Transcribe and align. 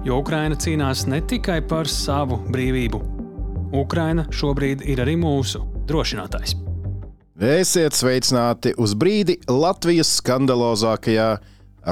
Jo 0.00 0.22
Ukraina 0.22 0.56
cīnās 0.56 1.02
ne 1.12 1.18
tikai 1.20 1.58
par 1.68 1.88
savu 1.88 2.38
brīvību. 2.48 2.98
Ukraina 3.76 4.24
šobrīd 4.32 4.80
ir 4.88 5.02
arī 5.04 5.18
mūsu 5.20 5.60
drošinātājs. 5.90 6.54
Esiet 7.40 7.96
sveicināti 7.96 8.72
uz 8.80 8.94
brīdi 8.96 9.36
Latvijas 9.48 10.14
skandalozākajā 10.22 11.28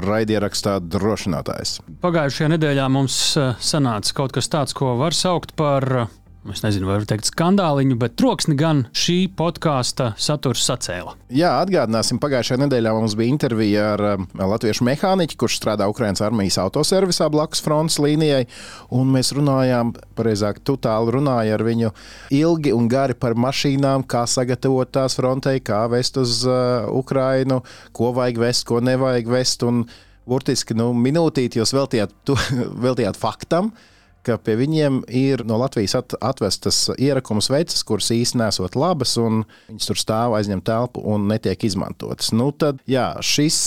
raidierakstā 0.08 0.78
drošinātājs. 0.84 1.78
Pagājušajā 2.00 2.48
nedēļā 2.54 2.88
mums 2.92 3.18
eh, 3.36 3.52
sanāca 3.60 4.16
kaut 4.16 4.32
kas 4.36 4.48
tāds, 4.52 4.76
ko 4.76 4.94
var 5.00 5.16
saukt 5.16 5.52
par 5.60 5.88
eh, 6.06 6.10
es 6.46 6.62
nezinu, 6.62 6.86
vai 6.88 6.96
var 7.00 7.06
teikt 7.08 7.28
skandāliņu, 7.28 7.96
bet 8.00 8.14
troksni 8.18 8.54
gan 8.58 8.84
šī 8.96 9.16
podkāsta 9.36 10.12
saturs 10.20 10.62
sacēla. 10.68 11.14
Jā, 11.34 11.50
atgādināsim, 11.64 12.20
pagājušajā 12.22 12.60
nedēļā 12.62 12.92
mums 12.94 13.16
bija 13.18 13.32
intervija 13.34 13.88
ar 13.96 14.04
um, 14.12 14.28
latviešu 14.38 14.86
mehāniķu, 14.88 15.38
kurš 15.40 15.58
strādā 15.58 15.88
Ukraiņas 15.90 16.22
armijas 16.24 16.60
autoservisā 16.62 17.28
blakus 17.32 17.62
frontes 17.64 17.98
līnijai. 18.02 18.46
Mēs 18.88 19.32
runājām, 19.36 19.92
pareizāk, 20.18 20.62
tu 20.64 20.78
tālu 20.80 21.18
runāji 21.18 21.52
ar 21.56 21.66
viņu 21.66 21.92
ilgi 22.38 22.74
un 22.76 22.88
gari 22.92 23.18
par 23.18 23.36
mašīnām, 23.38 24.06
kā 24.08 24.24
sagatavot 24.30 24.94
tās 24.94 25.18
frontei, 25.18 25.58
kā 25.64 25.84
vest 25.92 26.16
uz 26.22 26.40
uh, 26.48 26.88
Ukrainu, 26.94 27.60
ko 27.92 28.14
vajag 28.16 28.42
vest, 28.46 28.68
ko 28.70 28.80
nevajag 28.84 29.34
vest. 29.34 29.66
Un, 29.68 29.84
burtiski 30.28 30.74
nu, 30.76 30.90
minūtīti 30.92 31.56
jūs 31.56 31.72
veltījāt, 31.72 32.12
tu, 32.28 32.34
veltījāt 32.84 33.16
faktam, 33.16 33.72
uh, 33.72 33.94
ka 34.28 34.36
pie 34.44 34.58
viņiem 34.60 35.00
ir 35.08 35.42
no 35.48 35.56
Latvijas 35.62 35.96
at, 35.98 36.16
atvestas 36.24 36.84
ierakums 37.00 37.48
veids, 37.52 37.80
kuras 37.88 38.12
īstenībā 38.14 38.48
nesot 38.48 38.76
labas, 38.78 39.16
un 39.18 39.42
viņas 39.70 39.88
tur 39.90 39.98
stāv 39.98 40.36
aizņem 40.38 40.60
telpu 40.66 41.02
un 41.08 41.26
netiek 41.30 41.64
izmantotas. 41.66 42.30
Nu, 42.36 42.50
tad, 42.52 42.82
jā, 42.88 43.10
šis 43.24 43.58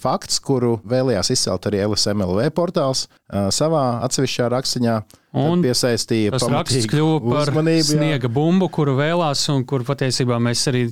fakts, 0.00 0.38
kuru 0.44 0.76
vēlējās 0.88 1.32
izcelt 1.34 1.66
arī 1.66 1.82
LSMLV 1.88 2.52
portāls 2.54 3.08
savā 3.56 3.84
atsevišķā 4.06 4.50
rakstiņā, 4.54 5.00
Un 5.38 5.60
piesaistīja 5.62 6.32
tas 6.34 6.42
raksts 6.50 6.88
kļuva 6.90 7.20
par 7.22 7.52
uzmanību, 7.52 7.86
sniega 7.86 8.26
jā. 8.26 8.32
bumbu, 8.34 8.66
kuru 8.74 8.96
vēlās, 8.98 9.44
un 9.52 9.62
kur 9.68 9.84
patiesībā 9.86 10.40
mēs 10.42 10.64
arī 10.72 10.88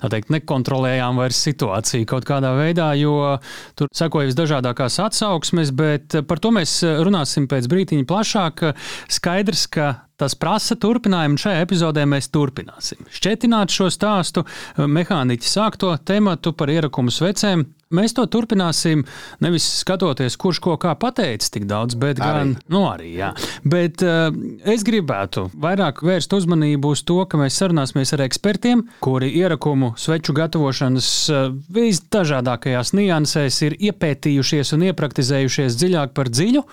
teikt, 0.00 0.30
nekontrolējām 0.32 1.20
vairs 1.20 1.42
situāciju 1.44 2.08
kaut 2.08 2.24
kādā 2.28 2.54
veidā, 2.56 2.88
jo 2.96 3.36
tur 3.76 3.92
sekoja 3.92 4.30
visdažādākās 4.30 4.96
atsauksmes, 5.04 5.74
bet 5.76 6.16
par 6.28 6.40
to 6.40 6.54
mēs 6.56 6.78
runāsim 7.04 7.50
pēc 7.50 7.68
brītiņa 7.68 8.08
plašāk. 8.08 8.64
Skaidrs, 9.12 9.66
ka 9.76 9.92
tas 10.20 10.34
prasa 10.38 10.76
turpinājumu, 10.78 11.36
un 11.36 11.42
šajā 11.42 11.62
epizodē 11.64 12.06
mēs 12.08 12.30
turpināsim. 12.32 13.06
Šķetināt 13.12 13.72
šo 13.74 13.88
stāstu, 13.92 14.44
mehāniķi 14.78 15.48
sākto 15.48 15.94
tematu 16.06 16.54
par 16.56 16.72
ierakumu 16.72 17.12
svecēm. 17.12 17.64
Mēs 17.92 18.14
to 18.16 18.22
turpināsim 18.32 19.02
nevis 19.44 19.66
skatoties, 19.82 20.38
kurš 20.40 20.62
ko 20.64 20.78
kā 20.80 20.94
pateicis 20.96 21.52
tik 21.52 21.66
daudz, 21.68 21.96
bet 22.00 22.22
arī. 22.24 22.38
gan 22.38 22.54
nu, 22.72 22.86
arī. 22.88 23.10
Jā. 23.18 23.32
Bet 23.68 24.00
uh, 24.06 24.30
es 24.64 24.84
gribētu 24.88 25.50
vairāk 25.60 26.00
vērst 26.06 26.32
uzmanību 26.32 26.94
uz 26.94 27.02
to, 27.08 27.18
ka 27.28 27.40
mēs 27.40 27.58
sarunāsimies 27.60 28.14
ar 28.16 28.24
ekspertiem, 28.24 28.86
kuri 29.04 29.28
ierakumu 29.42 29.92
sveču 30.00 30.32
gatavošanas 30.38 31.10
uh, 31.28 31.50
visdažādākajās 31.76 32.94
niansēs 32.96 33.60
ir 33.68 33.76
iepētījušies 33.90 34.72
un 34.78 34.88
iepraktizējušies 34.88 35.76
dziļāk 35.82 36.16
par 36.16 36.32
dziļu. 36.32 36.64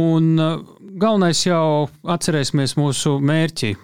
Un, 0.00 0.32
uh, 0.40 0.80
galvenais 0.94 1.40
jau 1.46 1.88
atcerēsimies 2.06 2.76
mūsu 2.78 3.18
mērķi. 3.24 3.74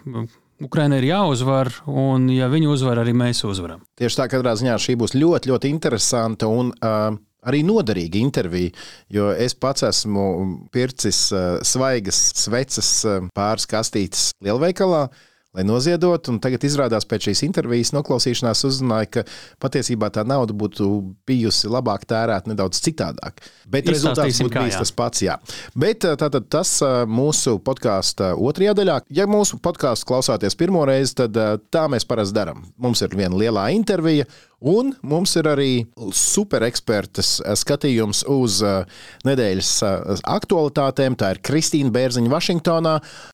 Ukraina 0.61 0.99
ir 1.01 1.07
jāuzvar, 1.09 1.71
un 1.89 2.27
ja 2.29 2.49
viņi 2.51 2.69
uzvar, 2.69 3.01
arī 3.01 3.15
mēs 3.17 3.41
uzvaram. 3.47 3.81
Tieši 3.97 4.19
tā, 4.19 4.27
katrā 4.29 4.53
ziņā 4.59 4.77
šī 4.81 4.95
būs 5.01 5.15
ļoti, 5.17 5.49
ļoti 5.49 5.71
interesanta 5.73 6.49
un 6.51 6.69
uh, 6.69 7.15
arī 7.49 7.63
noderīga 7.65 8.21
intervija, 8.21 8.75
jo 9.09 9.31
es 9.33 9.57
pats 9.57 9.87
esmu 9.89 10.27
pircis 10.73 11.23
uh, 11.33 11.57
svaigas 11.65 12.21
sveces 12.43 12.93
uh, 13.09 13.25
pāris 13.33 13.65
kastītes 13.69 14.29
lielveikalā. 14.45 15.07
Uh, 15.09 15.27
lai 15.55 15.65
noziedotu. 15.67 16.37
Tagad 16.41 16.63
izrādās 16.67 17.07
pēc 17.07 17.29
šīs 17.29 17.43
intervijas 17.47 17.91
noklausīšanās 17.95 18.63
uzzināja, 18.67 19.09
ka 19.15 19.23
patiesībā 19.63 20.11
tā 20.13 20.23
nauda 20.27 20.55
būtu 20.57 20.87
bijusi 21.27 21.71
labāk 21.71 22.05
tērēta 22.09 22.51
nedaudz 22.51 22.81
citādāk. 22.83 23.43
Bet 23.71 23.89
rezultāts 23.91 24.39
būtu 24.43 24.55
bijis 24.57 24.79
tas 24.79 24.93
pats. 24.95 25.25
Jā. 25.25 25.37
Bet 25.75 26.05
tātad 26.05 26.47
tas 26.51 26.77
mūsu 27.09 27.57
podkāstu 27.63 28.31
otrajā 28.39 28.75
daļā. 28.79 29.01
Ja 29.11 29.27
mūsu 29.29 29.59
podkāstu 29.63 30.07
klausāties 30.11 30.57
pirmo 30.59 30.85
reizi, 30.87 31.17
tad 31.23 31.37
tā 31.73 31.87
mēs 31.91 32.07
parasti 32.07 32.37
darām. 32.37 32.63
Mums 32.81 33.03
ir 33.03 33.15
viena 33.17 33.35
lielā 33.37 33.69
intervija, 33.75 34.27
Un 34.61 34.91
mums 35.01 35.31
ir 35.39 35.47
arī 35.49 35.69
superekspertas 36.13 37.39
skatījums 37.57 38.19
uz 38.29 38.59
uh, 38.61 38.83
nedēļas 39.25 39.71
uh, 39.87 40.19
aktualitātēm. 40.29 41.15
Tā 41.17 41.31
ir 41.33 41.39
Kristīna 41.41 41.89
Bērziņa 41.95 42.29
Vašingtonā. 42.29 42.91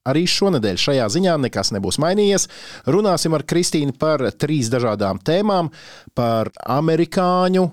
Arī 0.08 0.24
šonadēļ 0.32 0.80
šajā 0.86 1.10
ziņā 1.18 1.34
nekas 1.44 1.74
nebūs 1.76 2.00
mainījies. 2.00 2.48
Runāsim 2.88 3.36
ar 3.36 3.44
Kristīnu 3.44 3.98
par 4.00 4.24
trīs 4.40 4.72
dažādām 4.72 5.20
tēmām- 5.20 5.68
par 6.18 6.54
amerikāņu 6.64 7.66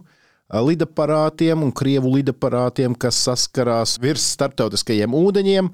lidaparātiem 0.51 1.63
un 1.63 1.71
krievu 1.73 2.11
lidaparātiem, 2.17 2.99
kas 2.99 3.23
saskarās 3.23 4.01
virs 4.03 4.27
starptautiskajiem 4.35 5.15
ūdeņiem. 5.15 5.71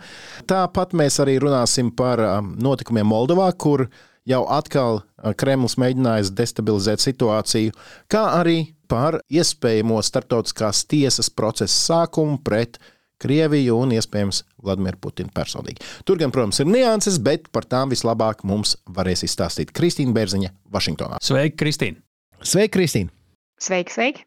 Tāpat 0.46 0.92
mēs 0.92 1.18
arī 1.24 1.40
runāsim 1.40 1.90
par 1.96 2.20
notikumiem 2.60 3.08
Moldovā, 3.08 3.50
kur 3.56 3.88
jau 4.28 4.42
atkal 4.52 5.02
Kremlis 5.38 5.76
mēģinājis 5.80 6.32
destabilizēt 6.36 7.02
situāciju, 7.02 7.74
kā 8.10 8.24
arī 8.40 8.72
par 8.90 9.20
iespējamo 9.30 10.00
starptautiskās 10.02 10.84
tiesas 10.90 11.30
procesa 11.30 11.74
sākumu 11.74 12.40
pret 12.44 12.80
Krieviju 13.20 13.76
un 13.82 13.90
iespējams 13.92 14.38
Vladimiru 14.64 14.96
Putinu 15.04 15.28
personīgi. 15.36 15.84
Tur 16.08 16.16
gan, 16.22 16.32
protams, 16.32 16.62
ir 16.62 16.70
nianses, 16.70 17.18
bet 17.20 17.50
par 17.52 17.66
tām 17.68 17.92
vislabāk 17.92 18.40
mums 18.48 18.78
varēs 18.88 19.26
izstāstīt 19.26 19.74
Kristīna 19.76 20.16
Bērziņa, 20.16 20.54
Vašingtonā. 20.72 21.20
Sveika, 21.20 21.58
Kristīna! 21.60 22.00
Sveika, 22.40 22.78
Kristīna! 22.78 23.12
Sveiki, 23.60 23.92
sveiki! 23.92 24.24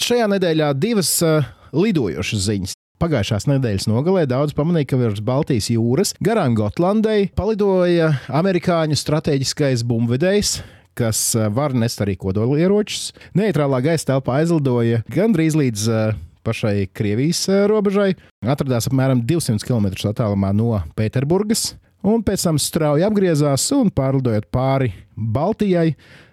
Šajā 0.00 0.30
nedēļā 0.32 0.70
divas 0.80 1.12
uh, 1.22 1.44
lidojošas 1.76 2.48
ziņas. 2.48 2.72
Pagājušās 3.04 3.44
nedēļas 3.50 3.84
nogalē 3.84 4.22
daudz 4.24 4.54
pamanīja, 4.56 4.86
ka 4.88 4.96
virs 4.96 5.18
Baltijas 5.20 5.66
jūras 5.68 6.14
garām 6.24 6.54
Gotlandai 6.56 7.26
palidoja 7.36 8.06
amerikāņu 8.32 8.96
strateģiskais 8.96 9.82
bumbvedējs, 9.84 10.52
kas 10.96 11.20
eh, 11.36 11.50
var 11.52 11.74
nest 11.76 12.00
arī 12.00 12.14
kodolieročus. 12.22 13.10
Neitrālā 13.36 13.82
gaisa 13.84 14.14
telpā 14.14 14.38
aizlidoja 14.38 15.02
gandrīz 15.12 15.52
līdz 15.60 15.84
uh, 15.92 16.16
pašai 16.48 16.86
Krievijas 16.96 17.42
uh, 17.50 17.66
robežai, 17.68 18.14
atradās 18.40 18.88
apmēram 18.88 19.20
200 19.28 19.60
km 19.68 19.92
attālumā 20.14 20.54
no 20.56 20.80
Pēterburgas, 20.96 21.74
un 22.00 22.24
pēc 22.24 22.48
tam 22.48 22.62
strauji 22.62 23.04
apgriezās 23.04 23.68
un 23.76 23.92
pārlidojot 23.92 24.48
pāri 24.48 24.94
Baltijai, 25.12 25.90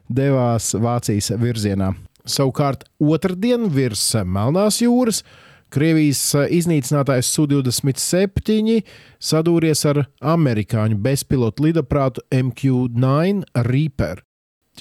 devās 0.08 0.72
Vācijas 0.80 1.34
virzienā. 1.36 1.92
Savukārt 2.24 2.88
otrdien 3.04 3.68
virs 3.68 4.14
Melnās 4.24 4.80
jūras 4.80 5.26
Krievijas 5.72 6.22
eh, 6.36 6.50
iznīcinātājs 6.60 7.30
Su-27 7.36 8.82
sadūries 9.22 9.86
ar 9.90 10.04
amerikāņu 10.34 11.00
bezpilotu 11.02 11.70
lidaprātu 11.70 12.24
MQ-9 12.36 13.46
Reaper. 13.68 14.24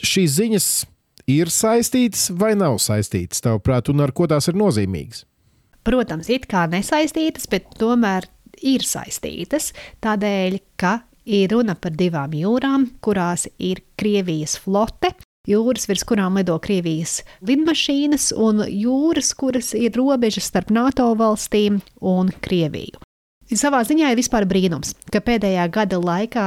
Šīs 0.01 0.37
ziņas 0.39 0.69
ir 1.31 1.51
saistītas 1.53 2.31
vai 2.35 2.55
nav 2.59 2.81
saistītas, 2.83 3.43
tavuprāt, 3.45 3.91
un 3.93 4.03
ar 4.05 4.15
ko 4.17 4.27
tās 4.31 4.51
ir 4.51 4.59
nozīmīgas? 4.59 5.25
Protams, 5.87 6.29
it 6.29 6.45
kā 6.51 6.67
nesaistītas, 6.71 7.47
bet 7.51 7.71
tomēr 7.81 8.27
ir 8.67 8.85
saistītas. 8.85 9.71
Tādēļ, 10.05 10.59
ka 10.81 10.99
ir 11.25 11.55
runa 11.55 11.77
par 11.79 11.95
divām 11.97 12.35
jūrām, 12.37 12.87
kurās 13.05 13.47
ir 13.59 13.83
Krievijas 14.01 14.59
flote, 14.61 15.15
jūras, 15.49 15.87
virs 15.89 16.05
kurām 16.09 16.39
lido 16.41 16.57
Krievijas 16.63 17.21
lidmašīnas, 17.47 18.31
un 18.37 18.65
jūras, 18.67 19.33
kuras 19.39 19.73
ir 19.77 19.95
robežas 19.97 20.51
starp 20.51 20.73
NATO 20.75 21.13
valstīm 21.19 21.81
un 22.01 22.33
Krieviju. 22.45 23.01
Savā 23.51 23.81
ziņā 23.83 24.13
ir 24.13 24.19
vispār 24.21 24.45
brīnums, 24.47 24.93
ka 25.11 25.19
pēdējā 25.27 25.65
gada 25.75 25.99
laikā 25.99 26.47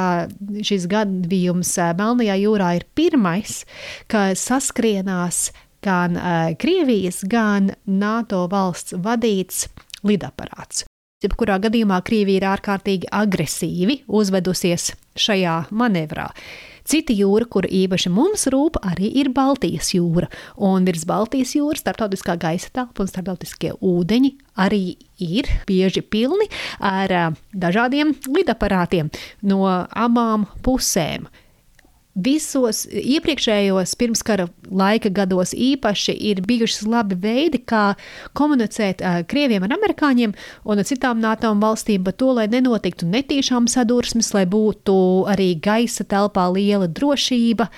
šis 0.64 0.86
gadījums 0.88 1.74
eh, 1.76 1.92
Melnajā 2.00 2.38
jūrā 2.40 2.70
ir 2.78 2.86
pirmais, 2.96 3.66
kad 4.08 4.40
saskrienās 4.40 5.50
gan 5.84 6.16
uh, 6.16 6.54
Krievijas, 6.56 7.26
gan 7.28 7.74
NATO 7.84 8.46
valsts 8.48 8.96
vadīts 8.96 9.66
lidaparāts. 10.08 10.86
Jebkurā 11.24 11.58
gadījumā 11.64 12.02
Krievija 12.08 12.40
ir 12.40 12.46
ārkārtīgi 12.54 13.10
agresīvi 13.12 14.02
uzvedusies 14.08 14.94
šajā 15.20 15.58
manevrā. 15.76 16.30
Cita 16.84 17.16
jūra, 17.16 17.48
kur 17.48 17.64
īpaši 17.64 18.12
mums 18.12 18.48
rūp, 18.52 18.80
arī 18.84 19.10
ir 19.22 19.32
Baltijas 19.36 19.94
jūra. 19.96 20.28
Un 20.60 20.84
virs 20.88 21.06
Baltijas 21.08 21.54
jūras 21.56 21.84
starptautiskā 21.84 22.36
gaisa 22.42 22.72
telpa 22.76 23.06
un 23.06 23.12
starptautiskie 23.12 23.72
ūdeņi 23.80 24.34
arī 24.60 24.84
ir 25.24 25.48
bieži 25.68 26.04
pilni 26.04 26.50
ar 26.84 27.38
dažādiem 27.56 28.16
lidaparātiem 28.28 29.12
no 29.48 29.64
abām 29.88 30.48
pusēm. 30.66 31.30
Visos 32.14 32.84
iepriekšējos 32.94 33.96
pirmskara 33.98 34.46
laika 34.70 35.10
gados 35.10 35.56
īpaši 35.58 36.14
ir 36.30 36.44
bijuši 36.46 36.86
labi 36.86 37.18
veidi, 37.18 37.58
kā 37.66 37.96
komunicēt 38.38 39.02
uh, 39.02 39.24
krieviem 39.26 39.66
ar 39.66 39.74
amerikāņiem 39.80 40.36
un 40.70 40.84
citām 40.86 41.24
NATO 41.24 41.50
valstīm 41.58 42.06
par 42.06 42.14
to, 42.14 42.30
lai 42.38 42.46
nenotiktu 42.54 43.10
netīšām 43.10 43.66
sadursmes, 43.66 44.30
lai 44.38 44.46
būtu 44.46 44.96
arī 45.34 45.56
gaisa 45.58 46.06
telpā 46.06 46.46
liela 46.54 46.86
drošība. 46.86 47.72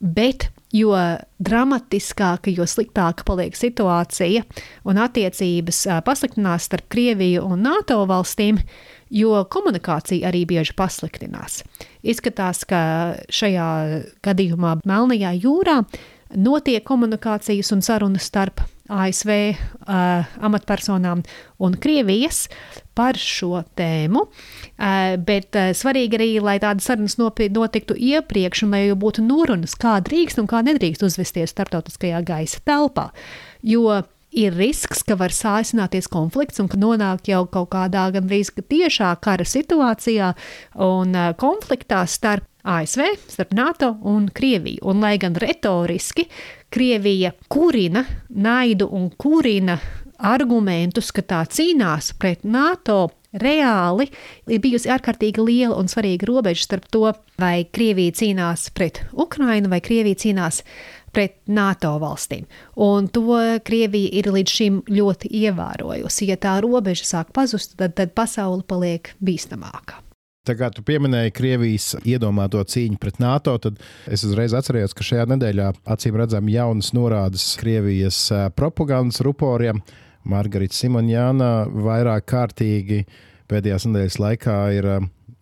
Bet 0.00 0.48
jo 0.74 0.96
dramatiskāka, 1.44 2.50
jo 2.50 2.66
sliktāka 2.66 3.26
paliek 3.28 3.54
situācija 3.56 4.42
un 4.88 5.00
attiecības 5.04 5.84
pasliktinās 6.06 6.70
starp 6.70 6.88
Krieviju 6.92 7.44
un 7.46 7.62
NATO 7.68 8.00
valstīm, 8.08 8.58
jo 9.10 9.44
komunikācija 9.50 10.28
arī 10.30 10.44
bieži 10.48 10.76
pasliktinās. 10.76 11.62
Izskatās, 12.04 12.64
ka 12.68 12.80
šajā 13.32 13.68
gadījumā 14.24 14.78
Melnajā 14.84 15.34
jūrā 15.38 15.82
notiek 16.34 16.84
komunikācijas 16.86 17.72
un 17.74 17.82
sarunas 17.84 18.26
starp 18.30 18.64
ASV 18.92 19.30
uh, 19.32 20.26
amatpersonām 20.44 21.22
un 21.64 21.76
Krievijas 21.80 22.50
par 22.94 23.16
šo 23.16 23.62
tēmu. 23.78 24.26
Uh, 24.26 25.14
bet 25.24 25.56
uh, 25.56 25.70
svarīgi 25.76 26.18
arī, 26.18 26.28
lai 26.44 26.58
tādas 26.60 26.90
sarunas 26.90 27.16
notiktu 27.18 27.96
iepriekš, 27.96 28.66
un 28.66 28.76
lai 28.76 28.82
būtu 28.92 29.24
norunas, 29.24 29.76
kā 29.80 29.96
drīkst 30.04 30.42
un 30.42 30.50
kā 30.50 30.60
nedrīkst 30.66 31.06
uzvesties 31.06 31.54
starptautiskajā 31.56 32.20
gaisa 32.28 32.60
telpā. 32.68 33.08
Jo 33.64 34.02
ir 34.34 34.56
risks, 34.58 35.04
ka 35.06 35.16
var 35.18 35.32
sāsināties 35.34 36.10
konflikts 36.10 36.60
un 36.62 36.68
ka 36.70 36.78
nonāk 36.80 37.30
jau 37.30 37.44
kaut 37.46 37.70
kādā 37.74 38.08
gandrīz 38.14 38.50
tiešā 38.54 39.14
kara 39.24 39.46
situācijā 39.46 40.32
un 40.84 41.14
konfliktā 41.40 42.04
starp 42.10 42.48
ASV, 42.64 43.02
starp 43.28 43.52
NATO 43.52 43.90
un 44.08 44.30
Krieviju. 44.32 44.80
Un, 44.88 45.02
lai 45.04 45.18
gan 45.20 45.36
retoriski 45.36 46.26
Krievija 46.72 47.34
kurina 47.48 48.04
naidu 48.28 48.88
un 48.90 49.10
kurina 49.10 49.76
argumentus, 50.18 51.12
ka 51.12 51.22
tā 51.22 51.42
cīnās 51.50 52.14
pret 52.18 52.44
NATO, 52.48 53.10
reāli 53.34 54.06
ir 54.48 54.60
bijusi 54.62 54.90
ārkārtīgi 54.94 55.42
liela 55.42 55.76
un 55.78 55.90
svarīga 55.90 56.28
robeža 56.30 56.68
starp 56.68 56.88
to, 56.94 57.10
vai 57.40 57.66
Krievija 57.66 58.14
cīnās 58.20 58.68
pret 58.74 59.02
Ukrainu 59.12 59.72
vai 59.72 59.82
Krievija 59.84 60.22
cīnās 60.24 60.62
pret 61.14 61.36
NATO 61.46 61.94
valstīm. 62.02 62.46
Un 62.80 63.08
to 63.12 63.38
Krievija 63.66 64.12
ir 64.20 64.30
līdz 64.34 64.56
šim 64.58 64.80
ļoti 64.90 65.30
ievērojusi. 65.44 66.30
Ja 66.30 66.38
tā 66.40 66.58
robeža 66.64 67.06
sāk 67.08 67.34
pazust, 67.36 67.78
tad, 67.80 67.96
tad 67.98 68.14
pasaule 68.16 68.64
paliek 68.66 69.14
bīstamāka. 69.24 70.00
Tā 70.44 70.52
kā 70.58 70.68
tu 70.68 70.82
pieminēji 70.84 71.32
Krievijas 71.32 71.94
iedomāto 72.04 72.60
cīņu 72.68 72.98
pret 73.00 73.16
NATO, 73.22 73.54
tad 73.56 73.78
es 74.12 74.26
uzreiz 74.28 74.52
atceros, 74.52 74.92
ka 74.92 75.06
šajā 75.06 75.24
nedēļā 75.32 75.70
acīm 75.94 76.18
redzam 76.20 76.50
jaunas 76.52 76.90
norādes 76.92 77.46
Krievijas 77.60 78.26
propagandas 78.52 79.22
ruporiem. 79.24 79.80
Margarita 80.28 80.76
Simonjāna 80.76 81.64
vairāk 81.68 82.28
kārtīgi 82.28 83.06
pēdējās 83.48 83.88
nedēļas 83.88 84.20
laikā 84.20 84.58
ir 84.76 84.90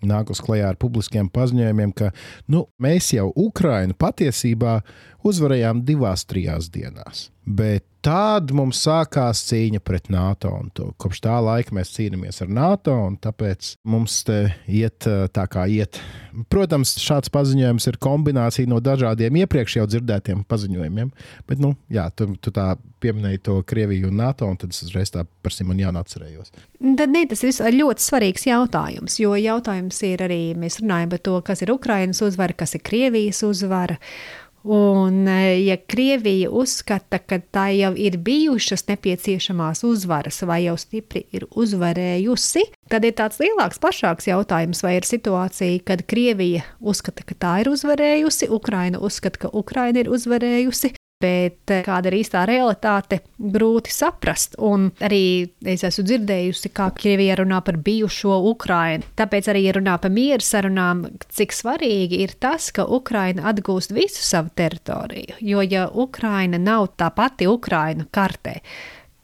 nākus 0.06 0.42
klajā 0.42 0.72
ar 0.72 0.78
publiskiem 0.78 1.28
paziņojumiem, 1.34 1.92
ka 1.98 2.10
nu, 2.50 2.66
mēs 2.82 3.12
jau 3.16 3.28
Ukrainu 3.38 3.94
patiesībā 3.98 4.80
uzvarējām 5.28 5.84
divās, 5.86 6.26
trijās 6.28 6.70
dienās. 6.72 7.28
Bet 7.42 7.84
tad 8.02 8.50
mums 8.54 8.80
sākās 8.84 9.40
cīņa 9.48 9.80
pret 9.82 10.08
NATO. 10.12 10.50
Kopš 11.00 11.22
tā 11.24 11.36
laika 11.42 11.74
mēs 11.74 11.90
cīnāmies 11.94 12.38
ar 12.44 12.50
NATO, 12.54 12.94
un 13.08 13.16
tāpēc 13.22 13.72
mums 13.88 14.20
te 14.26 14.38
iet 14.70 15.06
tā 15.06 15.46
kā 15.50 15.64
iet. 15.70 15.98
Protams, 16.50 16.94
šāds 17.02 17.32
paziņojums 17.34 17.88
ir 17.90 17.98
kombinācija 18.02 18.70
no 18.70 18.78
dažādiem 18.82 19.40
iepriekš 19.42 19.78
jau 19.80 19.88
dzirdētiem 19.90 20.44
paziņojumiem. 20.50 21.10
Bet, 21.50 21.62
nu, 21.62 21.74
jā, 21.92 22.08
tu, 22.14 22.30
tu 22.42 22.54
tā 22.54 22.72
pieminēji 23.02 23.42
to 23.46 23.58
Krieviju 23.66 24.10
un 24.10 24.20
NATO, 24.22 24.46
un 24.50 24.58
tad 24.58 24.74
es 24.74 24.84
uzreiz 24.86 25.10
tā 25.14 25.24
par 25.42 25.54
Simonu 25.54 25.90
atcerējos. 25.98 26.54
Tad 26.98 27.10
ne, 27.10 27.24
tas 27.30 27.42
ir 27.46 27.78
ļoti 27.78 28.06
svarīgs 28.06 28.46
jautājums, 28.46 29.18
jo 29.22 29.34
jautājums 29.38 29.98
ir 30.06 30.22
arī, 30.26 30.42
mēs 30.58 30.78
runājam 30.82 31.14
par 31.14 31.26
to, 31.26 31.40
kas 31.46 31.66
ir 31.66 31.74
Ukrainas 31.74 32.22
uzvara, 32.22 32.54
kas 32.54 32.78
ir 32.78 32.86
Krievijas 32.86 33.42
uzvara. 33.46 33.98
Un, 34.62 35.28
e, 35.28 35.64
ja 35.64 35.76
Krievija 35.76 36.50
uzskata, 36.50 37.18
ka 37.18 37.40
tā 37.50 37.66
jau 37.74 37.90
ir 37.98 38.18
bijušas 38.22 38.86
nepieciešamās 38.86 39.82
uzvaras, 39.86 40.38
vai 40.46 40.62
jau 40.68 40.76
stipri 40.78 41.24
ir 41.34 41.48
uzvarējusi, 41.50 42.62
tad 42.92 43.06
ir 43.08 43.16
tāds 43.18 43.42
lielāks, 43.42 43.82
plašāks 43.82 44.30
jautājums, 44.30 44.84
vai 44.86 44.96
ir 45.00 45.08
situācija, 45.08 45.82
kad 45.88 46.06
Krievija 46.06 46.62
uzskata, 46.78 47.26
ka 47.26 47.34
tā 47.34 47.56
ir 47.64 47.72
uzvarējusi, 47.74 48.52
Ukraina 48.54 49.02
uzskata, 49.02 49.46
ka 49.46 49.52
Ukraina 49.52 50.04
ir 50.04 50.12
uzvarējusi, 50.14 50.94
bet 51.22 51.72
eh, 51.72 51.82
kāda 51.86 52.10
ir 52.10 52.18
īstā 52.20 52.44
realitāte, 52.48 53.20
grūti 53.38 53.92
saprast. 53.94 54.56
Un 54.62 54.90
arī 55.04 55.24
es 55.74 55.84
esmu 55.86 56.04
dzirdējusi, 56.08 56.72
kā 56.74 56.90
Krievija 56.96 57.38
runā 57.40 57.62
par 57.64 57.78
bijušo 57.82 58.38
Ukrainu. 58.52 59.06
Tāpēc 59.18 59.50
arī 59.52 59.66
runā 59.78 59.98
par 60.02 60.12
mieru 60.14 60.44
sarunām, 60.46 61.04
cik 61.32 61.54
svarīgi 61.56 62.22
ir 62.26 62.36
tas, 62.42 62.70
ka 62.74 62.86
Ukraina 62.86 63.48
atgūst 63.52 63.94
visu 63.96 64.24
savu 64.26 64.52
teritoriju. 64.58 65.38
Jo 65.40 65.62
ja 65.66 65.86
Ukraina 65.88 66.60
nav 66.60 66.92
tā 66.98 67.12
pati 67.14 67.48
Ukraina 67.50 68.06
kartē, 68.12 68.58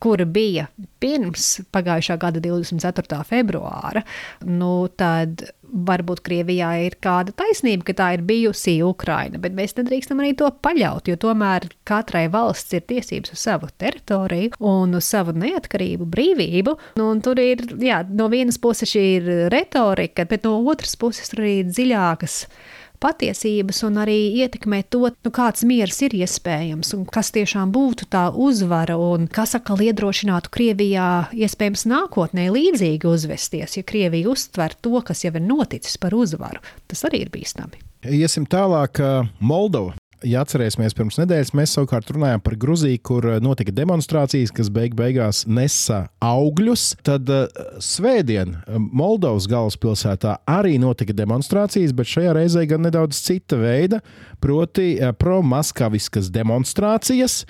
kura 0.02 0.24
bija 0.24 0.68
pirms 1.02 1.60
pagājušā 1.74 2.18
gada 2.22 2.42
24. 2.42 3.22
februāra, 3.26 4.02
nu, 4.46 4.88
tad 4.98 5.44
varbūt 5.68 6.22
Krievijā 6.24 6.70
ir 6.86 6.96
kāda 7.02 7.34
taisnība, 7.36 7.84
ka 7.88 7.94
tā 7.98 8.08
ir 8.16 8.24
bijusi 8.26 8.78
Ukraina, 8.84 9.40
bet 9.42 9.56
mēs 9.56 9.76
nedrīkstam 9.76 10.22
arī 10.22 10.32
to 10.38 10.48
paļaut, 10.64 11.10
jo 11.10 11.18
tomēr 11.20 11.68
katrai 11.88 12.26
valsts 12.32 12.76
ir 12.78 12.86
tiesības 12.88 13.34
uz 13.34 13.44
savu 13.44 13.68
teritoriju 13.80 14.56
un 14.64 14.96
uz 14.98 15.10
savu 15.12 15.34
neatkarību, 15.36 16.08
brīvību. 16.08 16.76
Nu, 17.00 17.10
un 17.12 17.22
tur 17.24 17.40
ir, 17.42 17.66
jā, 17.84 18.00
no 18.08 18.30
vienas 18.32 18.60
puses 18.62 18.90
šī 18.94 19.04
ir 19.18 19.30
retorika, 19.52 20.26
bet 20.28 20.48
no 20.48 20.56
otras 20.72 20.96
puses 21.00 21.30
tur 21.32 21.44
arī 21.44 21.60
dziļākas 21.68 22.42
patiesības 23.02 23.82
un 23.88 24.00
arī 24.02 24.16
ietekmē 24.44 24.82
to, 24.92 25.10
nu, 25.10 25.32
kāds 25.34 25.64
miers 25.68 26.00
ir 26.06 26.16
iespējams 26.18 26.94
un 26.96 27.04
kas 27.10 27.32
tiešām 27.36 27.72
būtu 27.74 28.08
tā 28.12 28.28
uzvara 28.32 28.98
un 29.00 29.28
kas 29.32 29.56
atkal 29.58 29.82
iedrošinātu 29.84 30.52
Krievijā 30.54 31.08
iespējams 31.36 31.86
nākotnē 31.90 32.48
līdzīgi 32.54 33.08
uzvesties, 33.08 33.78
ja 33.80 33.86
Krievija 33.86 34.30
uztver 34.32 34.76
to, 34.80 34.98
kas 35.04 35.24
jau 35.26 35.34
ir 35.34 35.44
noticis 35.44 35.98
par 36.00 36.16
uzvaru. 36.16 36.62
Tas 36.88 37.04
arī 37.08 37.24
ir 37.26 37.32
bīstami. 37.34 37.82
Iesim 38.08 38.46
tālāk, 38.46 39.02
Moldova 39.42 39.97
ja 40.26 40.42
atcerēsimies, 40.42 40.94
pirms 40.96 41.18
nedēļas 41.20 41.52
mēs 41.56 41.74
savukārt 41.76 42.10
runājām 42.14 42.42
par 42.44 42.56
Gruziju, 42.60 43.00
kur 43.04 43.26
eh, 43.28 43.38
notika 43.44 43.74
demonstrācijas, 43.74 44.52
kas 44.54 44.70
beig 44.74 44.96
beigās 44.98 45.44
nesa 45.46 46.06
augļus. 46.24 46.90
Tad 47.06 47.30
uh, 47.32 47.46
svētdien 47.82 48.56
eh, 48.56 48.78
Moldovas 48.78 49.48
galvaspilsētā 49.50 50.38
arī 50.50 50.76
notika 50.82 51.16
demonstrācijas, 51.16 51.94
bet 51.96 52.10
šajā 52.10 52.34
reizē 52.38 52.66
gan 52.70 52.84
nedaudz 52.86 53.20
cita 53.22 53.60
veida, 53.60 54.02
proti, 54.42 54.96
uh, 54.98 55.14
pro-maskaviskas 55.16 56.32
demonstrācijas, 56.34 57.42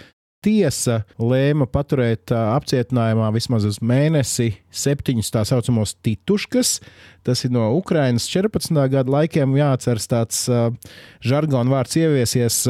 Tiesa 0.44 1.00
lēma 1.18 1.66
paturēt 1.66 2.30
apcietinājumā 2.30 3.32
vismaz 3.34 3.64
uz 3.66 3.80
mēnesi 3.82 4.52
septiņus 4.70 5.32
tā 5.34 5.42
saucamos 5.48 5.96
tituškas. 6.06 6.76
Tas 7.26 7.42
ir 7.42 7.50
no 7.56 7.64
Ukrainas 7.74 8.28
14. 8.30 8.70
gada 8.92 9.10
laikiem 9.16 9.56
jāatceras 9.58 10.06
tāds 10.06 10.44
žargonu 11.26 11.74
vārds 11.74 11.98
ieviesies. 11.98 12.60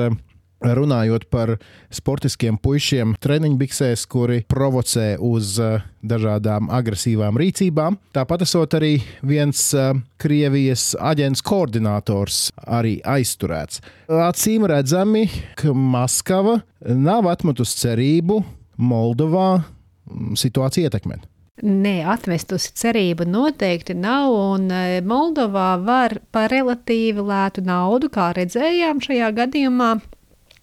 Runājot 0.59 1.29
par 1.31 1.53
sportiskiem 1.95 2.57
puišiem 2.59 3.13
treniņbiksēs, 3.23 4.03
kuri 4.11 4.41
provocē 4.51 5.13
uz 5.23 5.53
uh, 5.63 5.85
dažādām 6.03 6.67
agresīvām 6.75 7.39
rīcībām. 7.39 8.01
Tāpat 8.17 8.43
esot 8.43 8.75
arī 8.75 8.97
viens 9.23 9.61
uh, 9.79 9.93
Krievijas 10.19 10.97
aģents 10.99 11.45
koordinators 11.47 12.49
arī 12.67 12.97
aizturēts. 13.07 13.85
Acīm 14.11 14.67
redzami, 14.67 15.29
ka 15.55 15.71
Maskava 15.71 16.59
nav 16.83 17.31
atmetusi 17.31 17.79
cerību 17.85 18.43
Moldovā 18.83 19.61
mm, 19.61 20.35
situāciju 20.43 20.91
ietekmēt. 20.91 21.31
Nē, 21.63 22.01
atmestusi 22.07 22.75
cerību 22.79 23.25
noteikti 23.31 23.95
nav, 23.95 24.35
un 24.35 24.69
uh, 24.75 24.99
Moldovā 25.07 25.73
var 25.87 26.19
par 26.35 26.51
relatīvi 26.51 27.23
lētu 27.23 27.63
naudu, 27.67 28.11
kā 28.11 28.33
redzējām 28.35 29.07
šajā 29.07 29.35
gadījumā, 29.39 29.97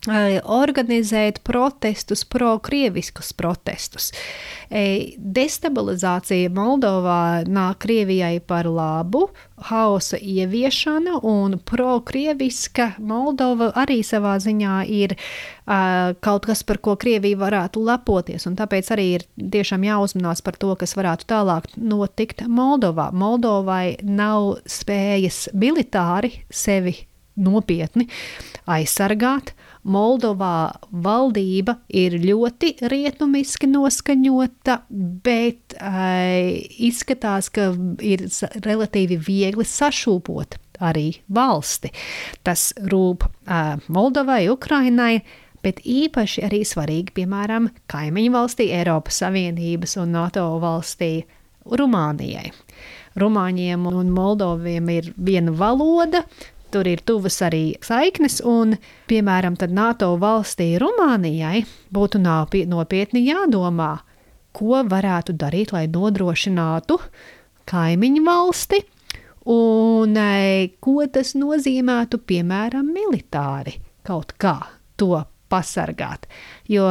organizēt 0.08 1.42
protestus, 1.44 2.24
pro-krieviskus 2.26 3.34
protestus. 3.38 4.12
Destabilizācija 4.70 6.50
Moldovā 6.54 7.46
nāk 7.48 7.84
Krievijai 7.86 8.40
par 8.42 8.66
labu, 8.70 9.28
hausa 9.70 10.18
ieviešana 10.18 11.20
un 11.24 11.60
pro-krieviska 11.60 12.96
Moldova 13.00 13.72
arī 13.78 14.02
savā 14.04 14.36
ziņā 14.42 14.76
ir 14.92 15.16
uh, 15.16 16.14
kaut 16.20 16.46
kas, 16.50 16.64
par 16.64 16.80
ko 16.84 16.96
Krievija 17.00 17.40
varētu 17.40 17.84
lepoties. 17.86 18.46
Tāpēc 18.46 18.92
arī 18.96 19.08
ir 19.18 19.26
tiešām 19.38 19.86
jāuzmanās 19.88 20.44
par 20.46 20.58
to, 20.60 20.74
kas 20.80 20.96
varētu 20.98 21.28
tālāk 21.30 21.70
notikt 21.78 22.46
Moldovā. 22.48 23.12
Moldovai 23.14 23.98
nav 24.04 24.60
spējas 24.70 25.50
militāri 25.54 26.46
sevi 26.50 26.98
nopietni 27.36 28.08
aizsargāt. 28.72 29.54
Moldovā 29.86 30.74
valdība 30.90 31.78
ir 31.94 32.18
ļoti 32.24 32.72
rietumiski 32.90 33.70
noskaņota, 33.70 34.80
bet 35.26 35.76
uh, 35.78 36.56
izskatās, 36.88 37.52
ka 37.54 37.70
ir 38.02 38.26
relatīvi 38.66 39.20
viegli 39.28 39.66
sašūpot 39.70 40.58
arī 40.84 41.12
valsti. 41.32 41.94
Tas 42.44 42.72
rūp 42.82 43.28
uh, 43.28 43.76
Moldovai, 43.94 44.48
Ukrainai, 44.50 45.20
bet 45.66 45.82
īpaši 45.86 46.46
arī 46.46 46.64
svarīgi, 46.66 47.14
piemēram, 47.22 47.70
kaimiņu 47.92 48.34
valstī, 48.34 48.70
Eiropas 48.76 49.22
Savienības 49.22 49.98
un 50.02 50.18
NATO 50.18 50.48
valstī 50.62 51.14
Rumānijai. 51.66 52.52
Rumāņiem 53.22 53.86
un 53.90 54.12
Moldoviem 54.14 54.90
ir 54.92 55.14
viena 55.16 55.54
valoda, 55.56 56.26
tur 56.74 56.88
ir 56.90 57.02
tuvas 57.06 57.38
arī 57.46 57.76
saiknes, 57.84 58.42
un, 58.46 58.76
piemēram, 59.10 59.58
NATO 59.70 60.14
valstī 60.22 60.76
Rumānijai 60.82 61.64
būtu 61.94 62.22
nopietni 62.22 63.26
jādomā, 63.28 63.94
ko 64.56 64.84
varētu 64.88 65.36
darīt, 65.36 65.74
lai 65.76 65.86
nodrošinātu 65.92 67.00
kaimiņu 67.70 68.24
valsti, 68.26 68.82
un 69.52 70.18
e, 70.18 70.70
ko 70.80 71.06
tas 71.12 71.36
nozīmētu, 71.38 72.22
piemēram, 72.26 72.88
militāri 72.94 73.80
kaut 74.06 74.34
kā 74.38 74.58
to 74.98 75.24
pasargāt. 75.52 76.28
Jo 76.70 76.88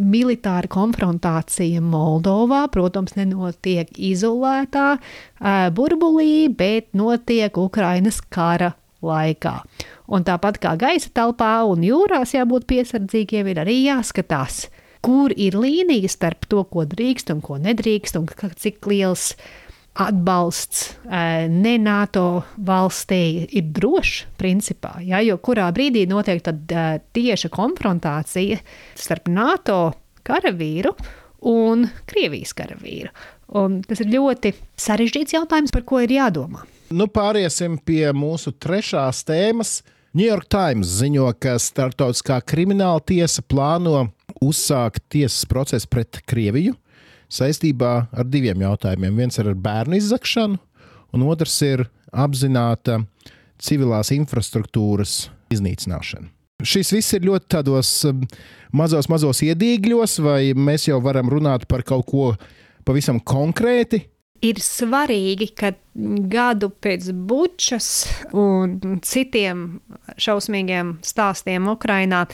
militāra 0.00 0.68
konfrontācija 0.70 1.82
Moldovā, 1.84 2.64
protams, 2.72 3.14
nenotiek 3.18 3.92
izolētā 3.94 4.96
burbulī, 5.76 6.48
bet 6.48 6.90
notiek 6.96 7.56
Ukrainas 7.60 8.20
kara 8.32 8.74
laikā. 9.04 9.54
Un 10.10 10.26
tāpat 10.26 10.58
kā 10.62 10.74
gaisa 10.80 11.12
telpā 11.14 11.60
un 11.68 11.84
jūrās 11.86 12.34
jābūt 12.36 12.66
piesardzīgiem, 12.70 13.52
ir 13.52 13.62
arī 13.62 13.78
jāskatās, 13.86 14.66
kur 15.04 15.32
ir 15.32 15.56
līnija 15.56 16.10
starp 16.12 16.48
to, 16.50 16.64
ko 16.68 16.84
drīkst 16.88 17.32
un 17.32 17.40
ko 17.44 17.56
nedrīkst, 17.62 18.18
un 18.20 18.28
cik 18.60 18.84
liels 18.90 19.34
atbalsts 20.00 20.94
ne 21.50 21.74
NATO 21.82 22.42
valstī 22.66 23.46
ir 23.46 23.70
drošs, 23.76 24.24
principā. 24.40 24.96
Ja, 25.04 25.20
jo 25.24 25.36
kurā 25.42 25.68
brīdī 25.76 26.06
notiek 26.10 26.42
tieša 27.14 27.50
konfrontācija 27.52 28.60
starp 28.98 29.28
NATO 29.32 29.80
karavīru 30.26 30.94
un 31.50 31.86
Krievijas 32.08 32.54
karavīru. 32.56 33.12
Un 33.60 33.80
tas 33.82 34.02
ir 34.02 34.12
ļoti 34.12 34.52
sarežģīts 34.78 35.34
jautājums, 35.34 35.72
par 35.74 35.82
ko 35.88 36.02
ir 36.04 36.12
jādomā. 36.14 36.62
Nu, 36.94 37.06
pāriesim 37.10 37.78
pie 37.86 38.10
mūsu 38.14 38.52
trešās 38.54 39.24
tēmas. 39.26 39.80
New 40.14 40.26
York 40.26 40.48
Times 40.50 40.90
ziņo, 40.98 41.28
ka 41.38 41.54
Startautiskā 41.62 42.40
krimināla 42.42 43.02
tiesa 43.06 43.44
plāno 43.46 44.08
uzsākt 44.42 45.04
tiesas 45.12 45.46
procesu 45.50 45.90
pret 45.90 46.22
Krieviju 46.26 46.74
saistībā 47.30 47.92
ar 48.10 48.28
diviem 48.28 48.62
jautājumiem. 48.66 49.22
Viens 49.22 49.38
ir 49.38 49.50
ar 49.52 49.58
bērnu 49.58 49.98
izzakšanu, 49.98 50.58
un 51.14 51.26
otrs 51.30 51.56
ir 51.66 51.86
apzināta 52.10 53.00
civilās 53.60 54.12
infrastruktūras 54.14 55.28
iznīcināšana. 55.54 56.30
Šis 56.60 56.92
viss 56.92 57.16
ir 57.16 57.24
ļoti 57.24 57.48
tādos 57.54 57.90
um, 58.08 58.24
mazos, 58.76 59.08
mazos 59.08 59.40
iedīgļos, 59.46 60.18
vai 60.24 60.52
mēs 60.52 60.88
jau 60.90 60.98
varam 61.02 61.30
runāt 61.32 61.64
par 61.70 61.84
kaut 61.88 62.04
ko 62.10 62.26
pavisam 62.84 63.20
konkrēti, 63.20 64.02
ir 64.44 64.60
svarīgi, 64.62 65.50
ka 65.56 65.72
gadu 66.32 66.70
pēc 66.82 67.10
bučas 67.28 67.88
un 68.36 69.00
citiem 69.04 69.80
šausmīgiem 70.20 70.96
stāstiem 71.04 71.68
Ukrainā 71.72 72.24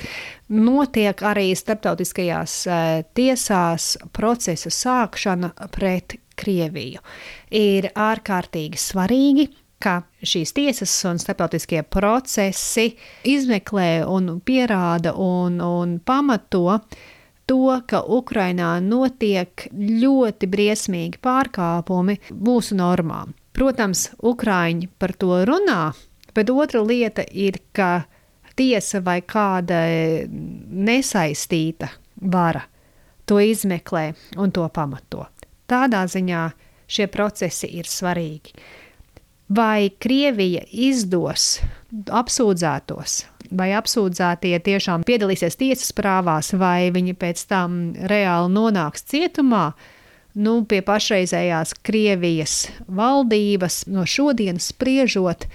notiek 0.52 1.22
arī 1.26 1.50
starptautiskajās 1.58 2.56
eh, 2.66 3.02
tiesās 3.16 3.96
procesa 4.16 4.72
sākšana 4.72 5.52
pret 5.74 6.20
Krieviju. 6.36 7.00
Ir 7.56 7.86
ārkārtīgi 7.96 8.76
svarīgi, 8.76 9.46
ka 9.80 10.02
šīs 10.20 10.52
tiesas 10.56 10.92
un 11.08 11.20
starptautiskie 11.20 11.80
procesi 11.88 12.90
izmeklē 13.28 14.04
un 14.08 14.34
pierāda 14.44 15.14
un, 15.16 15.60
un 15.64 15.96
pamato 16.04 16.80
to, 17.46 17.80
ka 17.86 18.02
Ukrainā 18.02 18.76
notiek 18.82 19.68
ļoti 19.72 20.48
briesmīgi 20.50 21.20
pārkāpumi 21.22 22.18
mūsu 22.34 22.78
normām. 22.78 23.34
Protams, 23.56 24.10
Ukrāņi 24.20 24.90
par 24.98 25.14
to 25.16 25.40
runā, 25.48 25.94
bet 26.36 26.50
otra 26.52 26.82
lieta 26.84 27.24
ir, 27.32 27.60
ka 27.72 28.04
tiesa 28.56 29.00
vai 29.04 29.20
kāda 29.24 29.80
nesaistīta 30.26 31.90
vara 32.20 32.64
to 33.26 33.40
izmeklē 33.42 34.10
un 34.40 34.52
to 34.54 34.66
pamato. 34.72 35.26
Tādā 35.66 36.04
ziņā 36.10 36.42
šie 36.86 37.08
procesi 37.10 37.70
ir 37.78 37.88
svarīgi. 37.90 38.54
Vai 39.56 39.90
Krievija 40.02 40.64
izdos 40.70 41.60
apsūdzētos 41.92 43.20
vai 43.50 43.70
apsūdzētie 43.78 44.56
tiešām 44.66 45.04
piedalīsies 45.06 45.58
tiesas 45.60 45.92
prāvās, 45.96 46.52
vai 46.56 46.90
viņi 46.94 47.16
pēc 47.18 47.44
tam 47.50 47.78
reāli 48.10 48.52
nonāks 48.54 49.06
cietumā. 49.10 49.70
Nu, 50.36 50.58
pie 50.68 50.82
pašreizējās 50.84 51.72
Krievijas 51.86 52.66
valdības 52.92 53.86
no 53.88 54.04
šodienas 54.04 54.68
spriežot, 54.74 55.46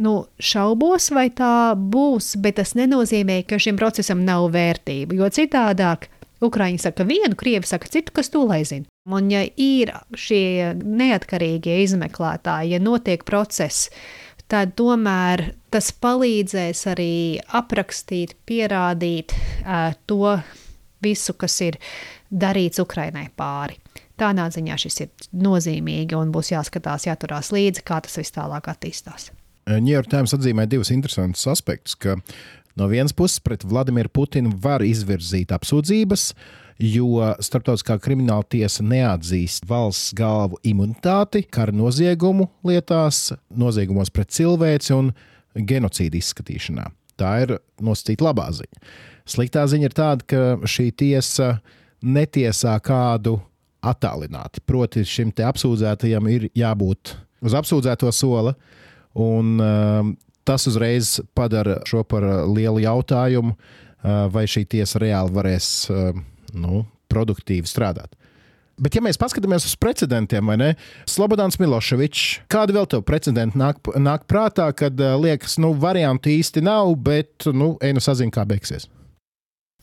nu, 0.00 0.14
šaubos, 0.40 1.10
vai 1.12 1.28
tā 1.28 1.76
būs, 1.76 2.34
bet 2.40 2.56
tas 2.60 2.72
nenozīmē, 2.78 3.42
ka 3.48 3.60
šim 3.60 3.76
procesam 3.76 4.24
nav 4.24 4.48
vērtība. 4.56 5.18
Jo 5.20 5.28
citādāk 5.28 6.08
Ukrāņi 6.44 6.80
saka 6.82 7.06
vienu, 7.08 7.32
Krievi 7.38 7.64
saka 7.64 7.88
citu, 7.88 8.12
kas 8.12 8.28
to 8.28 8.42
lai 8.44 8.60
zina. 8.68 8.84
Un 9.08 9.30
ja 9.32 9.40
ir 9.46 9.92
šie 10.18 10.74
neatkarīgie 10.76 11.78
izmeklētāji, 11.84 12.74
ja 12.74 12.80
notiek 12.82 13.24
process, 13.24 13.88
tad 14.50 14.74
tomēr 14.78 15.50
tas 15.72 15.90
palīdzēs 15.92 16.84
arī 16.92 17.12
aprakstīt, 17.58 18.36
pierādīt 18.48 19.34
uh, 19.34 19.92
to 20.06 20.36
visu, 21.04 21.36
kas 21.38 21.58
ir 21.66 21.78
darīts 22.30 22.80
Ukrainai 22.82 23.28
pāri. 23.36 23.78
Tādā 24.16 24.46
ziņā 24.52 24.78
šis 24.80 25.02
ir 25.04 25.26
nozīmīgi 25.36 26.16
un 26.16 26.30
būs 26.32 26.54
jāskatās, 26.54 27.04
jāturās 27.08 27.52
līdzi, 27.52 27.84
kā 27.84 28.00
tas 28.04 28.16
viss 28.16 28.32
tālāk 28.32 28.70
attīstās. 28.72 29.30
New 29.66 29.92
York 29.92 30.08
Times 30.08 30.32
atzīmē 30.32 30.64
divus 30.70 30.92
interesantus 30.94 31.44
aspektus. 31.50 31.98
No 32.76 32.86
vienas 32.88 33.12
puses, 33.16 33.40
pret 33.40 33.64
Vladimiru 33.64 34.08
Putinu 34.12 34.52
var 34.62 34.84
izvirzīt 34.84 35.52
apsūdzības, 35.52 36.30
uh, 36.32 36.65
jo 36.82 37.32
Startautiskā 37.40 37.96
krimināla 38.02 38.44
tiesa 38.52 38.84
neatzīst 38.84 39.66
valsts 39.68 40.12
galvu 40.16 40.60
imunitāti 40.66 41.46
kara 41.50 41.74
noziegumu 41.74 42.50
lietās, 42.66 43.30
noziegumos 43.48 44.12
pret 44.12 44.34
cilvēci 44.36 44.94
un 44.96 45.12
genocīdu 45.56 46.20
izskatīšanā. 46.20 46.90
Tā 47.16 47.32
ir 47.46 47.56
nosacīta 47.80 48.26
labā 48.28 48.50
ziņa. 48.52 48.82
Sliktā 49.26 49.64
ziņa 49.66 49.88
ir 49.88 49.96
tāda, 49.96 50.26
ka 50.28 50.68
šī 50.68 50.90
tiesa 50.92 51.56
netiesā 52.04 52.76
kādu 52.84 53.38
attālināti. 53.86 54.62
Proti, 54.66 55.04
šim 55.06 55.32
apsūdzētajam 55.32 56.28
ir 56.30 56.48
jābūt 56.56 57.16
uz 57.46 57.56
apsūdzēto 57.56 58.12
sola, 58.14 58.54
un 59.16 59.56
uh, 59.62 60.12
tas 60.46 60.66
uzreiz 60.68 61.16
padara 61.34 61.80
šo 61.88 62.04
par 62.04 62.24
lielu 62.50 62.84
jautājumu, 62.84 63.56
uh, 63.56 64.26
vai 64.32 64.44
šī 64.50 64.66
tiesa 64.76 65.00
reāli 65.02 65.34
varēs 65.36 65.70
uh, 65.90 66.12
nu, 66.58 66.84
produktīvi 67.12 67.68
strādāt. 67.68 68.16
Bet, 68.76 68.92
ja 68.92 69.00
mēs 69.00 69.16
paskatāmies 69.16 69.64
uz 69.64 69.72
precedentiem, 69.80 70.44
vai 70.50 70.58
ne? 70.60 70.72
Slobodans 71.08 71.56
Miloševičs, 71.62 72.42
kādi 72.52 72.76
vēl 72.76 72.90
tev 72.92 73.06
precedenti 73.08 73.56
nāk, 73.56 73.80
nāk 73.96 74.26
prātā, 74.28 74.68
kad 74.76 75.00
uh, 75.00 75.14
liekas, 75.20 75.56
nu, 75.62 75.72
variantu 75.80 76.28
īsti 76.34 76.60
nav, 76.66 76.92
bet, 77.06 77.48
nu, 77.56 77.74
ej 77.80 77.96
nu 77.96 78.04
sazina, 78.04 78.34
kā 78.34 78.44
beigsies? 78.48 78.90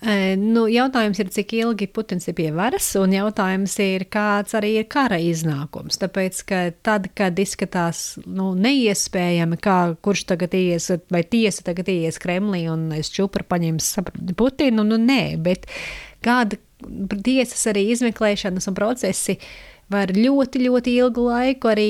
Nu, 0.03 0.65
jautājums 0.67 1.19
ir, 1.21 1.29
cik 1.31 1.53
ilgi 1.55 1.85
Putins 1.87 2.27
ir 2.27 2.35
pie 2.35 2.49
varas, 2.51 2.89
un 2.99 3.13
jautājums 3.15 3.77
ir, 3.79 4.03
kāds 4.11 4.55
arī 4.57 4.73
ir 4.81 4.87
kara 4.91 5.15
iznākums. 5.21 5.95
Tāpēc, 6.01 6.41
ka 6.49 6.59
tad, 6.83 7.07
kad 7.15 7.39
izskatās 7.39 8.17
nu, 8.27 8.51
neiespējami, 8.59 9.59
kā 9.63 9.77
kurš 10.03 10.25
tagad 10.33 10.57
ies, 10.59 10.89
vai 11.13 11.23
tiesa 11.23 11.63
tagad 11.69 11.91
ies 11.93 12.19
Kremlī 12.19 12.65
un 12.73 12.89
es 12.97 13.13
čupru 13.15 13.47
paņems 13.47 13.93
Putinu, 14.35 14.83
nu 14.83 14.99
nē, 14.99 15.21
bet 15.45 15.69
kāda 16.23 16.59
tiesas 17.23 17.67
arī 17.71 17.87
izmeklēšanas 17.93 18.67
un 18.69 18.77
procesi 18.77 19.37
var 19.91 20.13
ļoti, 20.15 20.63
ļoti 20.63 20.95
ilgu 21.03 21.27
laiku 21.27 21.69
arī, 21.73 21.89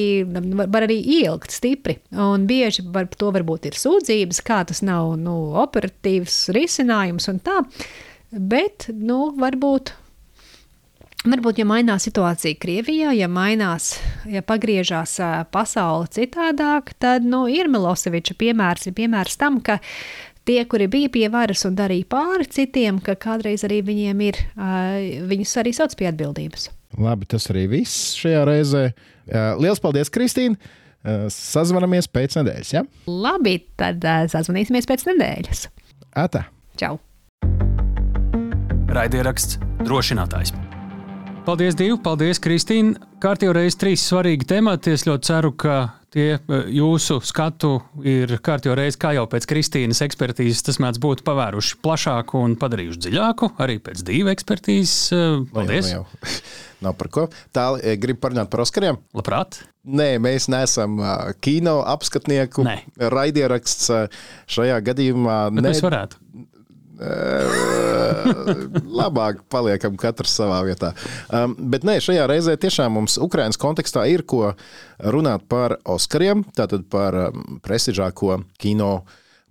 var, 0.64 0.86
arī 0.86 0.98
ilgt 1.22 1.54
stipri. 1.54 1.98
Un 2.12 2.48
bieži 2.50 2.86
par 2.94 3.08
to 3.14 3.32
varbūt 3.36 3.70
ir 3.70 3.80
sūdzības, 3.80 4.42
kā 4.46 4.64
tas 4.70 4.84
nav 4.86 5.16
nu, 5.22 5.54
operatīvs 5.64 6.48
risinājums 6.56 7.30
un 7.32 7.44
tā. 7.44 7.62
Bet, 8.34 8.90
nu, 8.90 9.28
varbūt. 9.38 9.94
Varbūt, 11.24 11.62
ja 11.62 11.64
mainās 11.64 12.04
situācija 12.04 12.58
Krievijā, 12.60 13.14
ja 13.16 13.30
mainās, 13.32 13.94
ja 14.28 14.42
pagriežās 14.44 15.14
pasaule 15.54 16.10
citādāk, 16.12 16.92
tad 17.00 17.24
nu, 17.24 17.46
ir 17.48 17.70
Miloseviča 17.72 18.36
piemērs, 18.42 18.90
ir 18.90 18.98
piemērs 18.98 19.40
tam, 19.40 19.62
ka 19.64 19.78
tie, 20.48 20.62
kuri 20.70 20.88
bija 20.92 21.12
pie 21.14 21.26
varas 21.34 21.66
un 21.68 21.76
darīja 21.78 22.08
pāri 22.12 22.48
citiem, 22.52 23.00
ka 23.04 23.16
kādreiz 23.20 23.64
arī 23.68 23.82
viņiem 23.86 24.24
ir, 24.28 24.40
viņus 25.30 25.58
arī 25.64 25.74
sauc 25.76 25.96
pie 26.00 26.10
atbildības. 26.12 26.70
Labi, 27.00 27.26
tas 27.30 27.48
arī 27.50 27.66
viss 27.72 28.14
šajā 28.20 28.44
reizē. 28.50 28.84
Lielas 29.60 29.82
paldies, 29.84 30.12
Kristīne! 30.14 30.60
Sazvanamies 31.34 32.08
pēc 32.08 32.38
nedēļas. 32.38 32.70
Ja? 32.72 32.86
Labi, 33.10 33.58
tad 33.80 34.06
sazvanīsimies 34.32 34.88
pēc 34.88 35.08
nedēļas. 35.10 35.66
Ata! 36.16 36.46
Čau! 36.80 36.96
Raidieraksts 38.94 39.58
drošinātājs. 39.84 40.54
Paldies, 41.44 41.76
Dievu! 41.76 41.98
Paldies, 42.06 42.40
Kristīne! 42.40 42.96
Kārtībā 43.20 43.58
reizes 43.58 43.80
trīs 43.82 44.06
svarīgi 44.08 44.48
temati. 44.48 44.94
Es 44.96 45.04
ļoti 45.10 45.28
ceru, 45.28 45.52
ka 45.60 45.76
tie 46.14 46.28
jūsu 46.74 47.20
skatu 47.26 47.76
ir 48.06 48.38
kārtībā 48.44 48.78
reizes, 48.80 49.00
kā 49.02 49.14
jau 49.18 49.26
pēc 49.30 49.48
Kristīnas 49.50 50.04
ekspertīzes, 50.06 50.64
tas 50.68 50.80
mēdz 50.84 51.02
būt 51.04 51.24
pavēruši 51.28 51.80
plašāku 51.84 52.44
un 52.46 52.58
padarījuši 52.62 53.04
dziļāku, 53.08 53.54
arī 53.64 53.80
pēc 53.84 54.06
divu 54.08 54.34
ekspertīzes. 54.34 55.50
Paldies! 55.54 55.92
No 55.92 55.98
jau, 55.98 56.06
no 56.22 56.36
jau. 56.38 56.72
Nav 56.84 56.98
par 57.00 57.10
ko. 57.14 57.28
Tā, 57.56 57.70
gribu 58.00 58.20
parunāt 58.26 58.50
par 58.52 58.64
Oskariem. 58.66 58.98
Labprāt. 59.16 59.62
Nē, 59.84 60.18
mēs 60.24 60.50
neesam 60.52 61.00
kino 61.44 61.78
apskatnieku. 61.88 62.66
Raidieraksts 63.14 63.88
šajā 64.52 64.82
gadījumā. 64.90 65.38
Bet 65.54 65.64
ne... 65.64 65.70
Mēs 65.72 65.84
varētu. 65.84 66.20
Labāk 69.00 69.42
paliekam 69.52 69.98
katrs 70.00 70.36
savā 70.38 70.60
vietā. 70.68 70.94
Um, 71.34 71.56
bet 71.74 71.86
nē, 71.88 71.98
šajā 72.04 72.28
reizē 72.30 72.54
tiešām 72.60 72.94
mums 73.00 73.18
Ukraiņas 73.22 73.60
kontekstā 73.62 74.06
ir 74.12 74.24
ko 74.28 74.54
runāt 75.00 75.48
par 75.50 75.78
Oskariem, 75.90 76.44
tātad 76.56 76.86
par 76.92 77.34
prestižāko 77.66 78.44
kino 78.62 79.04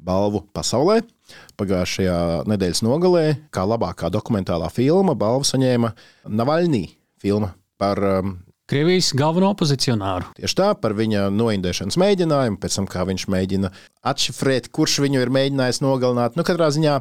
balvu 0.03 0.45
pasaulē. 0.55 1.03
Pagājušajā 1.59 2.45
nedēļas 2.51 2.83
nogalē, 2.85 3.27
kā 3.55 3.65
labākā 3.67 4.11
dokumentālā 4.13 4.69
filma, 4.75 5.15
balvu 5.19 5.47
saņēma 5.49 5.93
Navaļnī 6.29 6.85
filma 7.23 7.55
par 7.81 7.99
um, 8.21 8.37
Krievijas 8.73 9.11
galveno 9.13 9.51
opozicionāru. 9.53 10.31
Tieši 10.33 10.57
tā, 10.57 10.67
par 10.81 10.95
viņa 10.97 11.27
noindēšanas 11.37 11.99
mēģinājumu, 12.01 12.57
pēc 12.63 12.79
tam, 12.79 12.87
kā 12.89 13.03
viņš 13.05 13.27
mēģina 13.29 13.69
atšifrēt, 14.09 14.71
kurš 14.73 14.95
viņu 15.05 15.21
ir 15.21 15.33
mēģinājis 15.37 15.83
nogalināt. 15.85 16.39
Nu, 16.41 16.47
katrā 16.49 16.71
ziņā, 16.73 16.95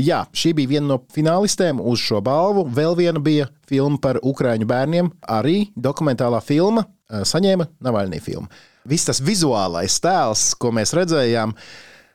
jā, 0.00 0.22
šī 0.32 0.54
bija 0.56 0.70
viena 0.70 0.94
no 0.94 0.98
finālistēm 1.12 1.84
uz 1.84 2.00
šo 2.00 2.22
balvu. 2.24 2.64
Vēl 2.72 2.96
viena 2.96 3.20
bija 3.20 3.50
filma 3.68 4.00
par 4.00 4.22
ukrāņu 4.24 4.70
bērniem, 4.72 5.12
arī 5.28 5.68
dokumentālā 5.76 6.40
filma, 6.40 6.86
eh, 6.88 7.26
saņēma 7.28 7.68
Navaļnī 7.84 8.24
filmu. 8.24 8.48
Viss 8.88 9.12
tas 9.12 9.20
vizuālais 9.20 10.00
tēls, 10.00 10.48
ko 10.56 10.72
mēs 10.72 10.96
redzējām, 10.96 11.52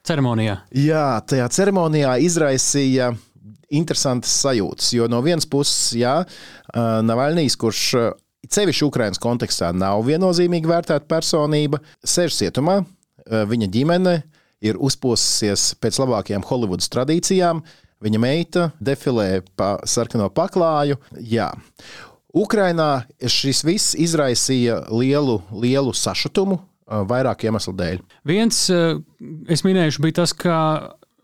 ceremonijā. 0.10 0.64
Jā, 0.74 1.22
tajā 1.22 1.46
ceremonijā 1.54 2.18
izraisīja 2.26 3.14
interesantas 3.70 4.34
sajūtas. 4.42 4.90
Jo 4.98 5.06
no 5.06 5.22
vienas 5.22 5.46
puses, 5.46 5.94
jā, 6.02 6.24
Navaļnijas, 6.74 7.62
kurš 7.62 7.84
cevišķi 8.54 8.88
Ukraiņas 8.88 9.22
kontekstā 9.24 9.72
nav 9.76 10.04
viennozīmīgi 10.08 10.70
vērtēta 10.70 11.08
personība, 11.10 11.82
sēž 12.06 12.36
cietumā, 12.40 12.82
viņa 13.28 13.70
ģimene 13.74 14.16
ir 14.66 14.80
uzpūsusies 14.82 15.74
pēc 15.82 16.00
labākajām 16.02 16.46
Holivudas 16.48 16.90
tradīcijām. 16.94 17.62
Viņa 18.04 18.20
meita 18.22 18.68
defilē 18.78 19.42
pa 19.58 19.76
sarkano 19.90 20.30
paklāju. 20.30 21.00
Jā. 21.18 21.50
Ukrainā 22.38 23.08
šis 23.18 23.64
viss 23.66 23.96
izraisīja 23.98 24.84
lielu, 24.94 25.40
lielu 25.50 25.94
sašutumu 25.98 26.60
vairāku 27.10 27.50
iemeslu 27.50 27.74
dēļ. 27.78 28.04
Viens, 28.30 28.60
es 29.50 29.66
minēšu, 29.66 30.04
bija 30.06 30.22
tas, 30.22 30.36
ka 30.38 30.58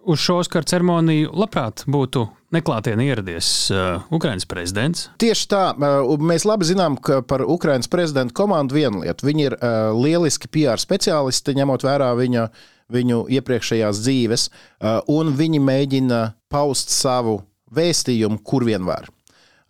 uz 0.05 0.19
šo 0.19 0.37
Oskaru 0.41 0.67
ceremoniju 0.67 1.31
labprāt 1.37 1.83
būtu 1.89 2.25
neklātienē 2.53 3.05
ieradies 3.07 3.47
uh, 3.73 4.03
Ukraiņas 4.13 4.47
prezidents. 4.49 5.07
Tieši 5.21 5.47
tā, 5.51 5.63
uh, 5.73 6.13
mēs 6.21 6.45
labi 6.47 6.67
zinām 6.69 6.99
par 6.99 7.45
Ukraiņas 7.47 7.89
prezidenta 7.91 8.35
komandu 8.37 8.77
vienu 8.77 9.03
lietu. 9.03 9.27
Viņi 9.29 9.47
ir 9.47 9.57
uh, 9.57 9.95
lieliski 9.97 10.51
PR 10.51 10.81
speciālisti, 10.81 11.55
ņemot 11.57 11.85
vērā 11.87 12.11
viņa, 12.19 12.45
viņu 12.93 13.23
iepriekšējās 13.39 14.03
dzīves, 14.03 14.47
uh, 14.51 15.01
un 15.11 15.33
viņi 15.39 15.63
mēģina 15.63 16.23
paust 16.53 16.93
savu 16.93 17.39
vēstījumu, 17.73 18.43
kur 18.45 18.67
vien 18.67 18.85
var 18.85 19.09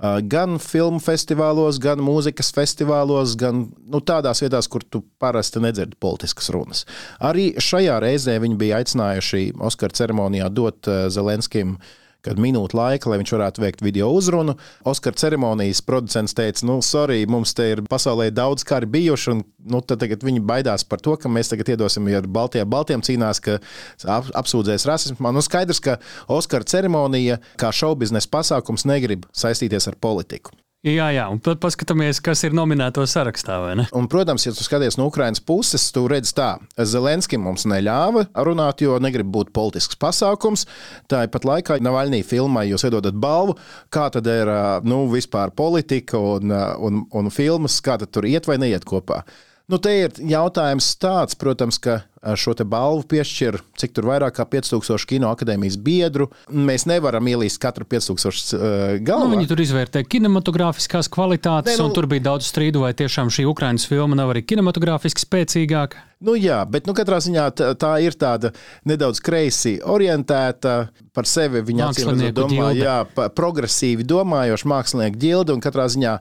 gan 0.03 0.59
filmu 0.59 0.99
festivālos, 1.03 1.79
gan 1.83 2.01
mūzikas 2.03 2.51
festivālos, 2.55 3.37
gan 3.39 3.65
nu, 3.87 4.03
tādās 4.03 4.43
vietās, 4.43 4.67
kur 4.67 4.83
tu 4.83 5.03
parasti 5.23 5.63
nedzirdi 5.63 5.99
politiskas 6.03 6.51
runas. 6.53 6.85
Arī 7.23 7.53
šajā 7.61 7.99
reizē 8.03 8.37
viņi 8.43 8.59
bija 8.59 8.81
aicinājuši 8.83 9.53
Oskara 9.63 9.95
ceremonijā 9.95 10.49
dot 10.51 10.89
Zelenskim 11.13 11.77
uh, 11.77 11.91
kad 12.23 12.39
minūte 12.41 12.77
laika, 12.77 13.09
lai 13.11 13.19
viņš 13.21 13.33
varētu 13.35 13.63
veikt 13.63 13.83
video 13.83 14.09
uzrunu. 14.15 14.55
Oskara 14.87 15.19
ceremonijas 15.19 15.83
producents 15.85 16.35
teica, 16.37 16.65
nu, 16.69 16.79
sorry, 16.85 17.23
mums 17.29 17.53
te 17.57 17.69
ir 17.73 17.83
pasaulē 17.89 18.29
daudz 18.33 18.65
kari 18.67 18.89
bijuši, 18.89 19.29
un 19.35 19.43
nu, 19.73 19.83
tagad 19.83 20.23
viņi 20.25 20.43
baidās 20.47 20.87
par 20.87 21.03
to, 21.03 21.17
ka 21.19 21.31
mēs 21.31 21.51
tagad 21.51 21.73
iedosim, 21.75 22.07
ja 22.11 22.23
Baltijā 22.23 22.65
Baltiem 22.69 23.03
cīnās, 23.05 23.43
ka 23.43 23.59
ap, 24.07 24.31
apsūdzēs 24.43 24.87
rasismu. 24.89 25.33
Nu, 25.35 25.43
skaidrs, 25.43 25.83
ka 25.83 25.99
Oskara 26.31 26.67
ceremonija 26.67 27.41
kā 27.59 27.73
šobiznesa 27.75 28.31
pasākums 28.31 28.87
negrib 28.89 29.27
saistīties 29.35 29.91
ar 29.91 29.99
politiku. 29.99 30.55
Jā, 30.83 31.05
jā, 31.15 31.29
un 31.31 31.37
tad 31.39 31.61
paskatāmies, 31.63 32.17
kas 32.19 32.41
ir 32.43 32.51
nominēto 32.51 33.05
sarakstā. 33.07 33.55
Un, 33.95 34.07
protams, 34.11 34.43
ja 34.43 34.51
tu 34.51 34.65
skaties 34.65 34.97
no 34.99 35.05
Ukraiņas 35.07 35.39
puses, 35.47 35.85
tu 35.95 36.01
redz 36.11 36.33
tā, 36.35 36.57
Zelenskim 36.75 37.39
mums 37.47 37.63
neļāva 37.71 38.25
runāt, 38.43 38.83
jo 38.83 38.97
negrib 38.99 39.29
būt 39.31 39.53
politisks 39.55 39.95
pasākums. 39.95 40.65
Tāpat 41.07 41.47
laikā 41.47 41.77
Navaļnī 41.79 42.19
filmai 42.27 42.65
jūs 42.67 42.83
iedodat 42.89 43.15
balvu, 43.15 43.55
kā 43.95 44.09
tad 44.11 44.27
ir 44.27 44.51
nu, 44.83 45.05
vispār 45.13 45.55
politika 45.55 46.19
un, 46.19 46.51
un, 46.51 47.05
un 47.15 47.31
filmas, 47.31 47.79
kā 47.79 47.95
tad 48.01 48.11
tur 48.11 48.27
iet 48.27 48.51
vai 48.51 48.59
neiet 48.59 48.83
kopā. 48.83 49.21
Nu, 49.71 49.79
te 49.79 49.95
ir 50.01 50.19
jautājums 50.19 50.89
tāds, 50.99 51.39
protams, 51.39 51.79
ka 51.79 52.01
šo 52.39 52.55
balvu 52.63 53.03
piešķir 53.13 53.59
cik 53.79 53.95
tur 53.97 54.07
vairāk 54.07 54.37
kā 54.37 54.45
5000 54.47 55.07
kino 55.09 55.31
akadēmijas 55.33 55.77
biedru. 55.83 56.29
Mēs 56.47 56.87
nevaram 56.89 57.27
ielīst 57.29 57.59
katru 57.61 57.87
5000 57.89 58.55
uh, 58.55 58.95
galvā. 59.03 59.27
Nu, 59.27 59.35
viņi 59.35 59.49
tur 59.51 59.63
izvērtē 59.63 60.05
kinematogrāfiskās 60.07 61.11
kvalitātes, 61.13 61.75
ne, 61.75 61.81
nu, 61.81 61.89
un 61.89 61.97
tur 61.97 62.07
bija 62.11 62.29
daudz 62.31 62.47
strīdu, 62.49 62.85
vai 62.85 62.93
tiešām 62.97 63.33
šī 63.33 63.47
Ukraiņas 63.51 63.87
filma 63.89 64.19
nav 64.19 64.33
arī 64.35 64.45
kinematogrāfiski 64.47 65.25
spēcīgāka. 65.25 66.09
Nu, 66.23 66.37
jā, 66.39 66.61
bet 66.69 66.85
nu, 66.87 66.93
katrā 66.95 67.17
ziņā 67.19 67.49
tā, 67.57 67.73
tā 67.75 67.91
ir 67.99 68.15
tāda 68.15 68.53
nedaudz 68.87 69.19
kreisi 69.23 69.73
orientēta, 69.83 70.75
par 71.13 71.27
sevi 71.27 71.59
viņa 71.67 71.89
domā, 72.31 72.69
jā, 72.77 72.95
progresīvi 73.35 74.05
domājoša 74.07 74.69
mākslinieka 74.71 75.19
ģilde, 75.19 75.57
un 75.57 75.63
katrā 75.63 75.89
ziņā 75.91 76.13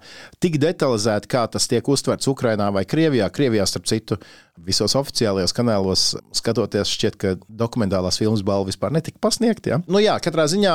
tik 0.42 0.58
detalizēti, 0.62 1.30
kā 1.30 1.44
tas 1.54 1.70
tiek 1.70 1.86
uztverts 1.86 2.30
Ukrainā 2.32 2.72
vai 2.74 2.82
Krievijā. 2.88 3.30
Krievijā, 3.30 3.68
starp 3.70 3.86
citu, 3.92 4.18
visos 4.60 4.94
oficiālajos 4.98 5.54
kanālos 5.56 6.04
skatoties, 6.36 6.90
šķiet, 6.92 7.16
ka 7.18 7.34
dokumentālās 7.48 8.18
filmas 8.20 8.44
balva 8.46 8.68
vispār 8.68 8.92
netika 8.94 9.20
pasniegta. 9.22 9.74
Ja? 9.74 9.78
Nu, 9.86 10.00
jā, 10.02 10.18
katrā 10.22 10.44
ziņā 10.50 10.74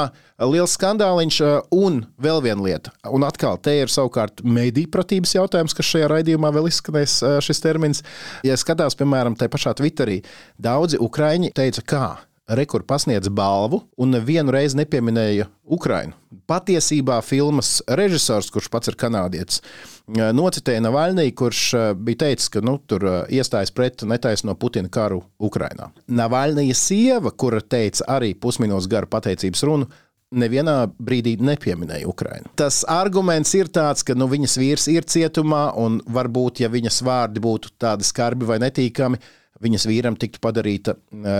liels 0.49 0.75
skandāliņš 0.77 1.39
uh, 1.45 1.57
un 1.77 2.01
vēl 2.21 2.41
viena 2.45 2.65
lieta. 2.65 2.93
Un 3.13 3.27
atkal, 3.27 3.59
te 3.61 3.75
ir 3.83 3.93
savukārt 3.93 4.43
mediju 4.43 4.91
pratības 4.93 5.35
jautājums, 5.37 5.77
kas 5.77 5.91
šajā 5.93 6.11
raidījumā 6.13 6.51
vēl 6.57 6.71
izskanēs 6.71 7.19
uh, 7.21 7.37
šis 7.43 7.63
termins. 7.63 8.05
Ja 8.47 8.57
skatās, 8.59 8.97
piemēram, 8.97 9.37
te 9.37 9.49
pašā 9.51 9.77
Twitterī, 9.77 10.23
daudzi 10.61 10.99
ukraiņi 11.03 11.53
teica, 11.57 11.85
kā 11.85 12.07
Rekur 12.47 12.85
pasniedz 12.87 13.27
balvu 13.27 13.81
un 13.99 14.13
nevienu 14.15 14.53
reizi 14.55 14.77
nepieminēja 14.79 15.49
Ukrainu. 15.67 16.15
Patiesībā 16.47 17.17
filmas 17.19 17.81
režisors, 17.99 18.47
kurš 18.53 18.69
pats 18.71 18.87
ir 18.87 18.95
kanādietis, 18.95 19.59
nocitēja 20.07 20.81
Navaļnī, 20.85 21.27
kurš 21.35 21.61
bija 21.99 22.23
teicis, 22.25 22.49
ka 22.53 22.61
nu, 22.63 22.77
tur 22.87 23.03
iestājas 23.27 23.73
pret 23.75 24.03
netaisno 24.07 24.55
Putina 24.55 24.89
karu 24.89 25.21
Ukrainā. 25.39 25.91
Navaļnija 26.07 26.75
sieva, 26.77 27.31
kura 27.31 27.61
teica 27.61 28.07
arī 28.17 28.33
pusminūtes 28.39 28.87
garu 28.91 29.09
pateicības 29.11 29.63
runu, 29.67 29.89
nevienā 30.31 30.89
brīdī 30.99 31.37
nepieminēja 31.39 32.07
Ukrainu. 32.07 32.51
Tas 32.59 32.81
arguments 32.91 33.53
ir 33.55 33.69
tāds, 33.71 34.03
ka 34.03 34.15
nu, 34.15 34.27
viņas 34.31 34.57
vīrs 34.59 34.87
ir 34.91 35.07
cietumā, 35.07 35.69
un 35.79 36.01
varbūt, 36.03 36.63
ja 36.63 36.71
viņas 36.71 37.01
vārdi 37.07 37.43
būtu 37.43 37.75
tādi 37.79 38.07
skarbi 38.07 38.47
vai 38.47 38.59
netīkami, 38.63 39.19
viņas 39.63 39.87
vīram 39.89 40.17
tiktu 40.19 40.41
padarīta 40.43 40.97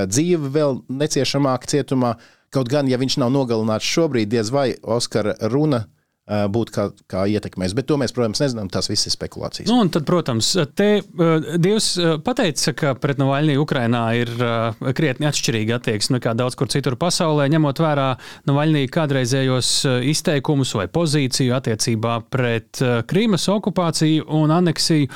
dzīve 0.08 0.52
vēl 0.56 0.82
neciešamāka 0.90 1.70
cietumā. 1.76 2.16
Kaut 2.54 2.72
gan, 2.72 2.88
ja 2.88 2.98
viņš 3.00 3.20
nav 3.20 3.34
nogalināts 3.36 3.88
šobrīd, 3.92 4.32
diez 4.32 4.50
vai 4.56 4.72
Oskara 4.82 5.36
runa 5.52 5.84
būtu 6.28 6.74
kā, 6.76 6.86
kā 7.08 7.24
ietekmēs. 7.32 7.76
Bet 7.78 7.88
to 7.88 7.96
mēs, 8.00 8.14
protams, 8.16 8.42
nezinām. 8.44 8.68
Tas 8.72 8.90
viss 8.92 9.08
ir 9.08 9.14
spekulācijas. 9.14 9.70
Nu, 9.72 9.80
tad, 9.92 10.04
protams, 10.08 10.50
te 10.76 10.90
uh, 11.00 11.52
Dievs 11.62 11.94
pateica, 12.26 12.74
ka 12.78 12.94
pret 13.00 13.22
Navaļniju 13.22 13.64
Ukrainā 13.64 14.04
ir 14.20 14.32
krietni 14.98 15.30
atšķirīga 15.30 15.78
attieksme 15.80 16.18
nekā 16.18 16.34
daudz 16.38 16.58
kur 16.60 16.70
citur 16.72 16.98
pasaulē, 17.00 17.48
ņemot 17.54 17.82
vērā 17.84 18.10
Navaļniju 18.50 18.92
kādreizējos 18.94 19.72
izteikumus 20.12 20.74
vai 20.78 20.88
pozīciju 20.92 21.56
attiecībā 21.58 22.20
pret 22.34 22.82
Krīmas 23.08 23.48
okupāciju 23.54 24.28
un 24.38 24.54
aneksiju. 24.58 25.10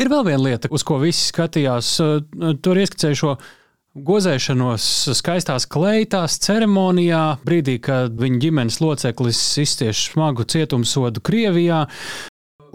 Ir 0.00 0.12
vēl 0.12 0.26
viena 0.26 0.42
lieta, 0.48 0.72
uz 0.72 0.84
ko 0.86 1.00
visi 1.02 1.28
skatījās. 1.30 1.96
Tur 2.64 2.82
ieskicēju 2.82 3.20
šo 3.22 3.36
gozēšanos 3.96 4.86
skaistās 5.16 5.66
kleitās 5.70 6.38
ceremonijā, 6.44 7.38
brīdī, 7.46 7.78
kad 7.82 8.16
viņa 8.20 8.40
ģimenes 8.44 8.80
loceklis 8.82 9.42
izcieš 9.62 10.10
smagu 10.12 10.44
cietumsodu 10.44 11.22
Krievijā. 11.24 11.86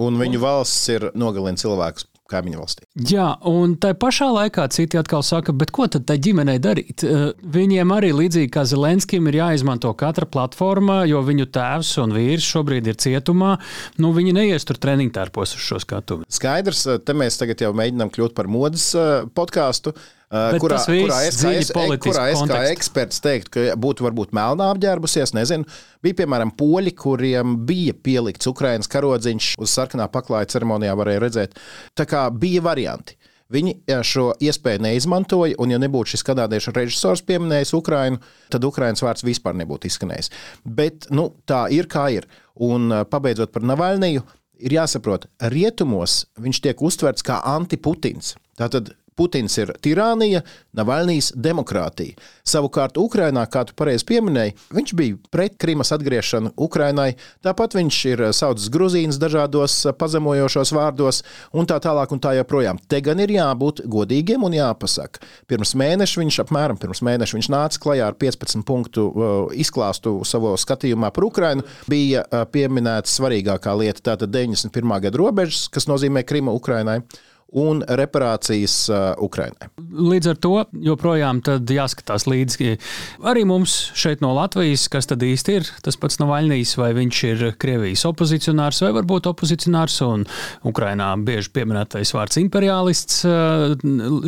Un 0.01 0.17
viņu 0.17 0.39
valsts 0.41 0.89
ir 0.89 1.11
nogalina 1.19 1.59
cilvēkus 1.61 2.07
kaimiņu 2.31 2.61
valstī. 2.61 2.85
Jā, 3.11 3.27
un 3.49 3.75
tā 3.81 3.91
pašā 3.97 4.29
laikā 4.31 4.67
citi 4.73 4.99
atkal 4.99 5.23
saka, 5.25 5.53
bet 5.57 5.73
ko 5.75 5.87
tad 5.91 6.05
tai 6.09 6.17
ģimenei 6.23 6.57
darīt? 6.63 7.03
Eh, 7.03 7.33
viņiem 7.57 7.91
arī 7.95 8.13
līdzīgi 8.15 8.51
kā 8.53 8.63
Zelenskim 8.69 9.27
ir 9.29 9.41
jāizmanto 9.41 9.91
katra 9.99 10.27
platforma, 10.29 11.01
jo 11.09 11.21
viņu 11.27 11.49
tēvs 11.51 11.91
un 12.05 12.15
vīrs 12.15 12.47
šobrīd 12.53 12.87
ir 12.87 12.99
cietumā. 13.03 13.57
Nu, 14.01 14.13
viņi 14.15 14.35
neies 14.37 14.67
tur 14.67 14.79
treniņu 14.81 15.15
tērpos 15.17 15.57
uz 15.57 15.67
šo 15.67 15.81
skatu. 15.83 16.21
Skaidrs, 16.31 16.87
te 17.05 17.17
mēs 17.17 17.39
tagad 17.41 17.61
jau 17.65 17.73
mēģinām 17.75 18.13
kļūt 18.15 18.37
par 18.37 18.47
modes 18.51 18.93
eh, 18.95 19.27
podkāstu. 19.35 19.95
Uh, 20.31 20.53
kurā, 20.63 20.77
kurā, 20.87 21.17
es 21.27 21.41
kā, 21.43 21.49
es, 21.59 21.69
kurā 21.75 22.29
es 22.31 22.41
kā 22.47 22.59
eksperts 22.69 23.19
teiktu, 23.19 23.51
ka 23.51 23.73
būtu 23.75 24.05
varbūt 24.05 24.29
melnā 24.31 24.69
apģērbusies, 24.71 25.33
nezinu. 25.35 25.67
Bija 25.99 26.21
piemēram 26.21 26.53
poļi, 26.55 26.93
kuriem 26.95 27.57
bija 27.67 27.91
pielikts 27.99 28.47
Ukraiņas 28.47 28.87
karodziņš 28.93 29.49
uz 29.59 29.73
sarkanā 29.75 30.07
paklāja 30.13 30.53
ceremonijā, 30.53 30.93
varēja 30.95 31.23
redzēt. 31.25 31.59
Tā 31.99 32.07
kā 32.07 32.29
bija 32.31 32.63
varianti. 32.63 33.17
Viņi 33.51 33.73
šo 34.07 34.29
iespēju 34.39 34.85
neizmantoja, 34.85 35.57
un, 35.59 35.73
ja 35.73 35.79
nebūtu 35.83 36.13
šis 36.13 36.23
kanādiešu 36.29 36.71
režisors 36.77 37.23
pieminējis 37.27 37.73
Ukrainu, 37.75 38.21
tad 38.53 38.63
Ukraiņas 38.63 39.03
vārds 39.03 39.27
vispār 39.27 39.57
nebūtu 39.59 39.91
izskanējis. 39.91 40.31
Bet 40.63 41.09
nu, 41.11 41.33
tā 41.43 41.65
ir 41.75 41.91
kā 41.91 42.07
ir. 42.15 42.29
Un 42.55 42.87
pabeidzot 43.11 43.51
par 43.51 43.67
Navaļniju, 43.67 44.23
ir 44.63 44.77
jāsaprot, 44.77 45.27
rietumos 45.51 46.21
viņš 46.39 46.63
tiek 46.63 46.87
uztverts 46.87 47.27
kā 47.27 47.41
antiputins. 47.51 48.37
Tātad 48.59 48.93
Putins 49.21 49.53
ir 49.61 49.69
tirānija, 49.85 50.41
Navaļnijas 50.73 51.33
demokrātija. 51.37 52.15
Savukārt 52.47 52.95
Ukrainā, 52.97 53.43
kā 53.51 53.61
tu 53.67 53.75
pareizi 53.77 54.05
pieminēji, 54.09 54.55
viņš 54.73 54.93
bija 54.97 55.17
pret 55.29 55.59
Krimas 55.61 55.91
atgriešanu 55.93 56.53
Ukrainai, 56.57 57.11
tāpat 57.45 57.75
viņš 57.77 57.99
ir 58.09 58.23
saucis 58.33 58.71
Gruzīnas 58.73 59.19
dažādos 59.21 59.75
pazemojošos 59.99 60.73
vārdos 60.73 61.21
un 61.53 61.69
tā 61.69 61.77
tālāk 61.83 62.15
un 62.15 62.21
tā 62.23 62.33
joprojām. 62.39 62.81
Te 62.89 63.01
gan 63.05 63.21
ir 63.21 63.35
jābūt 63.35 63.83
godīgiem 63.91 64.47
un 64.47 64.57
jāpasaka. 64.57 65.21
Pirms 65.51 65.75
mēneša 65.77 66.23
viņš 66.23 66.41
apmēram 66.47 66.81
pirms 66.81 67.03
mēneša 67.05 67.37
viņš 67.37 67.51
nāca 67.53 67.83
klajā 67.83 68.09
ar 68.09 68.17
15 68.17 68.65
punktu 68.65 69.05
izklāstu 69.53 70.15
savā 70.25 70.55
skatījumā 70.57 71.11
par 71.13 71.29
Ukrainu. 71.29 71.67
Bija 71.91 72.25
pieminēta 72.49 73.11
svarīgākā 73.11 73.75
lieta, 73.83 74.07
tātad 74.13 74.33
91. 74.33 74.97
gada 75.05 75.21
robežas, 75.21 75.67
kas 75.69 75.85
nozīmē 75.91 76.25
Krima 76.25 76.55
Ukrainai 76.57 77.03
un 77.51 77.81
reparācijas 77.83 78.75
uh, 78.89 78.99
Ukrainai. 79.19 79.67
Līdz 79.91 80.31
ar 80.31 80.37
to 80.39 80.53
joprojām 80.87 81.41
jāskatās 81.43 82.23
līdzi 82.29 82.77
arī 83.27 83.43
mums 83.47 83.73
šeit 83.97 84.21
no 84.23 84.31
Latvijas, 84.37 84.85
kas 84.91 85.09
tad 85.09 85.23
īsti 85.25 85.55
ir 85.59 85.67
tas 85.83 85.97
pats 85.99 86.21
Navaļnijas, 86.21 86.77
vai 86.79 86.91
viņš 86.95 87.21
ir 87.27 87.43
Krievijas 87.59 88.05
opozicionārs 88.07 88.79
vai 88.85 88.93
varbūt 88.95 89.27
opozicionārs 89.33 89.97
un 90.05 90.23
Ukrainā 90.67 91.09
bieži 91.19 91.51
pieminētais 91.55 92.13
vārds 92.15 92.39
imperialists. 92.39 93.25
Uh, 93.27 93.75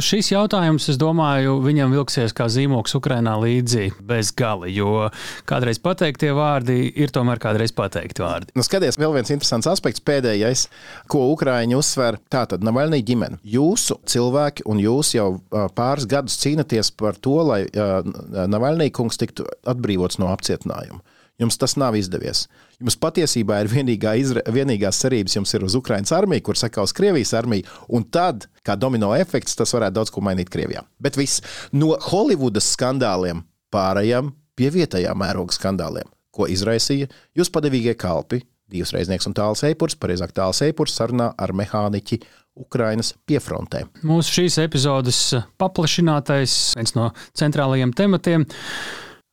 šis 0.03 0.33
jautājums, 0.33 0.89
es 0.91 0.99
domāju, 0.99 1.55
viņam 1.63 1.95
vilksies 1.95 2.35
kā 2.35 2.49
zīmoks 2.51 2.97
Ukrainā 2.99 3.37
līdzi 3.39 3.89
bez 4.03 4.33
gali, 4.35 4.73
jo 4.75 5.07
kādreiz 5.49 5.79
pateiktie 5.83 6.33
vārdi 6.35 6.89
ir 6.91 7.13
tomēr 7.15 7.39
kādreiz 7.43 7.71
pateikti 7.75 8.25
vārdi. 8.25 8.51
Nu, 8.57 8.67
skaties, 8.67 8.99
vēl 8.99 9.15
viens 9.15 9.31
interesants 9.31 9.69
aspekts 9.71 10.03
pēdējais, 10.03 10.67
ko 11.11 11.29
Ukraiņi 11.31 11.79
uzsver. 11.79 12.19
Tātad 12.33 12.65
Navaļnija 12.65 13.12
ģimene. 13.13 13.39
Jūsu 13.45 14.01
cilvēki 14.09 14.67
un 14.69 14.83
jūs 14.83 15.15
jau 15.15 15.29
pāris 15.77 16.09
gadus 16.09 16.35
cīnāties 16.41 16.91
par 16.99 17.15
to, 17.21 17.39
lai 17.47 17.63
Navaļnīkungs 17.71 19.21
tiktu 19.21 19.47
atbrīvots 19.69 20.19
no 20.19 20.33
apcietinājuma. 20.33 21.03
Jums 21.41 21.57
tas 21.57 21.73
nav 21.81 21.95
izdevies. 21.97 22.43
Jums 22.77 22.95
patiesībā 23.01 23.63
ir 23.63 23.69
vienīgā 23.71 24.11
izre, 24.21 24.43
vienīgās 24.53 24.99
cerības 25.01 25.33
jums 25.39 25.53
ir 25.57 25.65
uz 25.65 25.73
Ukraiņas 25.79 26.13
armiju, 26.13 26.43
kur 26.45 26.59
saka 26.59 26.83
uz 26.85 26.93
Krievijas 26.93 27.33
armiju, 27.39 27.65
un 27.89 28.05
tad, 28.05 28.45
kā 28.61 28.75
domino 28.77 29.09
efekts, 29.17 29.57
tas 29.57 29.73
varētu 29.73 29.97
daudz 29.97 30.13
ko 30.13 30.21
mainīt 30.21 30.51
Krievijā. 30.53 30.85
Bet 31.01 31.17
viss 31.17 31.41
no 31.73 31.95
Holivudas 32.11 32.69
skandāliem 32.75 33.41
pārējām 33.73 34.29
pie 34.53 34.69
vietējā 34.75 35.15
mēroga 35.17 35.57
skandāliem, 35.57 36.05
ko 36.29 36.45
izraisīja 36.45 37.09
jūs 37.33 37.49
padevīgie 37.53 37.97
kalpi, 37.97 38.43
divas 38.69 38.93
reiznieks 38.93 39.25
un 39.29 39.33
tāls 39.37 39.65
eipurs, 39.65 39.97
pareizāk 39.97 40.37
tāls 40.37 40.61
eipurs 40.65 40.93
sarunā 40.97 41.31
ar 41.33 41.53
mehāniķi 41.57 42.21
Ukrainas 42.59 43.13
piefrontē. 43.29 43.85
Mūsu 44.05 44.39
šīs 44.39 44.59
epizodes 44.63 45.19
paplašinātais, 45.61 46.75
viens 46.77 46.95
no 46.97 47.09
centrālajiem 47.37 47.95
tematiem. 47.97 48.45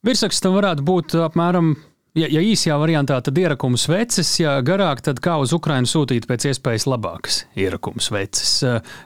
Virsraksts 0.06 0.40
tam 0.44 0.56
varētu 0.56 0.86
būt 0.86 1.18
apmēram 1.28 1.74
Ja, 2.18 2.26
ja 2.26 2.40
īsajā 2.42 2.74
variantā, 2.80 3.20
tad 3.22 3.36
ierakums 3.38 3.84
veces, 3.86 4.32
ja 4.40 4.56
garāk, 4.66 4.98
tad 5.06 5.20
kā 5.22 5.36
uz 5.38 5.52
Ukrajinu 5.54 5.86
sūtīt 5.86 6.24
pēc 6.26 6.48
iespējas 6.50 6.88
labākas 6.90 7.36
ierakums 7.54 8.10
veces. 8.10 8.56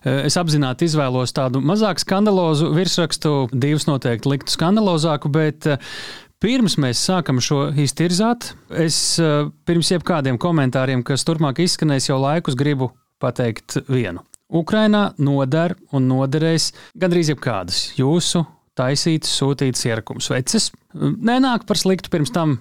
Es 0.08 0.38
apzināti 0.40 0.88
izvēlos 0.88 1.36
tādu 1.36 1.60
mazāk 1.60 2.00
skandalozu 2.00 2.70
virsrakstu, 2.72 3.34
divus 3.52 3.84
noteikti 3.90 4.32
liktu 4.32 4.56
skandalozāku, 4.56 5.32
bet 5.32 5.74
Pirms 6.44 6.74
mēs 6.76 7.00
sākam 7.00 7.38
šo 7.40 7.70
iztirzāt, 7.80 8.50
es 8.68 8.96
pirms 9.64 9.92
jebkādiem 9.94 10.36
komentāriem, 10.36 11.00
kas 11.06 11.24
turpmāk 11.24 11.62
izskanēs, 11.64 12.10
jau 12.10 12.18
laikus 12.20 12.58
gribu 12.58 12.90
pateikt 13.24 13.80
vienu. 13.88 14.22
Ukrainā 14.54 15.08
noder 15.18 15.74
un 15.96 16.06
noderēs 16.10 16.70
gandrīz 17.00 17.32
jebkādas 17.32 17.86
jūsu 17.98 18.44
taisītas, 18.78 19.32
sūtītas 19.40 19.88
ierakums 19.88 20.30
veces. 20.30 20.70
Nenāk 20.94 21.66
par 21.66 21.78
sliktu 21.80 22.12
pirms 22.12 22.32
tam 22.34 22.58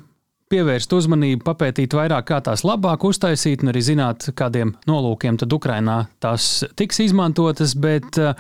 pievērst 0.54 0.92
uzmanību, 0.94 1.42
papētīt 1.48 1.96
vairāk, 1.98 2.28
kā 2.30 2.38
tās 2.46 2.62
labāk 2.68 3.06
uztaisīt, 3.08 3.64
un 3.64 3.72
arī 3.72 3.82
zināt, 3.86 4.28
kādiem 4.38 4.76
nolūkiem 4.90 5.40
tad 5.42 5.54
Ukrainā 5.56 6.04
tās 6.22 6.66
tiks 6.78 7.02
izmantotas. 7.08 7.74
Bet 7.80 8.20
uh, 8.22 8.36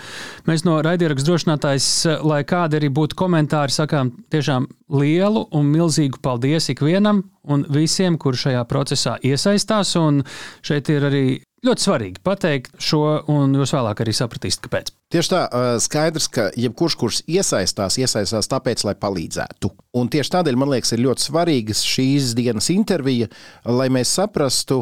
mēs 0.49 0.65
no 0.67 0.77
raidierakstu 0.85 1.31
drošinātājs, 1.31 1.87
uh, 2.05 2.19
lai 2.29 2.43
kādi 2.49 2.77
arī 2.77 2.91
būtu 2.93 3.17
komentāri, 3.17 3.73
sakām 3.73 4.13
tiešām 4.33 4.67
lielu 4.93 5.47
un 5.57 5.71
milzīgu 5.73 6.21
paldies 6.23 6.69
ikvienam 6.75 7.23
un 7.49 7.65
visiem, 7.73 8.19
kur 8.21 8.37
šajā 8.37 8.61
procesā 8.69 9.17
iesaistās. 9.25 9.95
Un 9.97 10.21
šeit 10.61 10.93
ir 10.93 11.09
arī 11.09 11.25
Ļoti 11.63 11.85
svarīgi 11.85 12.19
pateikt 12.27 12.73
šo, 12.83 13.01
un 13.31 13.53
jūs 13.55 13.71
vēlāk 13.71 14.01
arī 14.03 14.11
sapratīsiet, 14.15 14.65
kāpēc. 14.65 14.89
Tieši 15.13 15.31
tā, 15.31 15.43
skaidrs, 15.83 16.25
ka 16.33 16.49
jebkurš, 16.59 16.97
kurš 16.99 17.19
iesaistās, 17.31 17.95
iesaistās 18.01 18.51
tāpēc, 18.51 18.83
lai 18.83 18.95
palīdzētu. 18.99 19.71
Un 19.99 20.09
tieši 20.11 20.33
tādēļ 20.35 20.59
man 20.59 20.73
liekas, 20.73 20.91
ir 20.95 21.05
ļoti 21.05 21.23
svarīga 21.29 21.77
šīs 21.79 22.33
dienas 22.35 22.67
intervija, 22.73 23.29
lai 23.69 23.87
mēs 23.95 24.11
saprastu, 24.19 24.81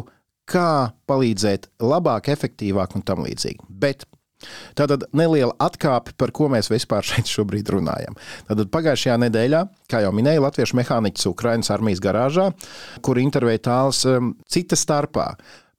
kā 0.50 0.90
palīdzēt 1.06 1.70
labāk, 1.86 2.32
efektīvāk 2.34 2.98
un 2.98 3.06
tam 3.06 3.22
līdzīgi. 3.28 3.62
Bet 3.70 4.08
Tātad 4.74 5.04
neliela 5.14 5.54
atkāpe, 5.62 6.16
par 6.18 6.32
ko 6.34 6.48
mēs 6.50 6.66
vispār 6.72 7.06
šeit 7.12 7.30
šobrīd 7.30 7.68
runājam. 7.70 8.16
Tātad 8.48 8.72
pagājušajā 8.74 9.20
nedēļā, 9.22 9.64
kā 9.86 10.02
jau 10.02 10.10
minēju, 10.16 10.42
Latviešu 10.42 10.80
mehāniķis 10.80 11.28
Ukraiņas 11.30 11.70
armijas 11.74 12.02
garāžā, 12.02 12.48
kur 13.06 13.20
intervēja 13.22 13.68
tāls 13.70 14.02
cita 14.50 14.78
starpā 14.78 15.28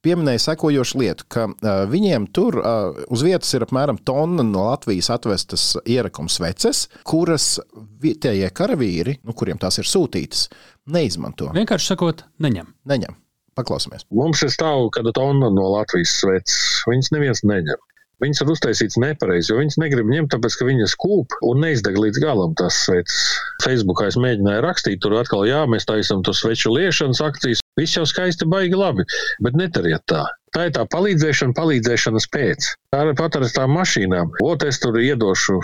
pieminēja 0.03 0.41
sekojošu 0.49 0.99
lietu, 1.01 1.27
ka 1.31 1.47
uh, 1.49 1.83
viņiem 1.89 2.27
tur 2.35 2.59
uh, 2.59 3.01
uz 3.13 3.23
vietas 3.25 3.53
ir 3.55 3.65
apmēram 3.65 3.99
tonna 4.05 4.45
no 4.47 4.67
Latvijas 4.69 5.11
atvestas 5.13 5.73
ierakums 5.83 6.39
veces, 6.43 6.87
kuras 7.07 7.57
vietējie 8.03 8.49
karavīri, 8.55 9.19
nu, 9.23 9.35
kuriem 9.37 9.61
tās 9.61 9.79
ir 9.81 9.89
sūtītas, 9.89 10.47
neizmanto. 10.93 11.51
Vienkārši 11.55 11.93
sakot, 11.93 12.25
neņem. 12.43 12.73
Neņem. 12.89 13.17
Paklausāmies. 13.57 14.07
Mums 14.13 14.41
ir 14.41 14.49
stāv 14.49 14.87
kāda 14.95 15.13
tonna 15.13 15.51
no 15.53 15.67
Latvijas 15.75 16.15
sveces. 16.23 16.61
Viņas 16.89 17.11
neviens 17.13 17.43
neņem. 17.45 17.81
Viņas 18.23 18.39
ir 18.43 18.51
uztaisīts 18.53 18.99
nepareizi, 19.01 19.51
jo 19.51 19.57
viņas 19.59 19.79
negrib 19.81 20.07
ņemt, 20.07 20.29
tāpēc 20.31 20.55
ka 20.59 20.67
viņas 20.67 20.93
kūp 21.01 21.35
un 21.49 21.59
neizdeg 21.65 21.97
līdz 21.99 22.21
galam 22.23 22.53
tās 22.59 22.77
sveces. 22.85 23.33
Facebookā 23.65 24.07
es 24.11 24.17
mēģināju 24.21 24.63
rakstīt, 24.63 25.01
tur 25.03 25.17
atkal, 25.19 25.43
jā, 25.49 25.63
mēs 25.69 25.89
taisām 25.89 26.23
to 26.23 26.35
sveču 26.37 26.71
liešanas 26.71 27.23
akcijas. 27.25 27.62
Viss 27.79 27.97
jau 27.97 28.05
skaisti, 28.05 28.45
baigi 28.45 28.77
labi, 28.77 29.05
bet 29.41 29.55
netariet 29.57 30.03
tā. 30.09 30.21
Tā 30.53 30.67
ir 30.67 30.73
tā 30.75 30.83
palīdzēšana, 30.93 31.55
palīdzēšanas 31.57 32.27
pēc. 32.33 32.67
Tā 32.93 32.99
ir 33.07 33.15
pat 33.17 33.39
ar 33.39 33.45
tām 33.55 33.73
mašīnām. 33.73 34.35
Ot, 34.45 34.65
es 34.69 34.77
tur 34.83 34.99
iedošu, 35.01 35.57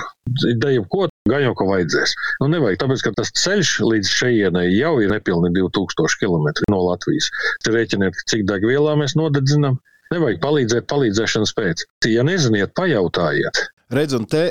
deju 0.63 0.88
ko, 0.89 1.06
gan 1.30 1.45
jau 1.45 1.54
ko 1.60 1.67
vajadzēs. 1.69 2.15
Nu, 2.41 2.50
nevajag, 2.56 2.80
tāpēc, 2.82 3.04
ka 3.06 3.13
tas 3.19 3.30
ceļš 3.38 3.76
līdz 3.86 4.13
šejienai 4.22 4.65
jau 4.74 4.95
ir 5.04 5.13
nepilni 5.13 5.54
2000 5.60 6.17
km 6.24 6.50
no 6.74 6.82
Latvijas. 6.88 7.30
Te 7.62 7.76
rēķiniet, 7.76 8.17
cik 8.32 8.48
degvielā 8.50 8.98
mēs 8.98 9.13
nodedzinām. 9.19 9.78
Nevajag 10.10 10.41
palīdzēt 10.41 10.89
palīdzēšanas 10.89 11.54
pēc. 11.54 11.86
Ja 12.10 12.26
neziniet, 12.26 12.74
pajautājiet. 12.74 13.67
Redz, 13.89 14.13
un 14.13 14.28
te, 14.30 14.43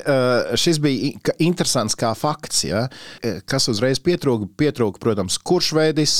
šis 0.58 0.80
bija 0.82 1.34
interesants 1.38 1.94
kā 1.98 2.10
fakts, 2.18 2.64
ja? 2.66 2.86
kas 3.46 3.68
uzreiz 3.70 4.00
pietrūka. 4.02 4.48
Pietrūka, 4.58 4.98
protams, 5.02 5.36
kurš 5.38 5.70
veidis, 5.78 6.14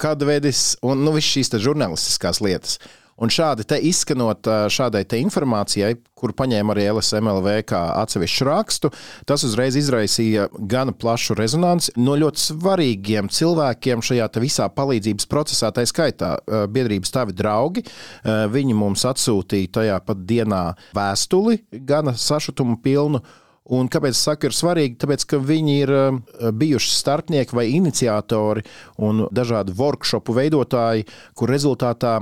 kad 0.00 0.24
veidis 0.24 0.70
un 0.80 1.04
nu, 1.04 1.12
visas 1.18 1.34
šīs 1.34 1.52
žurnālistiskās 1.66 2.40
lietas. 2.44 2.78
Un 3.18 3.32
šādi 3.34 3.66
izskanot 3.88 4.46
šādai 4.70 5.02
informācijai, 5.18 5.96
kur 6.18 6.34
paņēma 6.38 6.74
arī 6.74 6.86
LSMLV 6.92 7.54
kā 7.66 7.80
atsevišķu 8.02 8.46
rakstu, 8.46 8.90
tas 9.26 9.44
uzreiz 9.46 9.74
izraisīja 9.78 10.48
gana 10.70 10.94
plašu 10.94 11.34
rezonanci 11.38 11.94
no 11.98 12.14
ļoti 12.18 12.44
svarīgiem 12.44 13.30
cilvēkiem 13.32 14.04
šajā 14.06 14.28
visā 14.42 14.68
palīdzības 14.70 15.26
procesā. 15.30 15.72
Tā 15.74 15.86
skaitā 15.88 16.36
biedrības 16.70 17.14
tavi 17.14 17.34
draugi. 17.34 17.84
Viņi 18.24 18.78
mums 18.78 19.06
atsūtīja 19.08 19.74
tajā 19.80 19.98
pat 20.06 20.24
dienā 20.28 20.62
vēstuli, 20.94 21.62
gana 21.90 22.14
sašutumu 22.14 22.78
pilnu. 22.84 23.22
Un 23.68 23.90
kāpēc 23.92 24.16
es 24.16 24.22
saku, 24.24 24.48
ir 24.48 24.54
svarīgi? 24.56 24.94
Tāpēc, 25.02 25.26
ka 25.28 25.38
viņi 25.44 25.74
ir 25.82 25.90
bijuši 26.56 26.94
starpnieki 26.94 27.56
vai 27.56 27.66
iniciatori 27.76 28.62
un 29.04 29.26
dažādu 29.28 29.74
workshopu 29.76 30.32
veidotāji, 30.38 31.04
kur 31.36 31.52
rezultātā 31.52 32.14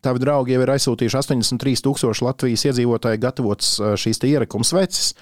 Tavi 0.00 0.22
draugi 0.22 0.56
jau 0.56 0.62
ir 0.64 0.72
aizsūtījuši 0.72 1.18
83,000 1.20 2.24
Latvijas 2.24 2.64
iedzīvotāju 2.70 3.20
gatavotas 3.22 3.76
šīs 4.00 4.22
ierakums 4.30 4.72
veces. 4.74 5.12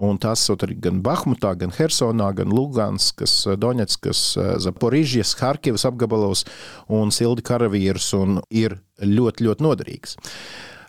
Un 0.00 0.16
tas 0.22 0.46
ir 0.48 0.74
gan 0.80 1.02
Bahmutā, 1.04 1.50
gan 1.58 1.74
Hersonā, 1.76 2.30
gan 2.32 2.54
Luganskas, 2.54 3.34
Donetskas, 3.60 4.22
Zaporižģijas, 4.64 5.34
Harkivas 5.42 5.84
apgabalos 5.84 6.46
un 6.88 7.10
sildi 7.12 7.44
karavīrus 7.44 8.12
un 8.16 8.38
ir 8.48 8.78
ļoti, 9.02 9.44
ļoti 9.44 9.66
noderīgs. 9.66 10.16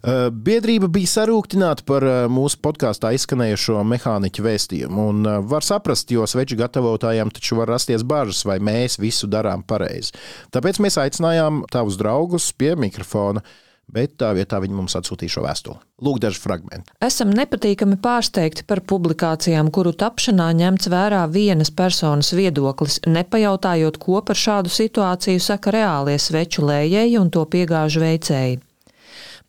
Eh, 0.01 0.27
biedrība 0.33 0.89
bija 0.89 1.09
sarūktināta 1.11 1.85
par 1.85 2.05
eh, 2.07 2.19
mūsu 2.31 2.57
podkāstā 2.65 3.11
izskanējušo 3.13 3.83
mehāniķu 3.85 4.45
vēstījumu. 4.47 5.07
Un 5.11 5.27
eh, 5.29 5.39
var 5.45 5.65
saprast, 5.65 6.09
jo 6.09 6.25
sveču 6.25 6.57
gatavotājiem 6.57 7.29
taču 7.29 7.59
var 7.59 7.69
rasties 7.69 8.01
bažas, 8.01 8.41
vai 8.49 8.57
mēs 8.57 8.97
visu 9.01 9.29
darām 9.29 9.61
pareizi. 9.61 10.15
Tāpēc 10.55 10.81
mēs 10.81 10.97
aicinājām 11.03 11.67
tavus 11.69 11.99
draugus 12.01 12.49
pie 12.57 12.73
mikrofona 12.79 13.45
bet 13.91 14.13
tā 14.21 14.29
vietā 14.31 14.55
viņi 14.63 14.77
mums 14.77 14.95
atsūtīja 14.95 15.33
šo 15.33 15.41
vēstuli. 15.43 15.79
Lūk, 16.05 16.21
daži 16.23 16.39
fragmenti. 16.39 16.93
Esam 17.03 17.33
nepatīkami 17.35 17.97
pārsteigti 18.01 18.63
par 18.69 18.79
publikācijām, 18.87 19.67
kuru 19.75 19.91
tapšanā 19.91 20.47
ņemts 20.61 20.87
vērā 20.93 21.25
vienas 21.33 21.73
personas 21.75 22.31
viedoklis, 22.37 23.01
nepajautājot, 23.03 23.99
ko 24.01 24.23
par 24.23 24.39
šādu 24.39 24.71
situāciju 24.71 25.43
saka 25.43 25.75
reālie 25.75 26.15
sveču 26.15 26.63
lējēji 26.71 27.19
un 27.19 27.33
to 27.35 27.43
piegāžu 27.51 28.05
veicēji. 28.07 28.61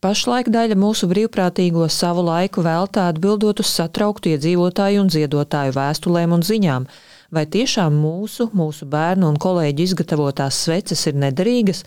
Pašlaik 0.03 0.49
daļa 0.51 0.75
mūsu 0.83 1.07
brīvprātīgo 1.07 1.85
savu 1.87 2.25
laiku 2.27 2.65
veltā 2.67 3.05
atbildot 3.13 3.61
uz 3.63 3.69
satrauktu 3.71 4.33
iedzīvotāju 4.33 5.05
un 5.05 5.11
ziedotāju 5.15 5.77
vēstulēm 5.77 6.33
un 6.35 6.41
ziņām. 6.43 6.89
Vai 7.31 7.45
tiešām 7.47 8.01
mūsu, 8.03 8.49
mūsu 8.51 8.89
bērnu 8.91 9.29
un 9.31 9.37
kolēģu 9.45 9.85
izgatavotās 9.85 10.57
sveces 10.65 11.07
ir 11.07 11.21
nederīgas, 11.23 11.85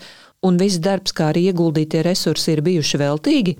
un 0.48 0.56
viss 0.56 0.80
darbs, 0.80 1.12
kā 1.12 1.26
arī 1.28 1.42
ieguldītie 1.50 2.00
resursi, 2.06 2.54
ir 2.54 2.62
bijuši 2.64 3.00
veltīgi? 3.02 3.54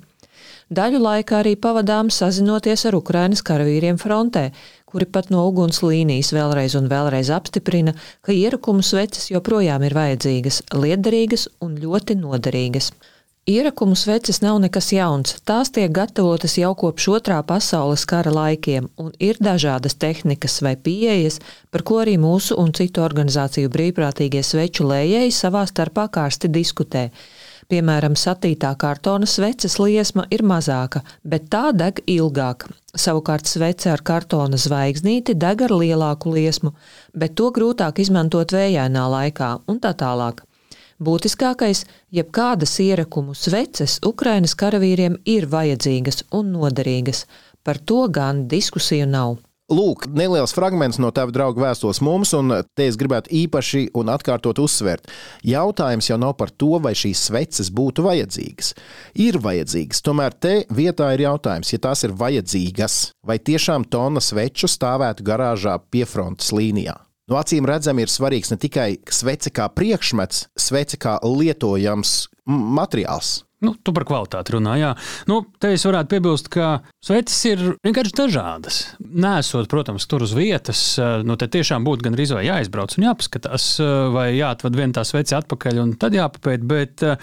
Daļu 0.73 1.03
laika 1.03 1.37
arī 1.43 1.51
pavadām 1.61 2.09
sazinoties 2.09 2.87
ar 2.89 2.97
Ukrainas 2.97 3.45
karavīriem 3.45 3.99
frontē, 4.01 4.47
kuri 4.89 5.05
pat 5.05 5.29
no 5.29 5.43
uguns 5.51 5.83
līnijas 5.85 6.33
vēlreiz 6.33 6.73
un 6.81 6.89
vēlreiz 6.89 7.29
apstiprina, 7.37 7.93
ka 8.25 8.33
ierakumu 8.33 8.81
sveces 8.81 9.29
joprojām 9.29 9.85
ir 9.85 9.93
vajadzīgas, 9.99 10.63
liederīgas 10.73 11.45
un 11.61 11.77
ļoti 11.85 12.17
noderīgas. 12.23 12.89
Ierakumu 13.47 13.95
sveces 13.95 14.41
nav 14.43 14.57
nekas 14.59 14.89
jauns. 14.91 15.37
Tās 15.47 15.69
tiek 15.71 15.91
gatavotas 15.95 16.57
jau 16.59 16.73
kopš 16.75 17.05
otrā 17.13 17.37
pasaules 17.47 18.01
kara 18.03 18.33
laikiem, 18.35 18.89
un 18.99 19.13
ir 19.23 19.37
dažādas 19.39 19.95
tehnikas 19.95 20.57
vai 20.65 20.73
pieejas, 20.75 21.37
par 21.71 21.85
ko 21.87 22.01
arī 22.01 22.17
mūsu 22.19 22.57
un 22.59 22.73
citu 22.75 23.05
organizāciju 23.05 23.71
brīvprātīgie 23.71 24.41
sveču 24.43 24.89
lējēji 24.89 25.31
savā 25.37 25.61
starpā 25.71 26.09
karsti 26.17 26.51
diskutē. 26.51 27.05
Piemēram, 27.71 28.17
satītā 28.19 28.73
kartona 28.83 29.27
sveces 29.27 29.79
liesma 29.79 30.27
ir 30.29 30.43
mazāka, 30.43 31.05
bet 31.23 31.47
tā 31.47 31.71
deg 31.71 32.03
ilgāk. 32.03 32.67
Savukārt 32.99 33.47
svece 33.47 33.93
ar 33.93 34.03
kartona 34.03 34.59
zvaigznīti 34.59 35.39
deg 35.39 35.63
ar 35.69 35.77
lielāku 35.85 36.35
liesmu, 36.35 36.75
bet 37.15 37.39
to 37.39 37.47
grūtāk 37.55 38.03
izmantot 38.03 38.51
vējainā 38.51 39.07
laikā 39.15 39.53
un 39.71 39.79
tā 39.79 39.95
tālāk. 39.95 40.46
Būtiskākais, 40.97 41.83
jebkādas 42.09 42.71
ierakumu 42.81 43.35
sveces 43.37 43.99
Ukrainas 44.05 44.55
karavīriem 44.57 45.19
ir 45.29 45.45
vajadzīgas 45.51 46.23
un 46.33 46.49
noderīgas. 46.55 47.27
Par 47.61 47.77
to 47.77 48.07
gan 48.09 48.47
diskusiju 48.49 49.05
nav. 49.11 49.35
Lūk, 49.67 50.05
neliels 50.15 50.53
fragments 50.55 50.95
no 50.97 51.11
tava 51.11 51.33
drauga 51.35 51.59
vēstules 51.65 51.99
mums, 52.01 52.31
un 52.33 52.55
te 52.73 52.85
es 52.87 52.95
gribētu 52.97 53.33
īpaši 53.35 53.81
un 53.99 54.09
atkārtot 54.13 54.61
uzsvērt. 54.63 55.09
Jautājums 55.43 56.07
jau 56.07 56.17
nav 56.17 56.37
par 56.39 56.53
to, 56.55 56.77
vai 56.81 56.95
šīs 56.95 57.25
sveces 57.27 57.69
būtu 57.75 58.05
vajadzīgas. 58.07 58.71
Ir 59.27 59.37
vajadzīgas, 59.43 60.01
tomēr 60.07 60.33
te 60.33 60.61
vietā 60.71 61.11
ir 61.13 61.27
jautājums, 61.27 61.73
ja 61.75 61.83
tās 61.83 62.07
ir 62.07 62.15
vajadzīgas, 62.15 63.01
vai 63.27 63.37
tiešām 63.37 63.85
tonna 63.91 64.23
sveču 64.23 64.71
stāvētu 64.71 65.27
garāžā 65.27 65.75
piefrontes 65.91 66.55
līnijā. 66.55 66.95
Nu, 67.27 67.35
acīm 67.35 67.67
redzami 67.67 68.05
ir 68.05 68.11
svarīgs 68.11 68.53
ne 68.53 68.59
tikai 68.61 68.91
svece 69.11 69.51
kā 69.51 69.67
priekšmets, 69.75 70.47
svece 70.55 70.99
kā 71.01 71.17
lietojams 71.25 72.21
materiāls. 72.47 73.41
Nu, 73.57 73.71
tu 73.73 73.89
par 73.89 74.03
kvalitāti 74.05 74.53
runā. 74.53 74.75
Jā. 74.77 74.91
Nu, 75.25 75.39
te 75.57 75.71
es 75.73 75.81
varētu 75.87 76.11
piebilst, 76.11 76.49
ka 76.53 76.83
sveces 77.01 77.39
ir 77.49 77.63
vienkārši 77.85 78.13
dažādas. 78.19 78.77
Nesot, 79.01 79.65
protams, 79.71 80.05
tur 80.05 80.21
uz 80.27 80.35
vietas, 80.37 80.81
eh, 81.01 81.23
nu, 81.25 81.35
te 81.41 81.49
tiešām 81.49 81.87
būtu 81.87 82.05
gan 82.05 82.17
arī 82.17 82.27
jāizbrauc 82.45 82.93
un 82.99 83.07
jāpaskatās, 83.07 83.65
eh, 83.81 83.95
vai 84.13 84.27
jāatved 84.37 84.77
viena 84.77 84.99
tā 84.99 85.03
svece 85.09 85.33
atpakaļ 85.39 85.81
un 85.81 85.95
tad 85.97 86.13
jāpapēt. 86.13 86.67
Bet 86.69 87.01
uh, 87.01 87.17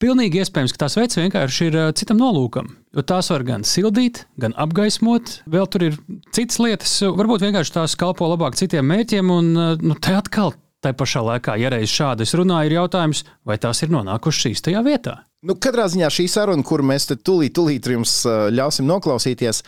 pilnīgi 0.00 0.40
iespējams, 0.40 0.72
ka 0.72 0.86
tā 0.86 0.88
svece 0.88 1.20
vienkārši 1.20 1.68
ir 1.68 1.78
citam 1.92 2.24
nolūkam. 2.24 2.72
Jo 2.96 3.02
tās 3.04 3.28
var 3.28 3.42
gan 3.44 3.64
sildīt, 3.68 4.22
gan 4.40 4.54
apgaismot. 4.56 5.42
Vēl 5.52 5.66
tur 5.68 5.82
ir 5.84 5.98
citas 6.32 6.56
lietas. 6.62 6.94
Varbūt 7.04 7.44
vienkārši 7.44 7.74
tās 7.74 7.96
kalpo 8.00 8.30
labāk 8.30 8.56
citiem 8.56 8.88
mērķiem, 8.88 9.32
un 9.32 9.50
uh, 9.52 9.74
nu, 9.84 9.98
te 10.00 10.16
atkal. 10.16 10.54
Tā 10.84 10.92
pašā 10.96 11.20
laikā, 11.24 11.56
ja 11.60 11.70
reiz 11.72 11.90
šādi 11.92 12.24
es 12.24 12.32
runāju, 12.36 12.70
ir 12.70 12.76
jautājums, 12.76 13.22
vai 13.48 13.56
tās 13.60 13.80
ir 13.82 13.92
nonākušas 13.92 14.52
īstajā 14.52 14.82
vietā. 14.86 15.16
Nu, 15.46 15.54
katrā 15.62 15.84
ziņā 15.86 16.08
šī 16.10 16.24
saruna, 16.30 16.64
kuru 16.66 16.82
mēs 16.88 17.04
tūlīt, 17.10 17.52
tūlīt 17.54 17.86
jums 17.92 18.14
ļausim 18.56 18.86
noklausīties, 18.88 19.60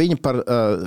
viņa 0.00 0.18
par 0.20 0.42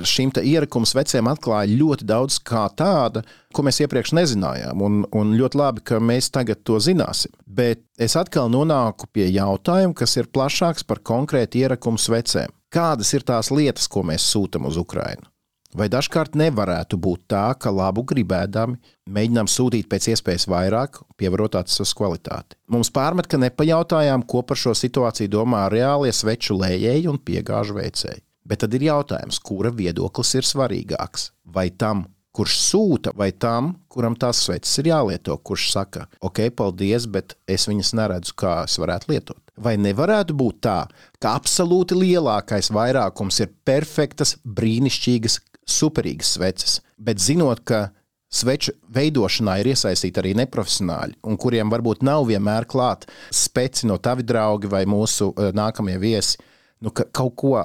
šīm 0.06 0.30
ierakumu 0.38 0.86
veciem 0.94 1.30
atklāja 1.32 1.78
ļoti 1.80 2.06
daudz 2.06 2.36
kā 2.46 2.68
tāda, 2.78 3.24
ko 3.56 3.64
mēs 3.66 3.80
iepriekš 3.82 4.14
nezinājām. 4.20 4.84
Un, 4.86 5.00
un 5.16 5.34
ļoti 5.40 5.58
labi, 5.58 5.84
ka 5.90 5.98
mēs 5.98 6.30
tagad 6.30 6.62
to 6.62 6.78
zināsim. 6.78 7.34
Bet 7.46 7.82
es 7.98 8.14
atkal 8.20 8.52
nonāku 8.52 9.10
pie 9.10 9.26
jautājuma, 9.32 9.96
kas 9.98 10.14
ir 10.20 10.30
plašāks 10.30 10.86
par 10.86 11.02
konkrēti 11.02 11.64
ierakumu 11.64 11.98
vecēm. 11.98 12.54
Kādas 12.70 13.10
ir 13.16 13.26
tās 13.26 13.50
lietas, 13.50 13.90
ko 13.90 14.06
mēs 14.06 14.30
sūtām 14.30 14.70
uz 14.70 14.78
Ukrajinu? 14.78 15.26
Vai 15.70 15.86
dažkārt 15.86 16.34
nevarētu 16.34 16.98
būt 16.98 17.28
tā, 17.30 17.44
ka 17.54 17.70
labu 17.70 18.02
gribēdami 18.10 18.78
mēģinām 19.06 19.46
sūtīt 19.46 19.86
pēc 19.90 20.08
iespējas 20.14 20.48
vairāk, 20.50 20.98
pievarot 21.20 21.60
acis 21.60 21.94
kvalitāti? 21.94 22.58
Mums 22.74 22.90
pārmet, 22.90 23.28
ka 23.30 23.38
nepajautājām, 23.38 24.24
ko 24.26 24.42
par 24.42 24.58
šo 24.58 24.74
situāciju 24.74 25.30
domā 25.30 25.68
reālie 25.70 26.10
sveču 26.10 26.58
lējēji 26.58 27.06
un 27.12 27.20
piegāžu 27.22 27.78
veicēji. 27.78 28.24
Bet 28.50 28.64
tad 28.64 28.74
ir 28.74 28.88
jautājums, 28.88 29.38
kura 29.46 29.70
viedoklis 29.70 30.34
ir 30.40 30.48
svarīgāks? 30.48 31.28
Vai 31.54 31.68
tam, 31.70 32.08
kurš 32.34 32.56
sūta, 32.64 33.12
vai 33.14 33.30
tam, 33.30 33.76
kuram 33.90 34.16
tās 34.18 34.40
sveces 34.42 34.80
ir 34.82 34.90
jālieto, 34.90 35.36
kurš 35.38 35.68
saka, 35.70 36.08
ok, 36.18 36.48
paldies, 36.56 37.06
bet 37.06 37.36
es 37.46 37.68
viņas 37.70 37.92
neredzu, 37.98 38.34
kā 38.42 38.64
es 38.66 38.74
varētu 38.82 39.12
lietot. 39.12 39.38
Vai 39.60 39.76
nevarētu 39.78 40.34
būt 40.34 40.60
tā, 40.64 40.78
ka 41.22 41.36
absolūti 41.38 41.98
lielākais 41.98 42.72
vairākums 42.74 43.42
ir 43.44 43.52
perfektas, 43.68 44.38
brīnišķīgas, 44.42 45.38
superīgas 45.68 46.36
sveces, 46.36 46.80
bet 46.98 47.20
zinot, 47.22 47.62
ka 47.64 47.88
sveču 48.30 48.72
veidošanā 48.94 49.56
ir 49.60 49.72
iesaistīti 49.72 50.22
arī 50.22 50.34
neprofesionāļi, 50.38 51.18
un 51.26 51.38
kuriem 51.40 51.72
varbūt 51.72 52.04
nav 52.06 52.28
vienmēr 52.30 52.66
klāt 52.70 53.08
speci 53.34 53.88
no 53.90 53.98
tavi 53.98 54.22
draugi 54.26 54.70
vai 54.70 54.84
mūsu 54.86 55.32
eh, 55.34 55.50
nākamie 55.56 55.98
viesi, 55.98 56.38
nu, 56.80 56.92
ka 56.94 57.08
kaut 57.12 57.34
ko 57.40 57.56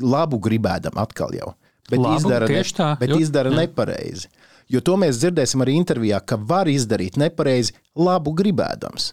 labu 0.00 0.40
gribēdam 0.42 0.96
atkal 1.00 1.34
jau. 1.36 1.52
Bet 1.90 2.00
Labu, 2.00 2.16
izdara, 2.16 2.48
ne, 2.48 2.62
tā, 2.64 2.86
bet 2.96 3.10
jo- 3.12 3.18
izdara 3.20 3.50
jā. 3.52 3.58
nepareizi. 3.60 4.30
Jo 4.72 4.80
to 4.80 4.94
mēs 4.96 5.18
dzirdēsim 5.20 5.60
arī 5.60 5.74
intervijā, 5.76 6.22
ka 6.24 6.38
var 6.40 6.70
izdarīt 6.72 7.18
nepareizi, 7.20 7.74
labu 7.92 8.32
gribēdams. 8.32 9.10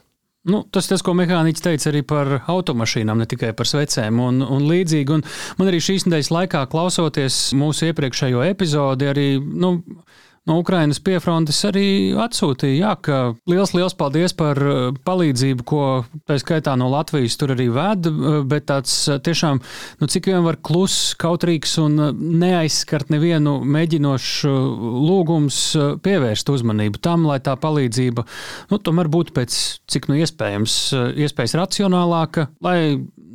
Nu, 0.49 0.63
tas 0.73 0.87
tas, 0.89 1.03
ko 1.05 1.13
mehāniķis 1.13 1.61
teica 1.61 1.89
arī 1.91 1.99
par 2.07 2.31
automašīnām, 2.49 3.19
ne 3.21 3.27
tikai 3.29 3.51
par 3.57 3.69
svecēm 3.69 4.17
un, 4.23 4.41
un 4.41 4.63
līdzīgi. 4.65 5.13
Un 5.13 5.21
man 5.59 5.69
arī 5.69 5.77
šīs 5.85 6.07
nedēļas 6.07 6.31
laikā, 6.33 6.63
klausoties 6.71 7.37
mūsu 7.57 7.91
iepriekšējo 7.91 8.41
epizodi, 8.47 9.09
arī 9.11 9.27
nu, 9.37 9.75
no 10.49 10.57
Ukrainas 10.57 10.97
piefrontes 11.03 11.59
arī 11.69 11.85
atsūtīja, 12.17 12.77
jā, 12.79 12.91
ka 13.05 13.17
liels, 13.49 13.75
liels 13.77 13.93
paldies 13.97 14.33
par 14.37 14.57
eh, 14.57 14.79
palīdzību, 15.05 15.65
ko 15.67 15.83
tā 16.29 16.39
skaitā 16.41 16.73
no 16.79 16.89
Latvijas 16.89 17.37
tur 17.37 17.53
arī 17.53 17.67
ved, 17.73 18.09
eh, 18.09 18.39
bet 18.49 18.65
tāds 18.71 18.95
eh, 19.05 19.19
tiešām, 19.21 19.61
nu, 20.01 20.09
cik 20.09 20.31
vien 20.31 20.41
var 20.45 20.57
kluss, 20.65 21.13
kautrīgs 21.21 21.77
un 21.83 22.01
neaizskart 22.41 23.13
nevienu 23.13 23.59
mēģinošu 23.61 24.51
lūgums 25.05 25.61
pievērst 26.01 26.49
uzmanību 26.49 27.01
tam, 27.05 27.29
lai 27.29 27.37
tā 27.43 27.53
palīdzība, 27.61 28.25
nu, 28.73 28.81
tomēr 28.81 29.11
būtu 29.13 29.37
pēc 29.37 29.59
cik 29.91 30.09
nu 30.09 30.17
iespējams, 30.23 30.77
iespējas 31.21 31.57
racionālāka, 31.61 32.49
lai 32.65 32.79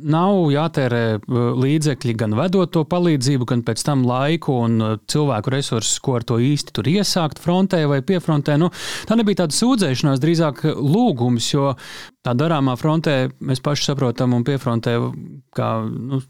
nav 0.03 0.47
jātērē 0.53 1.01
eh, 1.15 1.39
līdzekļi 1.63 2.15
gan 2.19 2.35
vedot 2.37 2.71
to 2.73 2.83
palīdzību, 2.89 3.47
gan 3.49 3.63
pēc 3.67 3.83
tam 3.87 4.05
laiku 4.07 4.59
un 4.65 4.77
eh, 4.83 4.95
cilvēku 5.09 5.53
resursus, 5.53 5.99
ko 6.03 6.17
ar 6.19 6.27
to 6.27 6.39
īsti 6.43 6.75
tur 6.77 6.89
iesākt 6.91 7.41
frontē 7.43 7.83
vai 7.89 8.01
piefrontē. 8.05 8.57
Nu, 8.61 8.71
tā 9.09 9.17
nebija 9.19 9.43
tāda 9.43 9.57
sūdzēšanās, 9.57 10.23
drīzāk 10.23 10.63
lūgums, 10.77 11.51
jo 11.53 11.73
tā 12.25 12.37
darāmā 12.37 12.77
frontē 12.79 13.19
mēs 13.39 13.63
paši 13.63 13.91
saprotam 13.91 14.37
un 14.37 14.47
piefrontē, 14.47 14.97
kā 15.57 15.69
nu, 15.87 16.23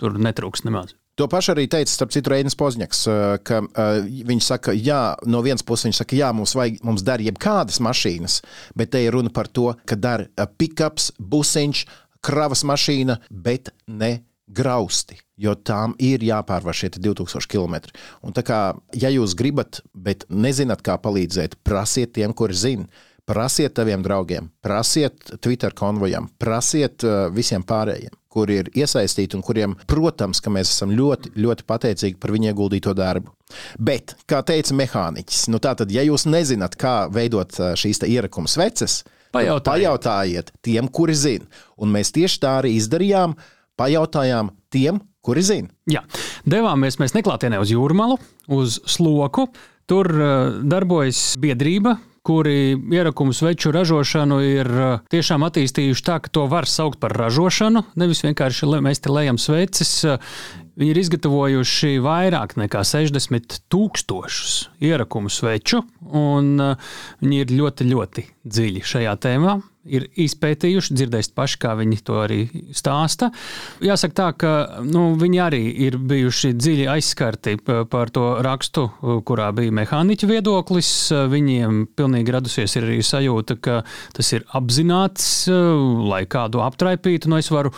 tur 0.00 0.18
netrūks 0.18 0.66
nemaz. 0.68 0.96
To 1.20 1.26
pašu 1.28 1.52
arī 1.52 1.66
teica, 1.68 1.92
starp 1.92 2.12
citu, 2.14 2.30
Reinis 2.32 2.54
Pozņaks, 2.56 3.00
ka 3.44 3.58
uh, 3.60 3.98
viņš 4.00 4.46
saka, 4.48 4.72
jā, 4.72 5.12
no 5.28 5.42
vienas 5.44 5.60
puses 5.68 5.90
viņš 5.90 5.98
saka, 6.00 6.16
jā, 6.16 6.30
mums, 6.32 6.54
vajag, 6.56 6.78
mums 6.88 7.04
der 7.04 7.20
jebkādas 7.20 7.82
mašīnas, 7.84 8.38
bet 8.80 8.94
te 8.94 9.02
ir 9.04 9.12
runa 9.12 9.28
par 9.28 9.50
to, 9.52 9.74
ka 9.84 9.98
der 10.00 10.24
uh, 10.30 10.46
pickups, 10.48 11.10
busiņš, 11.20 11.84
kravas 12.22 12.62
mašīna, 12.68 13.18
bet 13.30 13.72
ne 13.86 14.22
grausti, 14.52 15.16
jo 15.40 15.54
tām 15.54 15.94
ir 16.02 16.22
jāpārvar 16.24 16.76
šie 16.76 16.92
2000 16.96 17.48
km. 17.50 17.78
Un 18.22 18.34
tā 18.36 18.44
kā, 18.46 18.60
ja 18.94 19.10
jūs 19.12 19.36
gribat, 19.38 19.80
bet 19.94 20.26
nezināt, 20.28 20.84
kā 20.84 20.98
palīdzēt, 21.00 21.58
prasiet 21.64 22.14
tiem, 22.18 22.34
kuri 22.36 22.58
zina. 22.58 23.08
Prasiet 23.22 23.70
taviem 23.76 24.02
draugiem, 24.02 24.48
prasiet 24.66 25.36
Twitter 25.40 25.70
konvojam, 25.78 26.26
prasiet 26.42 27.04
uh, 27.06 27.28
visiem 27.30 27.62
pārējiem, 27.62 28.10
kuri 28.26 28.56
ir 28.58 28.70
iesaistīti 28.74 29.38
un 29.38 29.44
kuriem, 29.46 29.76
protams, 29.86 30.40
ka 30.42 30.50
mēs 30.50 30.72
esam 30.74 30.90
ļoti, 30.98 31.30
ļoti 31.38 31.66
pateicīgi 31.68 32.18
par 32.18 32.34
viņu 32.34 32.50
ieguldīto 32.50 32.96
darbu. 32.98 33.30
Bet, 33.78 34.16
kā 34.26 34.42
teica 34.42 34.74
mehāniķis, 34.74 35.44
nu 35.54 35.62
tātad, 35.62 35.94
ja 35.94 36.02
jūs 36.02 36.26
nezināt, 36.26 36.74
kā 36.74 37.06
veidot 37.14 37.54
uh, 37.60 37.76
šīs 37.78 38.02
te 38.02 38.10
ierakuma 38.10 38.50
sveces, 38.50 39.04
tad 39.06 39.21
Pajautājiet. 39.32 39.72
pajautājiet 39.72 40.52
tiem, 40.64 40.88
kuri 40.88 41.16
zina. 41.16 41.48
Un 41.80 41.92
mēs 41.94 42.12
tieši 42.14 42.42
tā 42.42 42.58
arī 42.60 42.76
izdarījām, 42.78 43.34
pajautājām 43.80 44.52
tiem, 44.72 45.00
kuri 45.24 45.42
zina. 45.46 45.72
Jā, 45.90 46.04
devāmies 46.48 46.98
mēs 47.00 47.16
neklātienē 47.16 47.60
uz 47.62 47.72
jūrmalu, 47.72 48.18
uz 48.52 48.80
sloku. 48.90 49.48
Tur 49.90 50.08
uh, 50.14 50.62
darbojas 50.62 51.34
biedrība, 51.42 51.96
kuri 52.22 52.76
ierakumu 52.94 53.34
sveču 53.34 53.72
ražošanu 53.74 54.38
ir 54.46 54.70
uh, 54.70 54.92
tiešām 55.10 55.42
attīstījuši 55.48 56.04
tā, 56.06 56.20
ka 56.22 56.30
to 56.30 56.46
var 56.50 56.68
saukt 56.70 57.00
par 57.02 57.14
ražošanu. 57.18 57.82
Nevis 57.98 58.22
vienkārši 58.26 58.68
mēs 58.84 59.02
te 59.02 59.10
lejam 59.10 59.40
sveces. 59.42 60.04
Viņi 60.72 60.94
ir 60.94 61.00
izgatavojuši 61.02 61.98
vairāk 62.00 62.54
nekā 62.56 62.80
60 62.86 63.58
tūkstošus 63.72 64.54
ierakumu 64.80 65.28
sveču, 65.32 65.82
un 66.16 66.54
uh, 66.62 66.94
viņi 67.20 67.42
ir 67.42 67.52
ļoti, 67.58 67.88
ļoti 67.90 68.24
dziļi 68.48 68.82
šajā 68.92 69.12
tēmā. 69.20 69.58
Ir 69.82 70.06
izpētījuši, 70.22 70.94
dzirdēsiet 70.94 71.32
paši, 71.34 71.58
kā 71.64 71.72
viņi 71.74 71.96
to 72.06 72.20
arī 72.22 72.38
stāsta. 72.70 73.32
Jāsaka, 73.82 74.14
tā, 74.14 74.28
ka 74.38 74.52
nu, 74.86 75.08
viņi 75.18 75.40
arī 75.42 75.62
ir 75.88 75.96
bijuši 75.98 76.52
dziļi 76.54 76.86
aizskarti 76.92 77.56
par 77.66 78.12
to 78.14 78.28
rakstu, 78.46 78.86
kurā 79.26 79.50
bija 79.58 79.74
mehāniķa 79.74 80.30
viedoklis. 80.30 80.92
Viņiem 81.34 81.82
pilnīgi 81.98 82.36
radusies 82.36 82.78
arī 82.78 83.00
sajūta, 83.02 83.58
ka 83.58 83.80
tas 84.14 84.32
ir 84.38 84.46
apzināts, 84.54 85.32
lai 85.50 86.28
kādu 86.30 86.62
aptraipītu. 86.62 87.32
Nu, 87.32 87.42
es 87.42 87.50
varu 87.50 87.74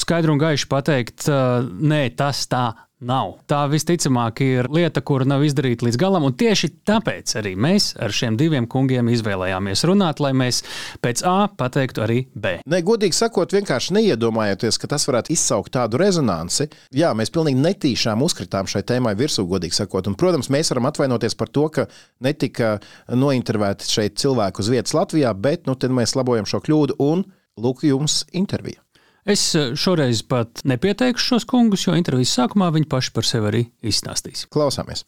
skaidri 0.00 0.32
un 0.32 0.40
gaiši 0.40 0.70
pateikt, 0.70 1.28
nē, 1.30 2.04
tas 2.18 2.46
tā 2.50 2.68
nav. 3.00 3.34
Tā 3.48 3.62
visticamāk 3.70 4.42
ir 4.44 4.68
lieta, 4.72 5.02
kura 5.04 5.26
nav 5.28 5.42
izdarīta 5.44 5.86
līdz 5.86 5.98
galam, 6.00 6.26
un 6.28 6.34
tieši 6.36 6.70
tāpēc 6.88 7.32
arī 7.40 7.54
mēs 7.56 7.90
ar 8.00 8.12
šiem 8.14 8.36
diviem 8.40 8.68
kungiem 8.70 9.08
izvēlējāmies 9.14 9.84
runāt, 9.88 10.20
lai 10.22 10.32
mēs 10.36 10.62
pēc 11.04 11.24
A 11.28 11.48
pateiktu 11.48 12.04
arī 12.04 12.18
B. 12.34 12.58
Ne, 12.70 12.82
godīgi 12.86 13.16
sakot, 13.16 13.54
vienkārši 13.56 13.96
neiedomājoties, 13.96 14.78
ka 14.80 14.90
tas 14.92 15.08
varētu 15.08 15.34
izsaukt 15.34 15.72
tādu 15.76 16.00
rezonanci. 16.00 16.68
Jā, 16.96 17.12
mēs 17.16 17.32
pilnīgi 17.34 17.62
netīšām 17.64 18.24
uzkritām 18.26 18.68
šai 18.70 18.84
tēmai 18.92 19.16
virsū, 19.18 19.46
godīgi 19.48 19.80
sakot. 19.80 20.10
Un, 20.10 20.18
protams, 20.20 20.52
mēs 20.52 20.72
varam 20.74 20.90
atvainoties 20.90 21.38
par 21.40 21.52
to, 21.52 21.66
ka 21.72 21.88
netika 22.24 22.76
nointervēti 23.08 23.88
šeit 23.88 24.20
cilvēki 24.20 24.62
uz 24.62 24.72
vietas 24.72 24.96
Latvijā, 24.96 25.32
bet 25.34 25.70
nu, 25.70 25.78
mēs 25.96 26.16
labojam 26.18 26.48
šo 26.48 26.60
kļūdu 26.66 27.00
un 27.00 27.24
lūk, 27.60 27.84
jums 27.88 28.24
intervija. 28.36 28.82
Es 29.28 29.54
eh, 29.54 29.74
šoreiz 29.76 30.22
pat 30.24 30.62
nepieteikšu 30.64 31.34
šos 31.34 31.44
kungus, 31.48 31.84
jo 31.84 31.96
intervijas 31.96 32.32
sākumā 32.38 32.70
viņi 32.72 32.88
paši 32.88 33.12
par 33.12 33.26
sevi 33.28 33.50
arī 33.50 33.64
izstāstīs. 33.84 34.46
Klausāmies! 34.52 35.04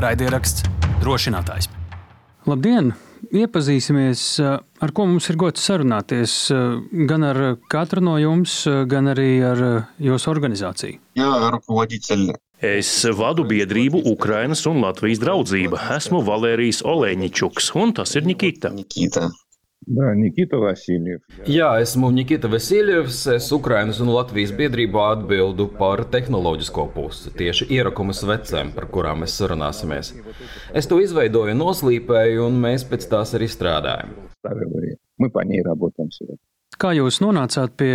Raidieraksts 0.00 0.64
Drošinātājs. 1.02 1.68
Labdien! 2.48 2.94
Iepazīsimies, 3.36 4.22
eh, 4.40 4.56
ar 4.56 4.92
ko 4.96 5.06
mums 5.10 5.28
ir 5.28 5.36
gods 5.40 5.60
sarunāties. 5.60 6.38
Eh, 6.54 6.80
gan 7.08 7.24
ar 7.24 7.42
katru 7.68 8.00
no 8.00 8.16
jums, 8.16 8.64
gan 8.88 9.12
arī 9.12 9.30
ar 9.44 9.62
jūsu 10.00 10.32
organizāciju. 10.32 11.00
Jā, 11.20 11.30
ar 11.50 11.60
vadītāju. 11.68 12.32
Es 12.64 13.04
vadu 13.12 13.44
biedrību 13.44 14.06
Ukrainas 14.08 14.64
un 14.64 14.80
Latvijas 14.80 15.20
draudzība. 15.20 15.76
Esmu 15.98 16.22
Valērijas 16.24 16.80
Olēņičuks, 16.80 17.74
un 17.76 17.92
tas 17.92 18.16
ir 18.16 18.24
Nikita. 18.24 18.72
Nikita. 18.72 19.28
Jā, 19.86 20.14
Nikita 20.18 20.58
Vasiljevs. 20.58 21.22
Jā. 21.38 21.44
jā, 21.46 21.66
esmu 21.84 22.08
Nikita 22.10 22.48
Vasiljevs. 22.50 23.20
Es 23.36 23.46
Ukraiņas 23.54 24.00
un 24.02 24.10
Latvijas 24.10 24.50
biedrībā 24.56 25.04
atbildu 25.14 25.68
par 25.78 26.02
tehnoloģisko 26.10 26.88
pusi, 26.94 27.30
tieši 27.38 27.68
ierakumus 27.76 28.24
vecēm, 28.26 28.72
par 28.74 28.88
kurām 28.90 29.22
mēs 29.22 29.36
sarunāsimies. 29.38 30.10
Es 30.74 30.90
to 30.90 30.98
izveidoju, 31.04 31.54
noslīpēju, 31.60 32.48
un 32.48 32.58
mēs 32.64 32.86
pēc 32.90 33.06
tās 33.12 33.36
arī 33.38 33.46
strādājam. 33.52 34.16
Kā 36.76 36.92
jūs 36.96 37.22
nonācāt 37.22 37.78
pie 37.78 37.92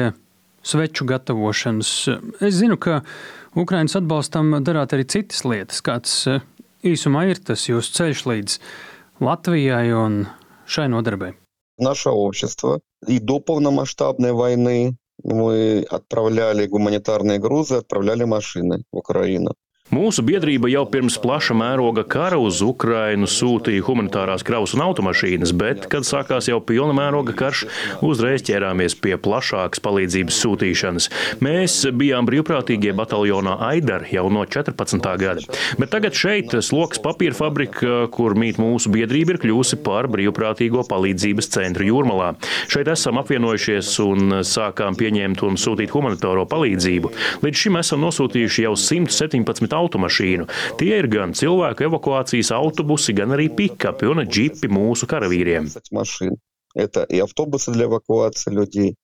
sveču 0.64 1.10
gatavošanas? 1.12 1.92
Es 2.40 2.56
zinu, 2.62 2.80
ka 2.80 3.02
Ukraiņas 3.60 4.00
atbalstam 4.00 4.56
darāt 4.64 4.96
arī 4.96 5.10
citas 5.12 5.44
lietas. 5.44 5.84
Kāds 5.84 6.16
eh, 6.32 6.40
īsumā 6.88 7.28
ir 7.34 7.44
tas 7.44 7.68
jūsu 7.68 8.00
ceļš 8.00 8.26
līdz 8.32 8.58
Latvijai 9.28 9.88
un 9.92 10.24
šai 10.72 10.88
nodarbei? 10.94 11.36
Наше 11.78 12.10
общество 12.10 12.82
и 13.08 13.20
до 13.20 13.40
полномасштабной 13.40 14.34
войны 14.34 14.98
мы 15.24 15.86
отправляли 15.90 16.68
гуманитарные 16.68 17.40
грузы, 17.40 17.76
отправляли 17.76 18.24
машины 18.24 18.84
в 18.92 18.98
Украину. 18.98 19.56
Mūsu 19.92 20.24
biedrība 20.24 20.70
jau 20.72 20.86
pirms 20.88 21.18
plaša 21.20 21.52
mēroga 21.60 22.06
kara 22.08 22.38
uz 22.40 22.62
Ukrainu 22.64 23.28
sūtīja 23.28 23.84
humanitārās 23.84 24.46
kravas 24.48 24.72
un 24.72 24.86
automašīnas, 24.86 25.52
bet, 25.60 25.90
kad 25.92 26.06
sākās 26.08 26.46
jau 26.48 26.62
pilna 26.64 26.94
mēroga 26.96 27.34
karš, 27.36 27.66
uzreiz 28.08 28.46
ķērāmies 28.48 28.96
pie 29.04 29.18
plašākas 29.20 29.84
palīdzības 29.84 30.38
sūtīšanas. 30.46 31.08
Mēs 31.44 31.76
bijām 32.00 32.30
brīvprātīgie 32.30 32.94
bataljonā 32.96 33.58
Aidar 33.68 34.06
jau 34.08 34.30
no 34.32 34.46
14. 34.48 35.10
gada, 35.20 35.44
bet 35.76 35.92
tagad 35.92 36.16
šeit 36.16 36.56
sloks 36.64 37.04
papīra 37.04 37.36
fabrika, 37.36 38.06
kur 38.16 38.38
mīt 38.40 38.64
mūsu 38.64 38.94
biedrība, 38.96 39.36
ir 39.36 39.42
kļūsi 39.44 39.82
par 39.84 40.08
brīvprātīgo 40.16 40.86
palīdzības 40.88 41.52
centru 41.58 41.90
Jūrmalā. 41.90 42.32
Šeit 42.72 42.88
esam 42.96 43.20
apvienojušies 43.26 43.92
un 44.08 44.40
sākām 44.48 44.96
pieņemt 44.96 45.44
un 45.50 45.60
sūtīt 45.60 45.92
humanitāro 45.92 46.48
palīdzību. 46.48 47.12
Līdz 47.44 47.66
šim 47.66 47.84
esam 47.84 48.08
nosūtījuši 48.08 48.68
jau 48.70 48.76
117 48.80 49.50
automašīnu 49.52 49.81
Tie 50.79 50.93
ir 50.99 51.09
gan 51.09 51.33
cilvēku 51.33 51.87
evakuācijas 51.89 52.53
autobusi, 52.57 53.15
gan 53.17 53.33
arī 53.37 53.49
pikapi 53.49 54.07
un 54.11 54.25
džipi 54.27 54.69
mūsu 54.69 55.09
karavīriem. 55.11 55.71
20 55.71 55.93
машин. 55.93 56.37
Это 56.75 57.05
и 57.05 57.19
автобусы 57.19 57.73
для 57.73 57.87
эвакуации 57.87 58.51
людей, 58.51 58.97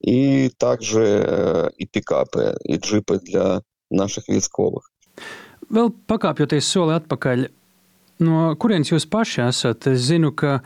и 0.00 0.50
также 0.58 1.02
э, 1.02 1.68
и 1.76 1.86
пикапы, 1.86 2.56
и 2.64 2.76
джипы 2.76 3.18
для 3.18 3.62
наших 3.90 4.28
військовых. 4.28 4.88
Vēl 5.72 5.92
pakāpjoties 6.10 6.66
soli 6.66 6.96
atpakaļ, 6.98 7.46
no 8.26 8.52
kurienes 8.60 8.90
jūs 8.90 9.06
paši 9.08 9.44
esat? 9.46 9.86
Es 9.86 10.02
zinu, 10.08 10.32
ka, 10.34 10.58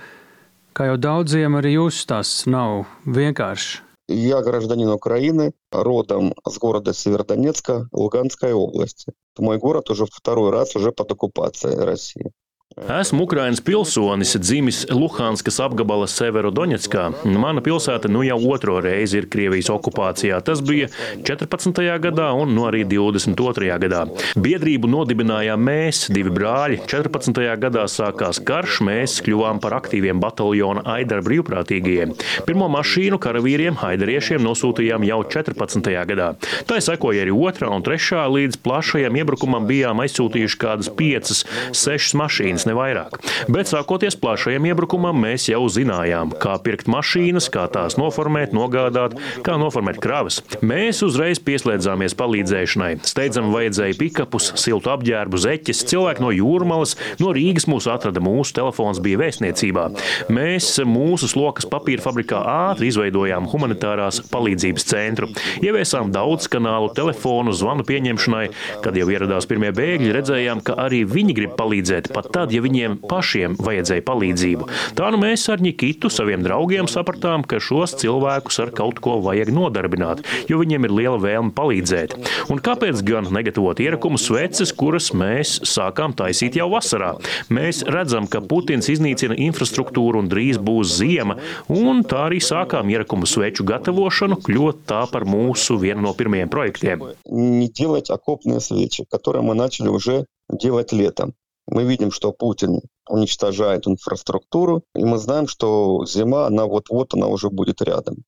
kā 0.74 0.89
jau 0.89 0.97
daudziem, 0.97 1.59
arī 1.61 1.77
jūsu 1.77 2.07
stāsts 2.07 2.47
nav 2.49 2.87
vienkāršs. 3.05 3.83
Я 4.14 4.41
гражданин 4.41 4.89
Украины, 4.89 5.53
родом 5.72 6.34
с 6.45 6.57
города 6.57 6.93
Северодонецка, 6.93 7.88
Луганской 7.93 8.51
области. 8.51 9.14
Мой 9.38 9.57
город 9.57 9.89
уже 9.89 10.05
второй 10.05 10.51
раз 10.51 10.76
уже 10.76 10.91
под 10.91 11.14
оккупацией 11.14 11.78
России. 11.78 12.32
Esmu 12.72 13.26
Ukraiņas 13.28 13.59
pilsonis, 13.67 14.30
dzimis 14.39 14.78
Luhanskas 14.95 15.57
apgabala 15.59 16.05
Severodonetskā. 16.07 17.09
Mana 17.28 17.59
pilsēta 17.59 18.07
nu 18.07 18.22
jau 18.24 18.38
otro 18.47 18.78
reizi 18.80 19.17
ir 19.19 19.26
Krievijas 19.28 19.67
okupācijā. 19.74 20.38
Tas 20.39 20.61
bija 20.63 20.88
14. 21.28 21.82
gadā 21.99 22.30
un 22.32 22.53
nu 22.55 22.63
arī 22.69 22.86
22. 22.88 23.67
gadā. 23.84 24.05
Biedrību 24.39 24.88
nodibinājām 24.88 25.59
mēs, 25.67 26.05
divi 26.15 26.32
brāļi. 26.32 26.80
14. 26.88 27.41
gadā 27.59 27.84
sākās 27.91 28.39
karš, 28.39 28.80
mēs 28.88 29.17
kļuvām 29.28 29.59
par 29.59 29.76
aktīviem 29.82 30.24
bataljona 30.24 30.86
Aidara 30.95 31.28
brīvprātīgajiem. 31.28 32.15
Pirmo 32.47 32.72
mašīnu 32.72 33.19
karavīriem, 33.19 33.82
aidariešiem 33.84 34.47
nosūtījām 34.47 35.03
jau 35.09 35.19
14. 35.36 35.91
gadā. 36.13 36.32
Tā 36.72 36.80
sekoja 36.80 37.28
arī 37.28 37.36
otrā 37.36 37.67
un 37.76 37.84
trešā 37.84 38.24
līdz 38.32 38.63
plašajam 38.63 39.19
iebrukumam 39.19 39.67
bijām 39.67 40.05
aizsūtījuši 40.07 40.63
kādas 40.63 40.93
piecas, 40.95 41.43
sešas 41.76 42.15
mašīnas 42.24 42.61
mašīnas, 42.62 42.68
ne 42.68 42.76
vairāk. 42.76 43.18
Bet 43.51 43.70
sākoties 43.70 44.18
plašajam 44.20 44.66
iebrukumam, 44.70 45.18
mēs 45.18 45.49
jau 45.49 45.68
zinājām, 45.70 46.34
kā 46.39 46.57
pirkt 46.62 46.88
mašīnas, 46.88 47.49
kā 47.51 47.68
tās 47.72 47.97
noformēt, 47.97 48.53
nogādāt, 48.53 49.18
kā 49.43 49.57
noformēt 49.57 49.99
kravas. 50.01 50.41
Mēs 50.62 51.01
uzreiz 51.03 51.39
pieslēdzāmies 51.39 52.16
palīdzēšanai. 52.16 53.01
Steidzam 53.03 53.51
vajadzēja 53.53 53.97
pikapus, 53.97 54.53
siltu 54.57 54.91
apģērbu, 54.91 55.38
zeķes, 55.38 55.86
cilvēki 55.89 56.22
no 56.22 56.32
jūrmalas, 56.32 56.97
no 57.20 57.32
Rīgas 57.34 57.68
mūs 57.68 57.88
atrada, 57.89 58.22
mūsu 58.22 58.55
telefons 58.55 59.01
bija 59.01 59.22
vēstniecībā. 59.22 59.88
Mēs 60.32 60.74
mūsu 60.86 61.30
slokas 61.32 61.68
papīra 61.70 62.03
fabrikā 62.03 62.41
ātri 62.41 62.91
izveidojām 62.91 63.49
humanitārās 63.51 64.22
palīdzības 64.32 64.88
centru. 64.88 65.32
Ieviesām 65.62 66.12
daudz 66.14 66.49
kanālu 66.51 66.91
telefonu 66.95 67.53
zvanu 67.55 67.86
pieņemšanai, 67.88 68.45
kad 68.84 68.97
jau 68.97 69.09
ieradās 69.12 69.47
pirmie 69.49 69.72
bēgļi, 69.76 70.14
redzējām, 70.16 70.64
ka 70.66 70.78
arī 70.86 71.03
viņi 71.07 71.36
grib 71.38 71.55
palīdzēt 71.59 72.12
pat 72.14 72.32
tad, 72.36 72.51
ja 72.51 72.62
viņiem 72.64 72.99
pašiem 73.09 73.57
vajadzēja 73.61 74.05
palīdzību. 74.07 74.68
Tā 74.99 75.11
nu 75.14 75.20
mēs 75.22 75.47
ar 75.53 75.62
Nikitu, 75.64 76.11
saviem 76.12 76.45
draugiem, 76.45 76.89
sapratām, 76.91 77.45
ka 77.47 77.61
šos 77.62 77.97
cilvēkus 78.01 78.61
ar 78.62 78.72
kaut 78.77 79.01
ko 79.03 79.18
vajag 79.24 79.53
nodarbināt, 79.55 80.22
jo 80.51 80.61
viņiem 80.61 80.89
ir 80.89 80.95
liela 80.95 81.20
vēlme 81.22 81.55
palīdzēt. 81.57 82.16
Un 82.53 82.61
kāpēc 82.62 83.03
gan 83.07 83.31
negatavot 83.35 83.81
ierakumu 83.83 84.20
sveces, 84.20 84.72
kuras 84.77 85.12
mēs 85.16 85.59
sākām 85.66 86.14
taisīt 86.16 86.59
jau 86.59 86.68
vasarā? 86.72 87.14
Mēs 87.53 87.85
redzam, 87.89 88.29
ka 88.31 88.43
Putins 88.45 88.91
iznīcina 88.93 89.39
infrastruktūru 89.49 90.22
un 90.22 90.31
drīz 90.33 90.61
būs 90.62 90.99
ziema, 91.01 91.39
un 91.72 92.05
tā 92.07 92.27
arī 92.31 92.43
sākām 92.45 92.91
ierakumu 92.93 93.29
sveču 93.29 93.66
gatavošanu, 93.68 94.41
kļūt 94.47 94.85
tā 94.91 95.05
par 95.12 95.27
mūsu 95.29 95.79
vienu 95.83 96.07
no 96.07 96.14
pirmajiem 96.16 96.53
projektiem. 96.53 97.07
Не 97.27 97.68
делать 97.68 98.11
окопные 98.11 98.61
свечи, 98.61 99.05
которые 99.11 99.43
мы 99.43 99.55
начали 99.55 99.89
уже 99.89 100.27
делать 100.51 100.93
летом. 100.93 101.35
Мы 101.68 101.84
видим, 101.84 102.12
что 102.12 102.32
Путин 102.32 102.82
уничтожает 103.07 103.88
инфраструктуру, 103.88 104.84
и 104.95 105.03
мы 105.03 105.18
знаем, 105.18 105.47
что 105.47 106.05
зима, 106.05 106.47
она 106.47 106.66
вот-вот, 106.66 107.14
она 107.14 107.28
уже 107.28 107.49
будет 107.49 107.82
рядом. 107.82 108.24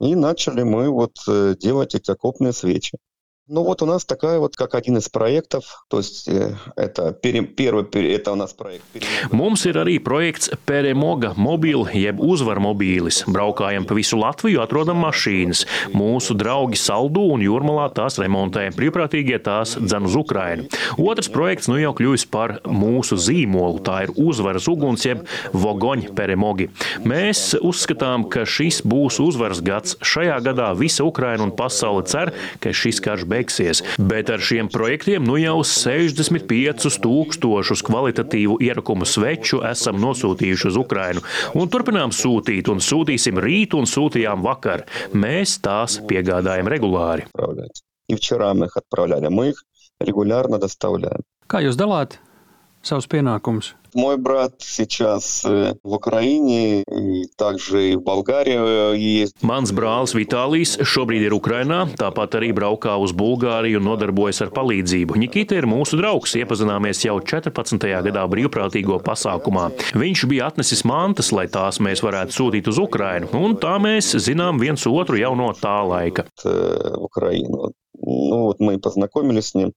И 0.00 0.14
начали 0.14 0.62
мы 0.62 0.90
вот 0.90 1.16
э, 1.28 1.56
делать 1.58 1.94
эти 1.94 2.10
окопные 2.10 2.52
свечи. 2.52 2.98
Nu, 3.49 3.65
вот 3.65 3.81
у 3.81 3.85
нас 3.85 4.05
такая 4.05 4.39
вот, 4.39 4.55
как 4.55 4.73
один 4.73 4.97
из 4.97 5.09
проектов, 5.09 5.85
то 5.89 5.97
есть 5.97 6.29
это 6.77 7.11
первый, 7.11 7.85
это 8.13 8.31
у 8.31 8.35
нас 8.35 8.53
проект. 8.53 8.85
Mums 9.31 9.65
ir 9.67 9.75
arī 9.75 9.97
projekts 9.99 10.49
Peremoga 10.65 11.33
mobīli, 11.35 11.91
jeb 12.05 12.21
uzvar 12.23 12.61
mobīlis. 12.63 13.25
Braukājam 13.27 13.83
pa 13.83 13.97
visu 13.97 14.15
Latviju, 14.17 14.61
atrodam 14.63 15.03
mašīnas. 15.03 15.65
Mūsu 15.91 16.37
draugi 16.39 16.79
Saldu 16.79 17.25
un 17.35 17.43
Jūrmalā 17.43 17.89
tās 17.93 18.15
remontē. 18.21 18.69
Brīvprātīgie 18.77 19.37
tās 19.43 19.75
dzen 19.75 20.07
uz 20.07 20.15
Ukrainu. 20.15 20.69
Otrs 20.95 21.27
projekts 21.27 21.67
nu 21.67 21.77
jau 21.81 21.91
kļuvis 21.99 22.25
par 22.31 22.57
mūsu 22.63 23.19
zīmolu. 23.19 23.83
Tā 23.83 24.05
ir 24.07 24.15
uzvaras 24.15 24.69
uguns, 24.71 25.03
jeb 25.03 25.27
Vogoņa 25.51 26.15
Peremogi. 26.15 26.69
Mēs 27.03 27.57
uzskatām, 27.59 28.29
ka 28.31 28.47
šis 28.47 28.81
būs 28.87 29.19
uzvaras 29.19 29.59
gads. 29.59 29.99
Šajā 29.99 30.39
gadā 30.47 30.71
visa 30.79 31.03
Ukraina 31.03 31.43
un 31.43 31.51
pasaule 31.51 32.07
cer, 32.07 32.31
ka 32.63 32.71
šis 32.71 33.03
karš 33.03 33.23
beigsies 33.23 33.36
beigsies. 33.37 33.83
Bet 34.01 34.31
ar 34.33 34.41
šiem 34.41 34.71
projektiem 34.73 35.23
nu 35.27 35.37
jau 35.37 35.59
65 35.61 36.99
tūkstošus 37.03 37.85
kvalitatīvu 37.85 38.57
ierakumu 38.65 39.05
sveču 39.05 39.61
esam 39.69 40.01
nosūtījuši 40.01 40.69
uz 40.71 40.81
Ukrainu. 40.81 41.23
Un 41.53 41.69
turpinām 41.69 42.11
sūtīt, 42.15 42.73
un 42.73 42.81
sūtīsim 42.81 43.37
rīt, 43.37 43.77
un 43.77 43.85
sūtījām 43.85 44.41
vakar. 44.43 44.87
Mēs 45.13 45.59
tās 45.63 46.01
piegādājam 46.09 46.69
regulāri. 46.73 47.29
И 48.09 48.15
вчера 48.15 48.53
мы 48.53 48.65
их 48.65 48.75
отправляли. 48.75 49.29
Мы 49.29 49.49
их 49.49 49.63
регулярно 49.99 50.59
доставляем. 50.59 51.23
Kā 51.47 51.61
jūs 51.63 51.77
dalāt 51.79 52.19
savus 52.83 53.07
pienākumus? 53.07 53.75
Мой 53.95 54.17
брат 54.17 54.53
сейчас 54.57 55.45
э, 55.45 55.75
в 55.83 55.93
Украине, 55.93 56.81
и 56.81 57.27
также 57.37 57.91
и 57.91 57.95
в 57.95 58.01
Болгарии 58.01 58.93
э, 58.93 58.97
есть. 58.97 59.35
Mans 59.43 59.69
brālis 59.69 60.15
Vitālijs 60.17 60.79
šobrīd 60.81 61.27
ir 61.27 61.35
Ukrainā, 61.37 61.85
tāpat 61.93 62.39
arī 62.39 62.49
braukā 62.57 62.95
uz 62.97 63.13
Bulgāriju 63.13 63.77
un 63.77 63.85
nodarbojas 63.91 64.41
ar 64.41 64.49
palīdzību. 64.55 65.17
Nikita 65.21 65.59
ir 65.59 65.69
mūsu 65.69 65.99
draugs, 66.01 66.33
iepazināmies 66.41 67.03
jau 67.05 67.19
14. 67.21 67.85
gadā 68.09 68.25
brīvprātīgo 68.33 68.97
pasākumā. 69.05 69.69
Viņš 69.93 70.25
bija 70.31 70.49
atnesis 70.49 70.81
mantas, 70.89 71.29
lai 71.29 71.45
tās 71.45 71.77
mēs 71.77 72.01
varētu 72.01 72.33
sūtīt 72.33 72.73
uz 72.73 72.81
Ukrainu, 72.81 73.29
un 73.37 73.59
tā 73.61 73.77
mēs 73.77 74.15
zinām 74.17 74.57
viens 74.57 74.89
otru 74.89 75.21
jau 75.21 75.35
no 75.37 75.53
tā 75.53 75.77
laika. 75.85 76.25
Украину. 76.97 77.73
Ну 78.01 78.43
вот 78.49 78.59
мы 78.59 78.79
познакомились 78.79 79.49
с 79.49 79.53
ним. 79.53 79.73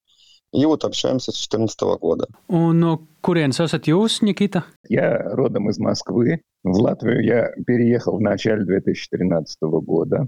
И 0.54 0.66
вот 0.66 0.84
общаемся 0.84 1.32
с 1.32 1.48
2014 1.48 1.82
года. 2.00 2.28
No 2.50 3.00
kurienes 3.24 3.60
esat 3.60 3.88
jūs, 3.88 4.20
Никита? 4.22 4.66
Я 4.90 5.18
родом 5.36 5.70
из 5.70 5.80
Москвы. 5.80 6.42
В 6.64 6.78
Латвию 6.78 7.24
я 7.24 7.52
переехал 7.66 8.18
в 8.18 8.22
начале 8.22 8.66
2013 8.66 9.58
года. 9.62 10.28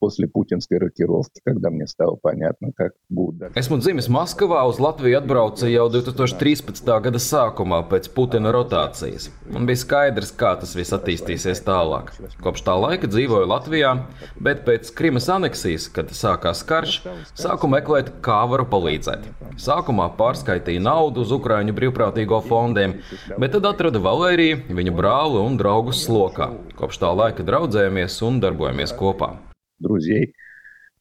после 0.00 0.26
путинской 0.26 0.78
rokировки, 0.78 1.40
когда 1.44 1.70
мне 1.70 1.86
стало 1.86 2.16
понятно, 2.20 2.70
как 2.76 2.92
būtu. 3.10 3.50
Esmu 3.56 3.78
dzimis 3.80 4.08
Maskavā, 4.12 4.64
uz 4.68 4.78
Latviju 4.78 5.18
atbraucu 5.18 5.68
jau 5.70 5.88
2013. 5.90 6.84
gada 7.02 7.18
sākumā 7.18 7.82
pēc 7.90 8.10
Putina 8.14 8.52
rotācijas. 8.54 9.30
Man 9.50 9.66
bija 9.66 9.80
skaidrs, 9.80 10.32
kā 10.36 10.54
tas 10.60 10.76
viss 10.76 10.94
attīstīsies 10.94 11.64
tālāk. 11.66 12.12
Kopš 12.42 12.64
tā 12.66 12.76
laika 12.76 13.08
dzīvoju 13.10 13.48
Latvijā, 13.48 13.94
bet 14.40 14.64
pēc 14.68 14.92
Krimas 14.96 15.28
aneksijas, 15.32 15.88
kad 15.88 16.12
sākās 16.12 16.62
karš, 16.66 17.00
sāku 17.34 17.70
meklēt, 17.70 18.12
kā 18.24 18.42
varu 18.50 18.68
palīdzēt. 18.68 19.26
Sākumā 19.60 20.10
pārskaitīju 20.18 20.84
naudu 20.84 21.24
uz 21.24 21.32
Ukraiņu 21.34 21.74
brīvprātīgo 21.76 22.42
fondiem, 22.44 22.98
bet 23.40 23.56
tad 23.56 23.68
atradu 23.72 24.04
Valēriju, 24.04 24.62
viņa 24.70 24.96
brāli 24.96 25.42
un 25.42 25.58
draugus 25.58 26.04
slokā. 26.06 26.52
Kopš 26.76 27.02
tā 27.02 27.12
laika 27.16 27.46
draudzējamies 27.46 28.22
un 28.26 28.40
darbojamies 28.44 28.94
kopā 28.96 29.34
друзей 29.80 30.34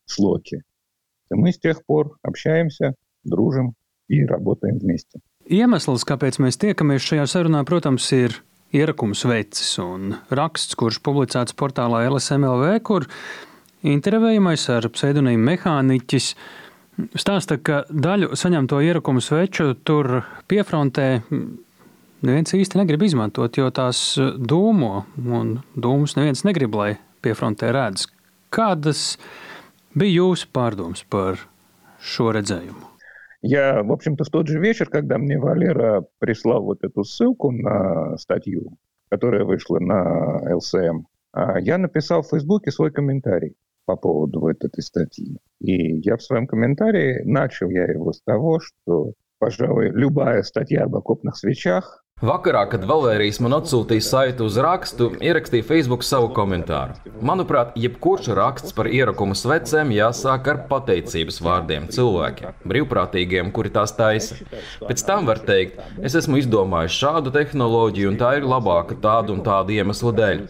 с 0.06 0.18
Локи. 0.20 0.64
Мы 1.30 1.52
с 1.52 1.60
тех 1.60 1.84
пор 1.86 2.18
общаемся, 2.22 2.94
дружим 3.24 3.74
и 4.08 4.26
работаем 4.26 4.78
вместе. 4.78 5.20
Iemesls, 5.46 6.06
kāpēc 6.10 6.40
mēs 6.42 6.58
tiekamies 6.58 7.06
šajā 7.06 7.26
sarunā, 7.30 7.62
protams, 7.70 8.08
ir 8.18 8.40
ierakums 8.74 9.26
vecis 9.30 9.76
un 9.82 10.16
raksts, 10.34 10.74
kurš 10.78 11.00
publicēts 11.06 11.54
portālā 11.58 12.06
LSMLV, 12.10 12.80
kur 12.86 13.06
intervējamais 13.86 14.66
ar 14.74 14.88
pseidonīmu 14.90 15.46
mehāniķis 15.52 16.32
stāsta, 17.20 17.60
ka 17.62 17.84
daļu 17.90 18.34
saņemto 18.34 18.82
ierakumu 18.82 19.22
sveču 19.22 19.74
tur 19.86 20.24
piefrontē 20.50 21.08
neviens 22.26 22.56
īsti 22.58 22.82
negrib 22.82 23.06
izmantot, 23.06 23.58
jo 23.60 23.70
tās 23.70 24.16
dūmo, 24.18 25.06
un 25.22 25.58
dūmus 25.78 26.18
neviens 26.18 26.46
negrib, 26.48 26.74
lai 26.74 26.96
piefrontē 27.26 27.70
redz. 27.76 28.08
Kādas 28.51 29.15
bija 29.95 30.25
jūsu 30.25 30.49
pārdomas 30.51 31.05
par 31.07 31.39
šo 32.03 32.33
redzējumu? 32.35 32.89
Я, 33.43 33.83
в 33.83 33.93
общем-то, 33.93 34.25
в 34.25 34.29
тот 34.29 34.49
же 34.49 34.59
вечер, 34.59 34.91
когда 34.91 35.19
мне 35.19 35.39
Валера 35.39 36.05
прислал 36.19 36.65
вот 36.65 36.83
эту 36.83 37.05
ссылку 37.05 37.53
на 37.53 38.17
статью, 38.19 38.77
которая 39.09 39.45
вышла 39.45 39.79
на 39.79 40.57
ЛСМ, 40.57 41.07
я 41.61 41.79
написал 41.79 42.23
в 42.23 42.29
Фейсбуке 42.29 42.73
свой 42.73 42.91
комментарий 42.91 43.55
по 43.87 43.97
поводу 43.97 44.41
вот 44.41 44.63
этой 44.65 44.83
статьи. 44.83 45.39
И 45.61 46.01
я 46.01 46.17
в 46.17 46.23
своем 46.23 46.47
комментарии 46.47 47.23
начал 47.25 47.71
я 47.71 47.85
его 47.85 48.13
с 48.13 48.21
того, 48.23 48.59
что, 48.61 49.15
пожалуй, 49.39 49.91
любая 49.91 50.43
статья 50.43 50.85
об 50.85 50.97
окопных 50.97 51.37
свечах 51.37 52.00
Vakarā, 52.21 52.67
kad 52.69 52.83
Valērijas 52.85 53.39
man 53.41 53.55
atsūtīja 53.57 54.05
saiti 54.05 54.45
uz 54.45 54.59
rakstu, 54.61 55.07
ierakstīja 55.25 55.65
Facebook 55.65 56.03
savu 56.05 56.27
komentāru. 56.37 56.93
Manuprāt, 57.25 57.71
jebkurš 57.81 58.27
raksts 58.37 58.75
par 58.77 58.91
ierakumu 58.93 59.33
svecēm 59.33 59.89
jāsāk 59.97 60.51
ar 60.53 60.61
pateicības 60.69 61.41
vārdiem 61.41 61.87
cilvēkiem, 61.89 62.59
brīvprātīgiem, 62.69 63.49
kuri 63.57 63.73
tās 63.73 63.97
taisa. 63.97 64.37
Pēc 64.83 65.05
tam 65.09 65.31
var 65.31 65.41
teikt, 65.49 65.81
es 66.05 66.19
esmu 66.21 66.43
izdomājis 66.43 66.99
šādu 67.01 67.33
tehnoloģiju, 67.39 68.13
un 68.13 68.21
tā 68.21 68.35
ir 68.37 68.49
labāka 68.53 69.01
tādu 69.01 69.39
un 69.39 69.41
tādu 69.47 69.79
iemeslu 69.79 70.13
dēļ. 70.21 70.45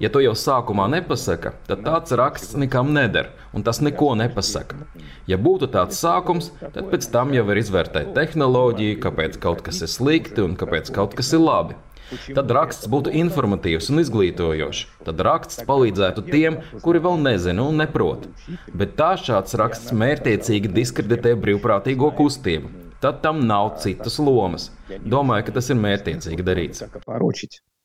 Ja 0.00 0.08
to 0.08 0.24
jau 0.24 0.32
sākumā 0.32 0.88
nepasaka, 0.96 1.52
tad 1.68 1.84
tāds 1.84 2.16
raksts 2.16 2.56
nekam 2.56 2.94
neder, 2.96 3.28
un 3.52 3.66
tas 3.66 3.82
neko 3.84 4.14
nepasaka. 4.22 4.80
Ja 5.28 5.36
būtu 5.38 5.68
tāds 5.70 6.00
sākums, 6.00 6.48
tad 6.62 6.88
pēc 6.90 7.06
tam 7.12 7.36
jau 7.36 7.44
var 7.46 7.60
izvērtēt 7.60 8.14
tehnoloģiju, 8.16 8.96
kāpēc 9.04 9.36
kaut 9.42 9.60
kas 9.66 9.84
ir 9.84 9.92
slikti 9.92 10.42
un 10.42 10.56
kāpēc 10.58 10.88
kaut 10.94 11.09
kaut 11.09 11.15
kas 11.17 11.33
ir 11.33 11.43
labi. 11.43 11.77
Tad 12.37 12.51
raksts 12.53 12.89
būtu 12.91 13.13
informatīvs 13.17 13.89
un 13.89 14.01
izglītojošs. 14.03 14.81
Tad 15.07 15.21
raksts 15.25 15.63
palīdzētu 15.65 16.25
tiem, 16.27 16.59
kuri 16.85 17.01
vēl 17.01 17.17
nezina 17.23 17.65
un 17.65 17.81
neprot. 17.81 18.27
Bet 18.73 18.93
tā 18.99 19.15
šāds 19.17 19.57
raksts 19.57 19.95
mērķiecīgi 19.95 20.73
diskreditē 20.75 21.33
brīvprātīgo 21.41 22.11
kustību. 22.19 22.69
Tad 23.01 23.23
tam 23.25 23.41
nav 23.49 23.79
citas 23.81 24.19
lomas. 24.21 24.69
Domāju, 25.01 25.47
ka 25.47 25.57
tas 25.57 25.71
ir 25.73 25.81
mērķiecīgi 25.81 26.45
darīts. 26.45 26.85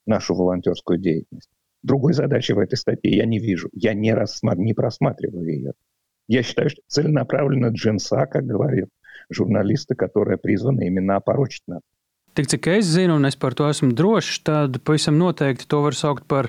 нашу 0.06 0.34
волонтерскую 0.34 0.98
деятельность. 0.98 1.50
Другой 1.82 2.12
задачи 2.12 2.52
в 2.52 2.58
этой 2.58 2.76
статье 2.76 3.16
я 3.16 3.24
не 3.26 3.38
вижу. 3.38 3.68
Я 3.72 3.94
не, 3.94 4.12
рассмат... 4.12 4.58
не 4.58 4.74
просматриваю 4.74 5.46
ее. 5.46 5.72
Я 6.26 6.42
считаю, 6.42 6.68
что 6.68 6.82
целенаправленно 6.86 7.68
джинса, 7.68 8.26
как 8.26 8.44
говорят 8.44 8.88
журналисты, 9.30 9.94
которая 9.94 10.36
призвана 10.36 10.82
именно 10.82 11.16
опорочить 11.16 11.62
нас. 11.66 11.80
Tik 12.38 12.46
cik 12.46 12.66
es 12.78 12.86
zinu, 12.94 13.18
un 13.18 13.26
es 13.26 13.36
par 13.36 13.56
to 13.58 13.66
esmu 13.68 13.92
drošs, 13.96 14.42
tad 14.46 14.78
pavisam 14.86 15.18
noteikti 15.18 15.66
to 15.70 15.82
var 15.84 15.96
saukt 15.98 16.28
par 16.30 16.48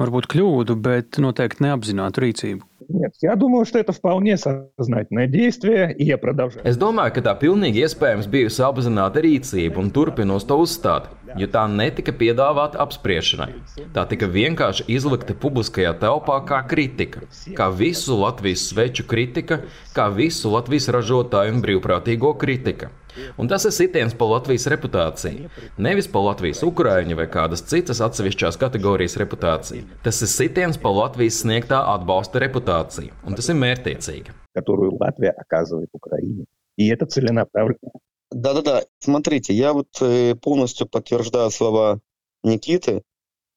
varbūt 0.00 0.26
kļūdu, 0.32 0.74
bet 0.80 1.20
noteikti 1.22 1.66
neapzinātu 1.66 2.24
rīcību. 2.24 2.64
Нет, 2.88 3.12
я 3.22 3.36
думаю, 3.36 3.64
что 3.64 3.78
это 3.78 3.92
вполне 3.92 4.36
сознательное 4.36 5.26
действие, 5.26 5.94
и 5.96 6.04
я 6.04 6.18
продолжаю. 6.18 6.66
Es 6.66 6.76
domāju, 6.76 7.14
ka 7.16 7.22
tā 7.24 7.32
pilnīgi 7.38 7.84
iespējams 7.84 8.28
bijusi 8.28 8.64
apzināta 8.66 9.22
rīcība 9.24 9.80
un 9.80 9.90
turpinos 9.94 10.44
to 10.44 10.58
uzstāt, 10.60 11.08
jo 11.40 11.48
tā 11.48 11.64
netika 11.70 12.12
piedāvāta 12.12 12.80
apspriešanai. 12.84 13.52
Tā 13.94 14.04
tika 14.10 14.28
vienkārši 14.28 14.84
izlikta 14.92 15.36
publiskajā 15.36 15.94
telpā 16.02 16.40
kā 16.48 16.60
kritika, 16.68 17.24
kā 17.56 17.70
visu 17.72 18.18
Latvijas 18.20 18.68
sveču 18.68 19.06
kritika, 19.08 19.62
kā 19.96 20.10
visu 20.12 20.52
Latvijas 20.52 20.90
ražotāju 20.92 21.56
un 21.56 21.64
brīvprātīgo 21.64 22.34
kritika. 22.36 22.92
Un 23.38 23.48
tas 23.50 23.64
ir 23.68 23.74
sitiens 23.74 24.14
pa 24.18 24.26
Latvijas 24.26 24.66
reputāciju. 24.72 25.50
Nevis 25.86 26.08
pa 26.10 26.22
Latvijas 26.24 26.64
ukrāņu 26.66 27.18
vai 27.18 27.26
kādas 27.30 27.62
citas 27.70 28.02
atsevišķās 28.04 28.58
kategorijas 28.60 29.16
reputāciju. 29.22 29.86
Tas 30.06 30.18
ir 30.24 30.32
sitiens 30.32 30.80
pa 30.80 30.90
Latvijas 30.94 31.42
sniegtā 31.44 31.80
atbalsta 31.94 32.42
reputāciju. 32.42 33.14
Un 33.26 33.38
tas 33.38 33.50
ir 33.50 33.60
mērķtiecīgi. 33.60 34.34
Которую 34.54 34.96
Латвия 35.00 35.30
оказывает 35.30 35.90
Украине. 35.92 36.44
И 36.76 36.88
это 36.88 37.06
целенаправленно. 37.06 37.94
Да-да-да, 38.30 38.82
смотрите, 38.98 39.54
я 39.54 39.72
вот 39.72 39.88
э, 40.00 40.34
полностью 40.34 40.88
подтверждаю 40.88 41.50
слова 41.50 42.00
Никиты. 42.42 43.02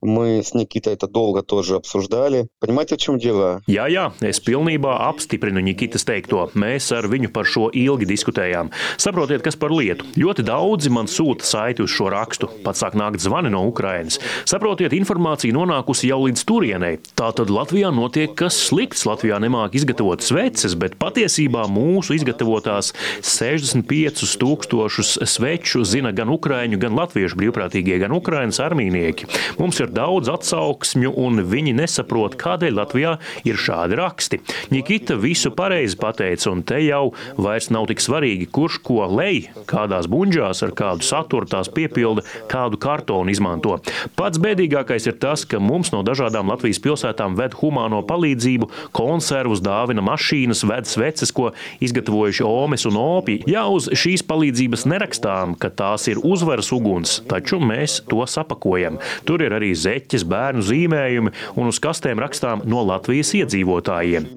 Мы 0.02 0.44
с 0.44 0.54
Никитой 0.54 0.94
это 0.94 1.08
долго 1.08 1.42
тоже 1.42 1.76
обсуждали. 1.76 2.48
Понимаете, 2.60 2.96
в 2.96 3.00
чем 3.00 3.18
дело? 3.18 3.62
Jā, 3.66 3.88
jā, 3.90 4.12
es 4.22 4.38
pilnībā 4.46 4.94
apstiprinu 5.10 5.58
Nikitas 5.58 6.06
teikto. 6.06 6.52
Mēs 6.54 6.92
ar 6.94 7.08
viņu 7.10 7.32
par 7.34 7.50
šo 7.50 7.72
ilgi 7.74 8.06
diskutējām. 8.06 8.70
Saprotiet, 9.02 9.42
kas 9.42 9.58
par 9.58 9.74
lietu. 9.74 10.06
Ļoti 10.14 10.46
daudzi 10.46 10.92
man 10.94 11.10
sūta 11.10 11.44
saiti 11.44 11.82
uz 11.82 11.90
šo 11.90 12.12
rakstu. 12.14 12.50
Pat 12.64 12.78
sāk 12.78 12.94
nākt 12.94 13.24
zvani 13.26 13.50
no 13.50 13.64
Ukrainas. 13.66 14.20
Saprotiet, 14.46 14.94
informācija 14.94 15.56
nonākusi 15.58 16.12
jau 16.12 16.22
līdz 16.28 16.46
turienei. 16.46 17.02
Tātad 17.18 17.50
Latvijā 17.50 17.90
notiek 17.90 18.38
kas 18.38 18.62
slikts. 18.70 19.08
Latvijā 19.10 19.42
nemāk 19.42 19.76
izgatavot 19.82 20.22
sveces, 20.22 20.78
bet 20.78 21.00
patiesībā 21.02 21.66
mūsu 21.74 22.14
izgatavotās 22.20 22.94
65 23.26 24.38
tūkstošus 24.46 25.18
sveču 25.26 25.82
zina 25.90 26.14
gan 26.14 26.30
ukraiņu, 26.38 26.78
gan 26.86 26.94
latviešu 27.02 27.42
brīvprātīgie, 27.42 27.98
gan 28.06 28.14
ukrainas 28.14 28.62
armīnieki. 28.62 29.26
Mums 29.58 29.82
ir 29.82 29.88
daudz 29.95 30.31
atsauksmju, 30.33 31.13
un 31.23 31.43
viņi 31.49 31.75
nesaprot, 31.77 32.37
kādēļ 32.41 32.77
Latvijā 32.79 33.17
ir 33.49 33.61
šādi 33.61 33.99
raksti. 33.99 34.41
Nikita 34.73 35.17
visu 35.21 35.53
pareizi 35.55 35.99
pateica, 36.01 36.51
un 36.53 36.63
te 36.67 36.81
jau 36.85 37.13
vairs 37.37 37.71
nav 37.75 37.89
tik 37.91 38.03
svarīgi, 38.03 38.49
kurš 38.53 38.81
ko 38.87 39.07
lej, 39.11 39.51
kādās 39.71 40.09
buļģās 40.11 40.65
ar 40.67 40.75
kādu 40.79 41.07
saturu 41.07 41.49
tās 41.51 41.71
piepilda, 41.73 42.25
kādu 42.51 42.81
kartonu 42.83 43.33
izmanto. 43.33 43.79
Pats 44.19 44.41
bēdīgākais 44.43 45.09
ir 45.11 45.19
tas, 45.23 45.45
ka 45.49 45.61
mums 45.63 45.93
no 45.95 46.03
dažādām 46.07 46.51
Latvijas 46.53 46.81
pilsētām 46.83 47.37
ved 47.39 47.57
humāno 47.61 48.03
palīdzību, 48.09 48.71
konservus, 48.97 49.63
dāvina 49.65 50.05
mašīnas, 50.05 50.65
ved 50.69 50.89
sveces, 50.91 51.33
ko 51.35 51.51
izgatavojuši 51.85 52.47
Omes 52.47 52.87
un 52.89 52.99
Opi. 53.01 53.41
Jā, 53.51 53.65
uz 53.71 53.89
šīs 53.99 54.25
palīdzības 54.29 54.87
nerakstām, 54.91 55.57
ka 55.61 55.71
tās 55.73 56.09
ir 56.11 56.21
uzvaras 56.23 56.73
uguns, 56.75 57.21
taču 57.31 57.61
mēs 57.63 58.01
to 58.11 58.25
sapakojam. 58.29 58.99
Tur 59.29 59.45
ir 59.45 59.55
arī 59.57 59.73
zeķes, 59.83 60.25
bērnu 60.29 60.63
zīmējumi 60.65 61.33
un 61.57 61.71
uz 61.71 61.81
kastēm 61.83 62.23
rakstām 62.23 62.63
no 62.65 62.85
Latvijas 62.87 63.35
iedzīvotājiem. 63.39 64.29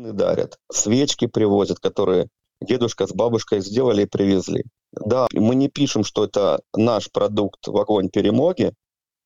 Свечки 0.72 1.28
привозят, 1.28 1.80
которые 1.80 2.28
дедушка 2.62 3.08
с 3.08 3.14
бабушкой 3.14 3.62
сделали 3.62 4.04
и 4.04 4.10
привезли. 4.10 4.64
Да, 4.91 5.28
мы 5.34 5.56
не 5.56 5.68
пишем, 5.68 6.04
что 6.04 6.24
это 6.24 6.62
наш 6.76 7.12
продукт 7.12 7.68
в 7.68 7.78
огонь 7.78 8.10
перемоги, 8.10 8.72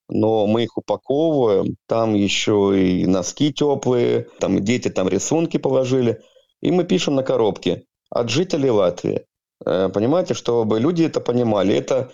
но 0.10 0.48
мы 0.48 0.64
их 0.64 0.78
упаковываем, 0.78 1.76
там 1.88 2.16
еще 2.16 2.74
и 2.76 3.06
носки 3.06 3.54
теплые, 3.54 4.28
там 4.40 4.60
дети 4.64 4.90
там 4.90 5.08
рисунки 5.08 5.58
положили, 5.58 6.22
и 6.62 6.72
мы 6.72 6.84
пишем 6.84 7.16
на 7.16 7.24
коробке 7.24 7.84
от 8.10 8.30
жителей 8.30 8.72
Латвии. 8.72 9.26
Понимаете, 9.64 10.34
чтобы 10.34 10.80
люди 10.80 11.04
это 11.04 11.20
понимали, 11.20 11.76
это 11.76 12.12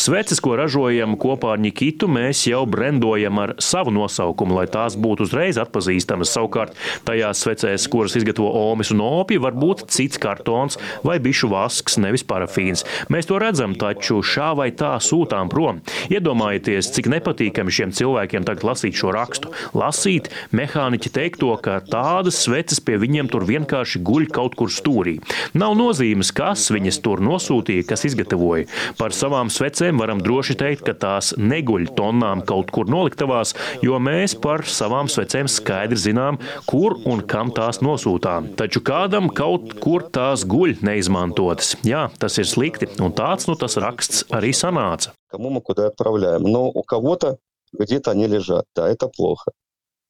Sveces, 0.00 0.38
ko 0.40 0.54
ražojam 0.56 1.12
kopā 1.20 1.50
ar 1.52 1.58
Nikitu, 1.60 2.06
mēs 2.08 2.46
jau 2.48 2.62
brendojam 2.64 3.36
ar 3.42 3.50
savu 3.60 3.92
nosaukumu, 3.92 4.54
lai 4.56 4.64
tās 4.72 4.94
būtu 4.96 5.26
uzreiz 5.26 5.58
atpazīstamas. 5.60 6.32
Savukārt, 6.32 6.72
tajās 7.04 7.42
svecēs, 7.44 7.84
kuras 7.92 8.16
izgatavo 8.16 8.48
Omis 8.62 8.94
un 8.94 9.02
Opi, 9.04 9.36
var 9.36 9.52
būt 9.60 9.82
cits 9.92 10.16
kartons 10.22 10.78
vai 11.04 11.18
bišu 11.20 11.50
vasks, 11.52 11.98
nevis 12.00 12.24
parafīns. 12.24 12.86
Mēs 13.12 13.28
to 13.28 13.36
redzam, 13.42 13.76
taču 13.76 14.22
šā 14.24 14.54
vai 14.56 14.70
tā 14.72 14.94
sūtām 14.96 15.52
prom. 15.52 15.82
Iedomājieties, 16.08 16.88
cik 16.96 17.12
nepatīkami 17.12 17.76
šiem 17.76 17.92
cilvēkiem 17.92 18.48
tagad 18.48 18.70
lasīt 18.70 18.96
šo 19.02 19.12
rakstu. 19.12 19.52
Lasīt 19.76 20.32
mehāniķi 20.56 21.12
teikto, 21.12 21.52
ka 21.60 21.76
tādas 21.84 22.40
sveces 22.40 22.80
pie 22.80 22.96
viņiem 23.04 23.28
tur 23.28 23.44
vienkārši 23.52 24.00
guļ 24.00 24.30
kaut 24.32 24.56
kur 24.56 24.72
stūrī. 24.72 25.18
Nav 25.52 25.76
nozīmes, 25.76 26.32
kas 26.32 26.70
viņas 26.72 27.04
tur 27.04 27.20
nosūta 27.20 27.49
nosūtīja, 27.49 27.87
kas 27.89 28.05
izgatavoja. 28.09 28.67
Par 28.99 29.15
savām 29.15 29.51
svecēm 29.53 30.01
varam 30.01 30.21
droši 30.23 30.57
teikt, 30.61 30.85
ka 30.87 30.95
tās 31.01 31.33
neguļ 31.37 31.89
tonnām 31.97 32.45
kaut 32.47 32.71
kur 32.75 32.89
noliktavās, 32.91 33.55
jo 33.85 33.99
mēs 34.01 34.37
par 34.39 34.65
savām 34.69 35.09
svecēm 35.11 35.49
skaidri 35.51 35.99
zinām, 35.99 36.39
kur 36.69 36.99
un 37.09 37.25
kam 37.25 37.53
tās 37.55 37.81
nosūtām. 37.85 38.53
Taču 38.59 38.83
kādam 38.85 39.31
kaut 39.33 39.75
kur 39.81 40.07
tās 40.15 40.45
guļ 40.47 40.77
neizmantotas. 40.85 41.75
Jā, 41.87 42.07
tas 42.21 42.37
ir 42.41 42.49
slikti, 42.49 42.89
un 43.01 43.15
tāds 43.15 43.49
nu 43.49 43.57
tas 43.59 43.79
raksts 43.81 44.25
arī 44.35 44.53
sanāca. 44.55 45.15
Кому 45.35 45.49
мы 45.49 45.61
куда 45.61 45.87
отправляем? 45.87 46.43
Но 46.43 46.69
у 46.69 46.83
кого-то 46.83 47.37
где-то 47.73 48.11
они 48.11 48.27
лежат. 48.27 48.65
Да, 48.75 48.87
это 48.87 49.07
плохо. 49.07 49.51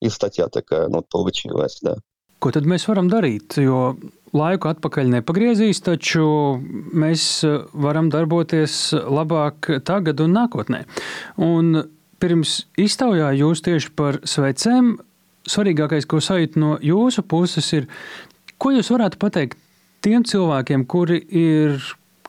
И 0.01 0.09
статья 0.09 0.47
такая 0.49 0.87
ну, 0.87 1.01
получилась, 1.01 1.79
да. 1.81 1.95
Ko 2.39 2.51
tad 2.51 2.67
mēs 2.67 2.85
varam 2.85 3.07
darīt? 3.09 3.55
Jo 3.57 3.95
laiku 4.35 4.69
atpakaļ 4.71 5.11
nepagriezīs, 5.17 5.81
taču 5.85 6.25
mēs 6.95 7.43
varam 7.73 8.09
darboties 8.13 8.93
labāk 8.93 9.69
tagad 9.87 10.23
un 10.23 10.35
nākotnē. 10.35 10.83
Un 11.41 11.85
pirms 12.21 12.63
iztaujā 12.79 13.31
jūs 13.39 13.63
tieši 13.65 13.91
par 13.95 14.19
svecēm, 14.27 14.95
svarīgākais, 15.49 16.07
ko 16.09 16.21
sajūt 16.23 16.57
no 16.59 16.75
jūsu 16.83 17.23
puses, 17.27 17.69
ir, 17.77 17.87
ko 18.57 18.73
jūs 18.75 18.91
varētu 18.93 19.21
pateikt 19.21 19.61
tiem 20.05 20.25
cilvēkiem, 20.27 20.85
kuri 20.89 21.21
ir 21.29 21.79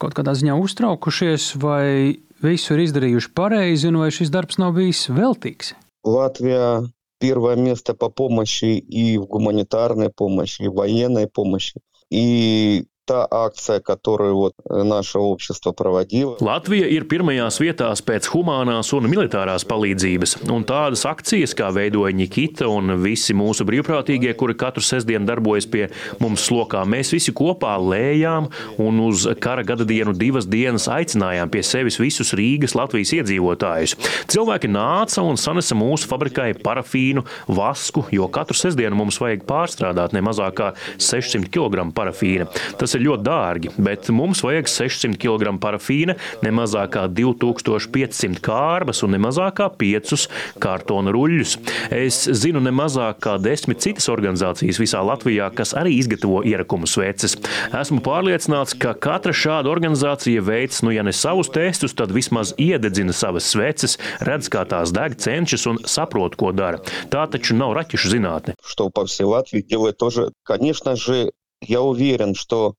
kaut 0.01 0.15
kādā 0.17 0.37
ziņā 0.37 0.57
uztraukušies, 0.61 1.55
vai 1.61 2.19
visu 2.45 2.77
ir 2.77 2.85
izdarījuši 2.85 3.33
pareizi, 3.37 3.89
un 3.89 4.03
vai 4.03 4.13
šis 4.13 4.33
darbs 4.33 4.61
nav 4.61 4.77
bijis 4.77 5.07
veltīgs? 5.09 5.73
Latvijā 6.07 6.87
первое 7.19 7.57
место 7.57 7.95
по 7.95 8.11
помощи 8.11 8.79
и 8.79 9.19
в 9.19 9.27
гуманитарной 9.27 10.11
помощи, 10.11 10.63
и 10.63 10.69
в 10.69 10.75
военной 10.75 11.29
помощи. 11.29 11.81
И 12.12 12.86
та 13.07 13.27
akcija, 13.31 13.81
которую 13.81 14.37
вот 14.37 14.53
наше 14.69 15.19
общество 15.19 15.73
проводило. 15.73 16.37
Latvija 16.41 16.89
ir 16.91 17.07
pirmajās 17.07 17.61
vietās 17.63 18.03
pēc 18.03 18.27
humanās 18.33 18.91
un 18.97 19.07
militārās 19.07 19.63
palīdzības, 19.69 20.35
un 20.51 20.65
tādas 20.67 21.05
akcijas, 21.07 21.55
kā 21.55 21.71
veidoja 21.75 22.15
Nikita 22.17 22.67
un 22.67 22.97
visi 23.05 23.35
mūsu 23.37 23.63
brīvprātīgie, 23.69 24.35
kuri 24.35 24.57
katru 24.59 24.83
sestdienu 24.83 25.27
darbojas 25.29 25.69
pie 25.71 25.87
mums 26.19 26.49
slokā, 26.49 26.83
mēs 26.83 27.13
visi 27.15 27.31
kopā 27.31 27.77
lējām 27.79 28.51
un 28.83 28.99
uz 29.07 29.29
kara 29.41 29.63
gada 29.63 29.87
dienu 29.87 30.11
divas 30.17 30.51
dienas 30.51 30.89
aicinājām 30.91 31.53
pie 31.55 31.63
sevis 31.63 32.01
visus 32.03 32.35
Rīgas 32.35 32.75
Latvijas 32.75 33.15
iedzīvotājus. 33.21 33.95
Cilvēki 34.35 34.73
nāca 34.73 35.23
un 35.23 35.39
sanesa 35.39 35.79
mūsu 35.79 36.11
fabrikai 36.11 36.51
parafīnu, 36.59 37.23
vasku, 37.47 38.09
jo 38.11 38.27
katru 38.35 38.59
sestdienu 38.59 38.99
mums 38.99 39.23
vajag 39.23 39.47
pārstrādāt 39.47 40.17
ne 40.17 40.27
mazāk 40.27 40.59
kā 40.59 40.73
600 40.99 41.55
kg 41.55 41.87
parafīna. 41.95 42.51
Tas 42.81 42.97
ir 42.97 43.00
ir 43.01 43.05
ļoti 43.07 43.25
dārgi, 43.27 43.73
bet 43.79 44.11
mums 44.15 44.43
vajag 44.45 44.69
600 44.71 45.19
kg 45.21 45.55
parafīna, 45.63 46.17
ne 46.45 46.53
mazāk 46.55 46.95
kā 46.97 47.07
2500 47.09 48.41
kārbas 48.45 49.03
un 49.07 49.15
ne 49.17 49.21
mazāk 49.23 49.59
kā 49.61 49.69
5 49.81 50.27
kartona 50.63 51.13
ruļļus. 51.15 51.57
Es 51.95 52.23
zinu 52.43 52.61
ne 52.65 52.73
mazāk 52.75 53.21
kā 53.25 53.37
10 53.43 53.77
citas 53.83 54.09
organizācijas 54.13 54.81
visā 54.83 55.03
Latvijā, 55.07 55.49
kas 55.57 55.75
arī 55.79 55.97
izgatavo 56.01 56.43
ierakumu 56.47 56.89
sveces. 56.91 57.37
Esmu 57.77 58.03
pārliecināts, 58.05 58.77
ka 58.81 58.95
katra 58.95 59.35
šāda 59.37 59.71
organizācija 59.73 60.45
veids, 60.45 60.83
nu 60.87 60.95
ja 60.95 61.05
ne 61.07 61.15
savus 61.17 61.51
testus, 61.55 61.97
tad 61.97 62.15
vismaz 62.15 62.55
iededzina 62.61 63.15
savas 63.17 63.49
sveces, 63.53 63.99
redz, 64.27 64.51
kā 64.53 64.67
tās 64.69 64.93
deg, 64.95 65.17
cenšas 65.21 65.67
un 65.71 65.83
saprot, 65.89 66.37
ko 66.39 66.53
dara. 66.57 66.83
Tā 67.13 67.27
taču 67.31 67.57
nav 67.59 67.77
raķešu 67.79 68.13
zinātne. 68.17 68.57
Что 68.65 68.91
по 68.91 69.07
всей 69.07 69.25
Латвии 69.25 69.63
делает 69.63 69.97
тоже, 69.97 70.31
конечно 70.43 70.97
же, 70.97 71.31
я 71.61 71.81
уверен, 71.83 72.35
что 72.35 72.75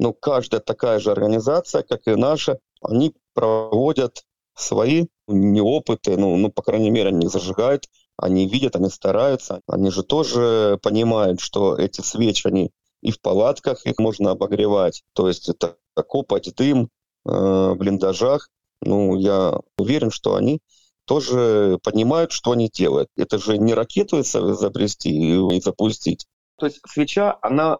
ну, 0.00 0.14
каждая 0.14 0.60
такая 0.60 0.98
же 0.98 1.12
организация, 1.12 1.82
как 1.82 2.06
и 2.06 2.16
наша, 2.16 2.58
они 2.80 3.14
проводят 3.34 4.24
свои 4.56 5.06
неопыты, 5.28 6.16
ну, 6.16 6.36
ну, 6.36 6.50
по 6.50 6.62
крайней 6.62 6.90
мере, 6.90 7.10
они 7.10 7.28
зажигают, 7.28 7.84
они 8.16 8.48
видят, 8.48 8.76
они 8.76 8.88
стараются. 8.88 9.60
Они 9.66 9.90
же 9.90 10.02
тоже 10.02 10.78
понимают, 10.82 11.40
что 11.40 11.76
эти 11.76 12.00
свечи, 12.00 12.46
они 12.46 12.70
и 13.02 13.12
в 13.12 13.20
палатках 13.20 13.86
их 13.86 13.98
можно 13.98 14.30
обогревать. 14.30 15.02
То 15.12 15.28
есть 15.28 15.48
это 15.48 15.76
копать 15.94 16.54
дым 16.54 16.88
э, 17.26 17.30
в 17.30 17.74
блиндажах. 17.76 18.48
Ну, 18.82 19.16
я 19.16 19.58
уверен, 19.76 20.10
что 20.10 20.34
они 20.34 20.60
тоже 21.04 21.78
понимают, 21.82 22.32
что 22.32 22.52
они 22.52 22.70
делают. 22.72 23.08
Это 23.16 23.38
же 23.38 23.58
не 23.58 23.74
ракету 23.74 24.20
изобрести 24.20 25.10
и 25.10 25.60
запустить. 25.60 26.26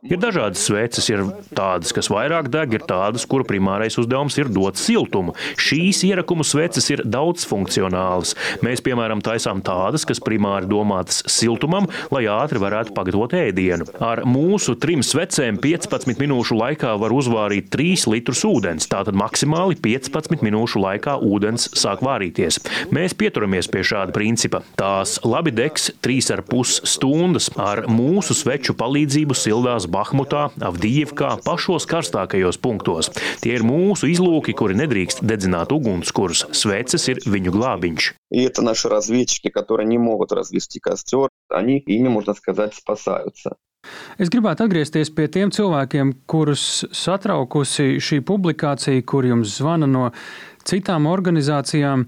Ir 0.06 0.20
dažādas 0.20 0.62
sveces, 0.66 1.08
ir 1.12 1.24
tādas, 1.56 1.92
kas 1.96 2.10
vairāk 2.12 2.50
deg, 2.52 2.76
ir 2.78 2.84
tādas, 2.88 3.26
kuru 3.28 3.46
primārais 3.48 3.98
uzdevums 4.00 4.36
ir 4.40 4.50
dot 4.52 4.80
siltumu. 4.80 5.34
Šīs 5.60 6.02
ierakumu 6.08 6.46
sveces 6.46 6.88
ir 6.92 7.02
daudzfunkcionālas. 7.04 8.34
Mēs, 8.64 8.82
piemēram, 8.84 9.22
taisām 9.24 9.62
tādas, 9.64 10.06
kas 10.08 10.22
primāri 10.24 10.68
domātas 10.70 11.22
siltumam, 11.30 11.88
lai 12.14 12.24
ātri 12.30 12.62
varētu 12.62 12.94
pagatavot 12.96 13.34
ēdienu. 13.36 13.88
Ar 14.04 14.24
mūsu 14.28 14.76
trim 14.80 15.04
svecēm 15.06 15.60
15 15.62 16.20
minūšu 16.20 16.58
laikā 16.58 16.94
var 17.00 17.14
uzvārīt 17.14 17.70
3 17.72 18.08
litrus 18.12 18.44
ūdens. 18.48 18.88
Tātad 18.90 19.18
maksimāli 19.18 19.78
15 19.80 20.44
minūšu 20.46 20.82
laikā 20.82 21.16
ūdens 21.26 21.70
sāk 21.78 22.04
vārīties. 22.06 22.60
Mēs 22.94 23.16
pieturamies 23.18 23.68
pie 23.70 23.84
šāda 23.86 24.14
principa. 24.16 24.62
Tās 24.80 25.18
labi 25.26 25.52
degs 25.54 25.90
3,5 26.04 26.86
stundas 26.88 27.50
ar 27.60 27.84
mūsu 27.90 28.36
sveču 28.36 28.69
ieroču 28.69 28.75
palīdzību 28.77 29.35
sildās 29.37 29.87
Bahmutā, 29.89 30.49
Avdijivkā, 30.61 31.41
pašos 31.45 31.85
karstākajos 31.89 32.57
punktos. 32.61 33.11
Tie 33.41 33.53
ir 33.55 33.63
mūsu 33.65 34.09
izlūki, 34.11 34.55
kuri 34.57 34.77
nedrīkst 34.77 35.23
dedzināt 35.25 35.71
ugunskurus. 35.71 36.45
Sveces 36.51 37.07
ir 37.09 37.21
viņu 37.25 37.53
glābiņš. 37.55 38.13
И 38.31 38.41
это 38.43 38.61
наши 38.61 38.89
разведчики, 38.89 39.49
которые 39.49 39.87
не 39.87 39.97
могут 39.97 40.31
развести 40.31 40.79
костер, 40.79 41.29
они 41.49 41.79
ими, 41.79 42.09
можно 42.09 42.33
сказать, 42.33 42.73
спасаются. 42.73 43.55
Es 44.17 44.31
gribētu 44.33 44.65
atgriezties 44.65 45.11
pie 45.13 45.27
tiem 45.29 45.51
cilvēkiem, 45.53 46.25
kurus 46.25 46.85
satraukusi 46.89 47.99
šī 48.01 48.23
publikācija, 48.25 49.03
kur 49.05 49.27
jums 49.27 49.59
zvana 49.59 49.85
no 49.85 50.09
citām 50.65 51.05
organizācijām, 51.05 52.07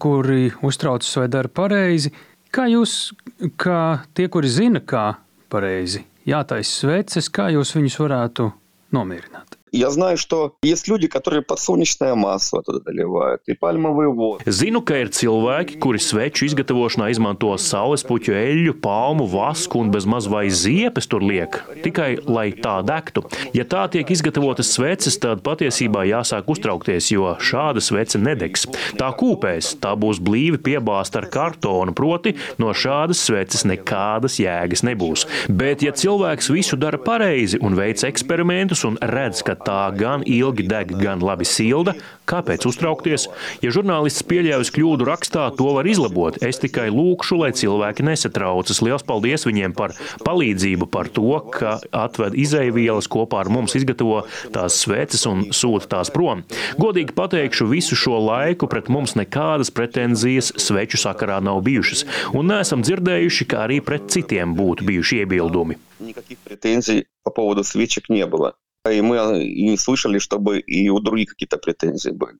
kuri 0.00 0.54
uztraucas 0.64 1.12
vai 1.20 1.28
dara 1.28 1.52
pareizi. 1.52 2.14
Kā 2.48 2.64
jūs, 2.64 3.12
kā 3.60 4.08
tie, 4.16 4.30
kuri 4.32 4.48
zina, 4.48 4.80
kā 4.80 5.18
pareizi 5.53 6.05
jātaisa 6.27 6.79
sveces, 6.81 7.29
kā 7.29 7.51
jūs 7.53 7.75
viņus 7.77 7.99
varētu 8.01 8.49
nomierināt? 8.95 9.62
Я 9.72 9.90
знаю, 9.90 10.16
что 10.16 10.54
есть 10.62 10.88
люди, 10.88 11.08
которые 11.08 11.42
подсолнечное 11.42 12.14
масло 12.14 12.62
туда 12.62 12.80
доливают 12.80 13.42
и 13.46 13.54
пальмовый 13.54 14.08
воду. 14.08 14.42
Zinu, 14.46 14.80
ka 14.82 14.96
ir 14.96 15.10
cilvēki, 15.12 15.78
kuri 15.82 16.00
sveču 16.00 16.46
izgatavošanā 16.48 17.10
izmanto 17.12 17.50
saules 17.60 18.04
puķu 18.06 18.32
eļļu, 18.32 18.74
palmu, 18.80 19.26
vasku 19.28 19.80
un 19.82 19.90
bez 19.92 20.06
maz 20.08 20.28
vai 20.30 20.48
ziepes 20.48 21.08
tur 21.10 21.22
liek, 21.24 21.60
tikai 21.84 22.18
lai 22.24 22.50
tā 22.56 22.78
degtu. 22.86 23.24
Ja 23.52 23.66
tā 23.68 23.84
tiek 23.92 24.08
izgatavotas 24.08 24.72
sveces, 24.72 25.18
tad 25.20 25.42
patiesībā 25.44 26.06
jāsāk 26.08 26.48
uztraukties, 26.48 27.10
jo 27.12 27.34
šāda 27.36 27.82
svece 27.84 28.20
nedegs. 28.20 28.64
Tā 28.98 29.10
kūpēs, 29.12 29.76
tā 29.82 29.92
būs 29.98 30.22
blīvi 30.22 30.60
piebāzta 30.64 31.22
ar 31.22 31.28
kartonu, 31.32 31.92
proti 31.92 32.36
no 32.58 32.72
šādas 32.72 33.20
sveces 33.28 33.66
nekādas 33.68 34.40
jēgas 34.40 34.84
nebūs. 34.86 35.26
Bet, 35.48 35.84
ja 35.84 35.92
cilvēks 35.92 36.52
visu 36.54 36.80
dara 36.80 36.98
pareizi 36.98 37.60
un 37.60 37.76
veic 37.76 38.04
eksperimentus 38.08 38.86
un 38.88 38.96
redz, 39.02 39.44
ka 39.44 39.58
tā 39.62 39.80
gan 39.96 40.24
ilgi 40.26 40.66
deg, 40.68 40.94
gan 41.00 41.22
labi 41.24 41.46
silda, 41.48 41.94
kāpēc 42.28 42.66
uztraukties? 42.68 43.28
Ja 43.62 43.72
žurnālists 43.74 44.24
pieļāvis 44.28 44.72
kļūdu 44.74 45.06
rakstā, 45.08 45.48
to 45.58 45.72
var 45.76 45.88
izlabot. 45.88 46.38
Es 46.44 46.60
tikai 46.62 46.88
lūkšu, 46.94 47.40
lai 47.42 47.50
cilvēki 47.56 48.06
nesatraucas. 48.08 48.82
Lielas 48.84 49.06
paldies 49.06 49.46
viņiem 49.48 49.74
par 49.78 49.94
palīdzību, 50.26 50.88
par 50.92 51.10
to, 51.12 51.40
ka 51.54 51.78
atved 51.92 52.36
izēvielas 52.38 53.08
kopā 53.10 53.42
ar 53.44 53.52
mums, 53.52 53.76
izgatavo 53.78 54.24
tās 54.54 54.80
sveces 54.82 55.26
un 55.30 55.48
sūta 55.54 55.92
tās 55.96 56.12
prom. 56.14 56.44
Godīgi 56.80 57.16
pateikšu, 57.16 57.68
visu 57.72 57.98
šo 57.98 58.20
laiku 58.28 58.68
pret 58.70 58.90
mums 58.92 59.16
nekādas 59.18 59.72
pretenzijas 59.74 60.52
sveču 60.60 61.00
sakarā 61.00 61.40
nav 61.44 61.62
bijušas, 61.66 62.04
un 62.36 62.50
neesam 62.52 62.84
dzirdējuši, 62.86 63.48
ka 63.48 63.66
arī 63.66 63.82
pret 63.84 64.10
citiem 64.12 64.56
būtu 64.58 64.88
bijuši 64.88 65.22
iebildumi. 65.24 65.78
Никаких 66.00 66.38
претензий 66.38 67.06
по 67.24 67.30
поводу 67.30 67.64
свечек 67.64 68.08
не 68.08 68.24
было. 68.26 68.54
И 68.90 69.00
мы 69.00 69.42
и 69.42 69.70
не 69.70 69.76
слышали, 69.76 70.18
чтобы 70.18 70.60
и 70.60 70.88
у 70.88 71.00
других 71.00 71.30
какие-то 71.30 71.58
претензии 71.58 72.10
были. 72.10 72.38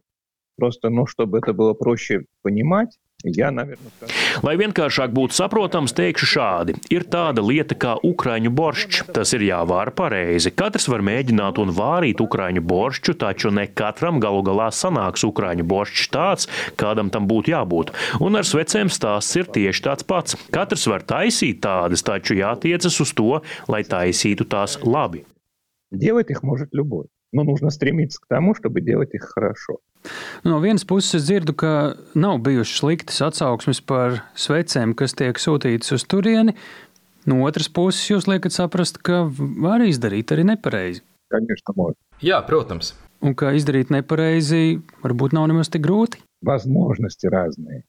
Просто, 0.57 0.89
ну, 0.91 1.07
чтобы 1.07 1.39
это 1.39 1.53
было 1.53 1.75
проще 1.75 2.25
понимать, 2.43 2.99
Jā, 3.27 3.49
Lai 4.47 4.53
vienkāršāk 4.55 5.11
būtu 5.11 5.35
saprotams, 5.35 5.91
teikšu 5.91 6.27
šādi. 6.31 6.77
Ir 6.95 7.03
tāda 7.11 7.43
lieta 7.43 7.75
kā 7.75 7.97
ukrāņu 8.07 8.53
boršs. 8.55 9.01
Tas 9.11 9.33
ir 9.35 9.43
jāvāra 9.43 9.91
pareizi. 9.91 10.53
Katrs 10.55 10.87
var 10.87 11.03
mēģināt 11.03 11.59
un 11.59 11.73
vārīt 11.75 12.23
ukrāņu 12.23 12.63
boršķu, 12.63 13.17
taču 13.19 13.51
ne 13.51 13.65
katram 13.67 14.21
galu 14.23 14.45
galā 14.47 14.69
sanāks 14.71 15.27
ukrāņu 15.27 15.67
boršs 15.67 16.07
tāds, 16.15 16.47
kādam 16.79 17.11
tam 17.11 17.27
būtu 17.27 17.51
jābūt. 17.57 17.91
Un 18.23 18.39
ar 18.39 18.47
svecēm 18.47 18.87
stāsts 18.87 19.35
ir 19.35 19.51
tieši 19.51 19.83
tāds 19.89 20.07
pats. 20.07 20.39
Katrs 20.55 20.87
var 20.87 21.03
taisīt 21.03 21.59
tādas, 21.67 22.07
taču 22.07 22.39
jātiecas 22.39 23.01
uz 23.03 23.17
to, 23.19 23.43
lai 23.67 23.83
taisītu 23.83 24.47
tās 24.47 24.79
labi. 24.87 25.25
Делать 25.93 26.31
их 26.31 26.43
может 26.43 26.69
любой. 26.73 27.07
Но 27.33 27.45
нужно 27.45 27.71
стремиться 27.71 28.21
к 28.21 28.27
тому, 28.29 28.55
чтобы 28.55 28.81
делать 28.81 29.13
их 29.15 29.23
хорошо. 29.23 29.79
No 30.45 30.61
vienas 30.61 30.85
puses, 30.87 31.15
es 31.15 31.27
dzirdu, 31.27 31.53
ka 31.55 31.97
nav 32.15 32.39
bijušas 32.41 32.79
sliktas 32.81 33.19
atsauksmes 33.21 33.81
par 33.83 34.23
svecēm, 34.39 34.95
kas 34.95 35.13
tiek 35.19 35.37
sūtītas 35.37 35.93
uz 35.97 36.07
turieni. 36.07 36.55
No 37.27 37.43
otras 37.45 37.69
puses, 37.69 38.07
jūs 38.09 38.29
liekat 38.31 38.55
saprast, 38.55 39.03
ka 39.03 39.27
var 39.29 39.83
izdarīt 39.85 40.33
arī 40.33 40.47
nepareizi. 40.55 41.03
Конечно, 41.29 41.75
может. 41.77 41.99
Jā, 42.23 42.41
protams. 42.47 42.95
Un 43.21 43.35
ka 43.35 43.53
izdarīt 43.53 43.91
nepareizi 43.93 44.81
varbūt 45.03 45.35
nav 45.37 45.51
nemaz 45.51 45.69
tik 45.69 45.83
grūti. 45.85 46.23
Возможности 46.41 47.27
разные. 47.27 47.83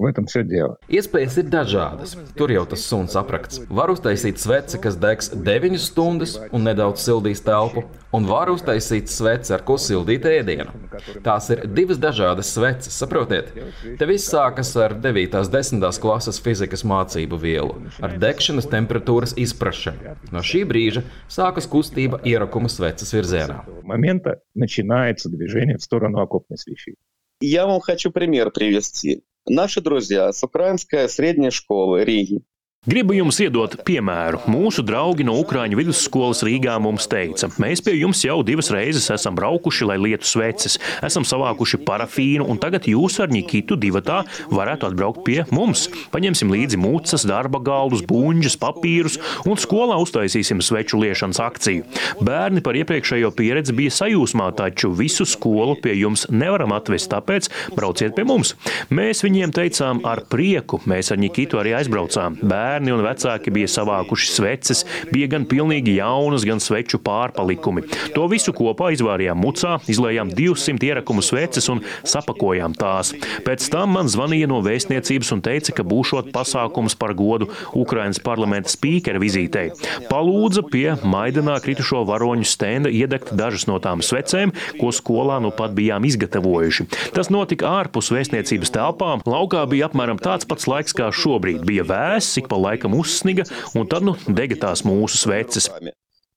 В 0.00 0.06
этом 0.06 0.24
все 0.24 0.42
дело. 0.42 0.78
Iespējas 0.88 1.34
ir 1.42 1.50
dažādas. 1.52 2.14
Tur 2.32 2.48
jau 2.48 2.62
tas 2.64 2.80
suns 2.88 3.12
aprakts. 3.20 3.58
Var 3.68 3.90
uztaisīt 3.92 4.40
sveci, 4.40 4.78
kas 4.80 4.96
degs 4.96 5.28
9 5.36 5.76
stundas 5.76 6.38
un 6.56 6.64
nedaudz 6.64 7.02
sildīs 7.04 7.44
telpu, 7.44 7.82
un 8.16 8.24
var 8.24 8.48
uztaisīt 8.48 9.12
sveci, 9.12 9.52
ar 9.52 9.60
ko 9.68 9.76
sildīt 9.76 10.24
ēdienu. 10.24 10.72
Tās 11.20 11.50
ir 11.52 11.66
divas 11.68 12.00
dažādas 12.00 12.48
sveces, 12.56 12.96
saprotiet? 12.96 13.52
Te 14.00 14.08
viss 14.08 14.32
sākas 14.32 14.72
ar 14.80 14.96
9. 15.04 15.36
un 15.36 15.52
10. 15.52 15.84
klases 16.00 16.40
fizikas 16.40 16.80
mācību 16.80 17.36
vielu, 17.44 17.76
ar 18.00 18.16
degšanas 18.24 18.72
temperatūras 18.72 19.36
izprašanu. 19.36 20.16
No 20.32 20.40
šī 20.40 20.64
brīža 20.64 21.04
sākas 21.28 21.68
kustība 21.68 22.24
ierakuma 22.24 22.72
sveces 22.72 23.12
virzienā. 23.12 23.66
Момента 23.84 24.40
начинается 24.54 25.28
движение 25.28 25.76
в 25.76 25.82
сторону 25.82 26.22
окопной 26.22 26.56
свечи. 26.56 26.96
Я 27.42 27.66
вам 27.66 27.80
хочу 27.80 28.10
пример 28.10 28.50
привести. 28.50 29.24
Наши 29.47 29.79
друзья 29.79 30.33
с 30.33 30.43
украинской 30.43 31.07
средней 31.07 31.51
школы 31.51 32.03
Риги 32.03 32.41
Gribu 32.85 33.15
jums 33.17 33.39
iedot 33.41 33.71
piemēru. 33.81 34.43
Mūsu 34.45 34.83
draugi 34.85 35.25
no 35.25 35.33
Ukrāņu 35.41 35.79
vidusskolas 35.79 36.43
Rīgā 36.45 36.75
mums 36.77 37.07
teica, 37.09 37.47
mēs 37.57 37.79
pie 37.81 37.95
jums 37.97 38.19
jau 38.21 38.35
divas 38.45 38.67
reizes 38.69 39.07
esam 39.09 39.33
braukuši, 39.33 39.87
lai 39.89 39.95
lietu 39.97 40.27
sveces, 40.29 40.75
esam 41.01 41.25
savākuši 41.25 41.79
parafīnu, 41.81 42.45
un 42.45 42.59
tagad 42.61 42.85
jūs 42.85 43.17
ar 43.23 43.33
Nikitu 43.33 43.73
divatā 43.81 44.19
varētu 44.53 44.85
atbraukt 44.91 45.23
pie 45.25 45.39
mums. 45.49 45.87
Paņemsim 46.13 46.53
līdzi 46.53 46.77
mūcas, 46.77 47.25
darba 47.25 47.57
galdus, 47.65 48.03
buļģus, 48.05 48.57
papīrus 48.61 49.17
un 49.49 49.57
skolā 49.57 49.97
uztaisīsim 50.03 50.61
sveču 50.61 51.01
liešanas 51.01 51.41
akciju. 51.41 51.89
Bērni 52.21 52.61
par 52.61 52.77
iepriekšējo 52.77 53.33
pieredzi 53.33 53.73
bija 53.81 53.95
sajūsmā, 53.97 54.51
taču 54.61 54.93
visu 54.93 55.25
skolu 55.25 55.73
pie 55.81 55.97
jums 56.03 56.27
nevaram 56.29 56.77
atvest, 56.77 57.09
tāpēc 57.15 57.49
brauciet 57.73 58.13
pie 58.13 58.29
mums. 58.29 58.53
Mēs 58.93 59.25
viņiem 59.25 59.57
teicām 59.57 60.05
ar 60.05 60.21
prieku, 60.29 60.83
mēs 60.85 61.09
ar 61.09 61.23
Nikitu 61.25 61.57
arī 61.57 61.73
aizbraucām. 61.81 62.37
Bērni 62.45 62.74
bērni 62.75 62.91
un 62.91 63.03
vecāki 63.05 63.53
bija 63.55 63.69
savākuši 63.71 64.31
sveces, 64.33 64.83
bija 65.13 65.29
gan 65.31 65.45
pilnīgi 65.47 65.95
jaunas, 65.99 66.43
gan 66.47 66.59
sveču 66.59 66.99
pārpalikumi. 66.99 67.85
To 68.15 68.25
visu 68.31 68.51
kopā 68.55 68.91
izvārījām 68.95 69.39
mucā, 69.39 69.77
izlējām 69.91 70.33
200 70.35 70.83
ierakumu 70.89 71.23
sveces 71.23 71.69
un 71.71 71.81
sapakojām 72.03 72.75
tās. 72.75 73.13
Pēc 73.45 73.69
tam 73.71 73.95
man 73.95 74.11
zvanīja 74.11 74.49
no 74.51 74.59
vēstniecības 74.65 75.31
un 75.35 75.43
teica, 75.45 75.75
ka 75.77 75.85
būšot 75.87 76.33
pasākums 76.35 76.97
par 76.99 77.13
godu 77.15 77.47
Ukrainas 77.77 78.19
parlamenta 78.19 78.73
spīkera 78.73 79.21
vizītei. 79.23 79.71
Palūdza 80.09 80.65
pie 80.67 80.97
Maidanā 81.05 81.55
kritušo 81.63 82.03
varoņu 82.09 82.47
stenda 82.49 82.91
iedegt 82.91 83.31
dažas 83.39 83.69
no 83.69 83.79
tām 83.79 84.03
svecēm, 84.03 84.51
ko 84.81 84.91
skolā 84.95 85.39
nu 85.43 85.53
pat 85.55 85.75
bijām 85.77 86.03
izgatavojuši. 86.09 86.89
Tas 87.15 87.31
notika 87.31 87.71
ārpus 87.79 88.11
vēstniecības 88.11 88.75
telpām. 88.75 89.23
Laukā 89.29 89.63
bija 89.71 89.87
apmēram 89.87 90.19
tāds 90.19 90.47
pats 90.49 90.67
laiks 90.67 90.95
kā 90.97 91.11
šobrīd. 91.15 91.63
Bija 91.67 91.85
vēss, 91.87 92.35
ik 92.41 92.49
pa 92.51 92.59
laikam 92.65 92.97
uzsniga, 92.99 93.45
un 93.73 93.87
tad 93.87 94.05
nu, 94.07 94.15
dega 94.27 94.57
tās 94.67 94.83
mūsu 94.85 95.21
sveces. 95.21 95.69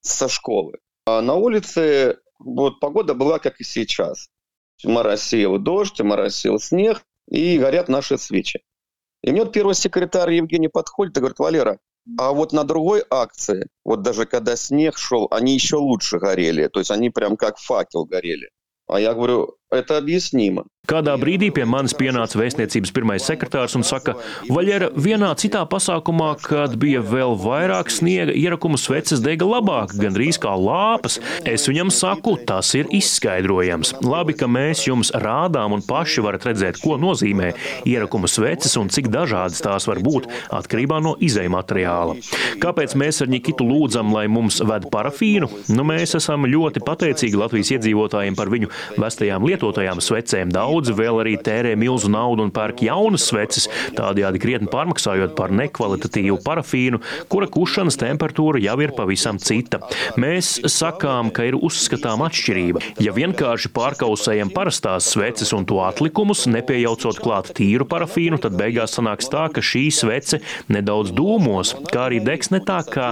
Школы. 0.04 0.78
На 1.06 1.34
улице 1.34 2.18
вот, 2.38 2.80
погода 2.80 3.14
была, 3.14 3.38
как 3.38 3.60
и 3.60 3.64
сейчас. 3.64 4.28
Моросил 4.84 5.58
дождь, 5.58 6.00
моросил 6.00 6.60
снег, 6.60 7.02
и 7.30 7.58
горят 7.58 7.88
наши 7.88 8.18
свечи. 8.18 8.62
И 9.22 9.32
мне 9.32 9.42
вот 9.42 9.52
первый 9.52 9.74
секретарь 9.74 10.34
Евгений 10.34 10.68
подходит 10.68 11.16
и 11.16 11.20
говорит, 11.20 11.38
Валера, 11.38 11.78
а 12.16 12.32
вот 12.32 12.52
на 12.52 12.64
другой 12.64 13.04
акции, 13.10 13.66
вот 13.84 14.02
даже 14.02 14.24
когда 14.24 14.56
снег 14.56 14.96
шел, 14.96 15.28
они 15.30 15.54
еще 15.54 15.76
лучше 15.76 16.18
горели. 16.18 16.68
То 16.68 16.78
есть 16.78 16.90
они 16.90 17.10
прям 17.10 17.36
как 17.36 17.58
факел 17.58 18.04
горели. 18.04 18.48
А 18.86 19.00
я 19.00 19.12
говорю, 19.12 19.57
это 19.71 19.97
объяснимо. 19.97 20.65
Kādā 20.83 21.13
brīdī 21.15 21.47
pie 21.55 21.63
manis 21.63 21.93
pienāca 21.95 22.35
vēstniecības 22.35 22.91
pirmais 22.91 23.23
sekretārs 23.23 23.71
un 23.77 23.85
saka, 23.87 24.17
Vaļera, 24.51 24.89
vienā 24.99 25.29
citā 25.39 25.61
pasākumā, 25.63 26.33
kad 26.43 26.73
bija 26.75 26.99
vēl 26.99 27.37
vairāk 27.39 27.87
sniega, 27.87 28.35
ierakumu 28.35 28.75
sveces 28.75 29.21
dega 29.23 29.47
labāk, 29.47 29.93
gandrīz 29.95 30.35
kā 30.43 30.51
lāpas. 30.59 31.21
Es 31.47 31.69
viņam 31.71 31.87
saku, 31.87 32.33
tas 32.35 32.73
ir 32.75 32.91
izskaidrojams. 32.91 33.93
Labi, 34.03 34.35
ka 34.35 34.49
mēs 34.51 34.83
jums 34.89 35.13
rādām 35.15 35.77
un 35.77 35.85
paši 35.87 36.25
varat 36.25 36.49
redzēt, 36.49 36.81
ko 36.83 36.97
nozīmē 36.99 37.53
ierakumu 37.87 38.27
sveces 38.27 38.75
un 38.75 38.91
cik 38.91 39.07
dažādas 39.13 39.63
tās 39.63 39.87
var 39.87 40.03
būt 40.03 40.27
atkarībā 40.51 40.99
no 40.99 41.15
izējuma 41.15 41.61
materiāla. 41.61 42.19
Kāpēc 42.59 42.97
mēs 42.99 43.23
ar 43.23 43.31
Nikitu 43.31 43.63
lūdzam, 43.63 44.11
lai 44.11 44.25
mums 44.27 44.59
ved 44.59 44.91
parafīnu? 44.91 45.47
Nu, 45.71 45.87
mēs 45.87 46.19
esam 46.19 46.43
ļoti 46.43 46.83
pateicīgi 46.83 47.39
Latvijas 47.39 47.71
iedzīvotājiem 47.77 48.35
par 48.35 48.51
viņu 48.51 48.73
vestajām 48.99 49.47
lietotajām 49.58 50.00
svecēm. 50.04 50.54
Daudz 50.54 50.78
Daudzi 50.78 50.94
vēl 50.94 51.16
arī 51.24 51.32
tērē 51.42 51.72
milzu 51.74 52.06
naudu 52.12 52.44
un 52.46 52.52
pērk 52.54 52.84
jaunas 52.86 53.24
sveces, 53.26 53.64
tādējādi 53.98 54.38
krietni 54.38 54.68
pārmaksājot 54.70 55.32
par 55.34 55.50
nekvalitatīvu 55.50 56.36
parafīnu, 56.44 57.00
kura 57.26 57.48
kušanas 57.50 57.98
temperatūra 57.98 58.60
jau 58.62 58.76
ir 58.84 58.92
pavisam 58.94 59.40
cita. 59.42 59.80
Mēs 60.20 60.52
sakām, 60.70 61.32
ka 61.34 61.48
ir 61.48 61.58
uzskatām 61.58 62.22
atšķirība. 62.22 62.84
Ja 63.02 63.14
vienkārši 63.16 63.72
pārkausējam 63.74 64.52
parastās 64.54 65.08
sveces 65.10 65.50
un 65.56 65.66
to 65.66 65.80
atlikumus, 65.82 66.44
nepiejaucot 66.46 67.18
klāt 67.24 67.50
tīru 67.58 67.88
parafīnu, 67.90 68.38
tad 68.44 68.54
beigās 68.60 68.94
sanāks 68.94 69.28
tā, 69.32 69.48
ka 69.50 69.64
šī 69.64 69.88
svece 69.90 70.40
nedaudz 70.70 71.10
dūmos, 71.10 71.74
kā 71.90 72.06
arī 72.06 72.22
degs 72.22 72.52
ne 72.54 72.62
tā, 72.62 72.78
kā 72.86 73.10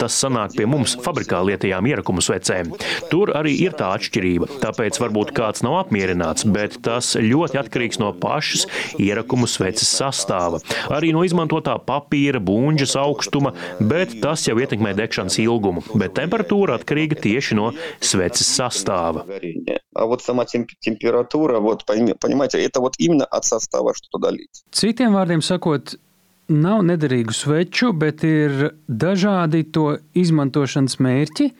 tas 0.00 0.18
sanāk 0.18 0.58
pie 0.58 0.66
mums 0.66 0.98
fabrikā 1.06 1.44
lietajām 1.46 1.92
ierakumu 1.94 2.26
svecēm. 2.26 2.74
Tur 3.12 3.36
arī 3.38 3.54
ir 3.68 3.78
tā 3.78 3.94
atšķirība. 3.94 4.50
Tāpēc 4.66 4.98
varbūt 5.04 5.32
kāds 5.38 5.62
nav 5.62 5.83
apmierināts, 5.84 6.46
bet 6.48 6.80
tas 6.84 7.14
ļoti 7.20 7.60
atkarīgs 7.60 8.00
no 8.02 8.10
pašas 8.18 8.66
ierakumu 8.98 9.48
sveces 9.50 9.90
sastāva, 10.00 10.60
arī 10.92 11.12
no 11.14 11.24
izmantotā 11.26 11.76
papīra, 11.86 12.42
būņģas 12.42 12.96
augstuma, 13.00 13.54
bet 13.80 14.16
tas 14.24 14.46
jau 14.48 14.56
ietekmē 14.60 14.94
degšanas 14.98 15.38
ilgumu. 15.44 15.84
Bet 16.00 16.16
temperatūra 16.18 16.78
atkarīga 16.80 17.20
tieši 17.24 17.58
no 17.58 17.70
sveces 18.00 18.50
sastāva. 18.58 19.26
Citiem 24.74 25.14
vārdiem 25.14 25.42
sakot, 25.44 25.94
nav 26.48 26.82
nederīgu 26.84 27.34
sveču, 27.34 27.92
bet 27.96 28.24
ir 28.26 28.72
dažādi 28.88 29.64
to 29.72 29.94
izmantošanas 30.18 30.98
mērķi. 31.02 31.52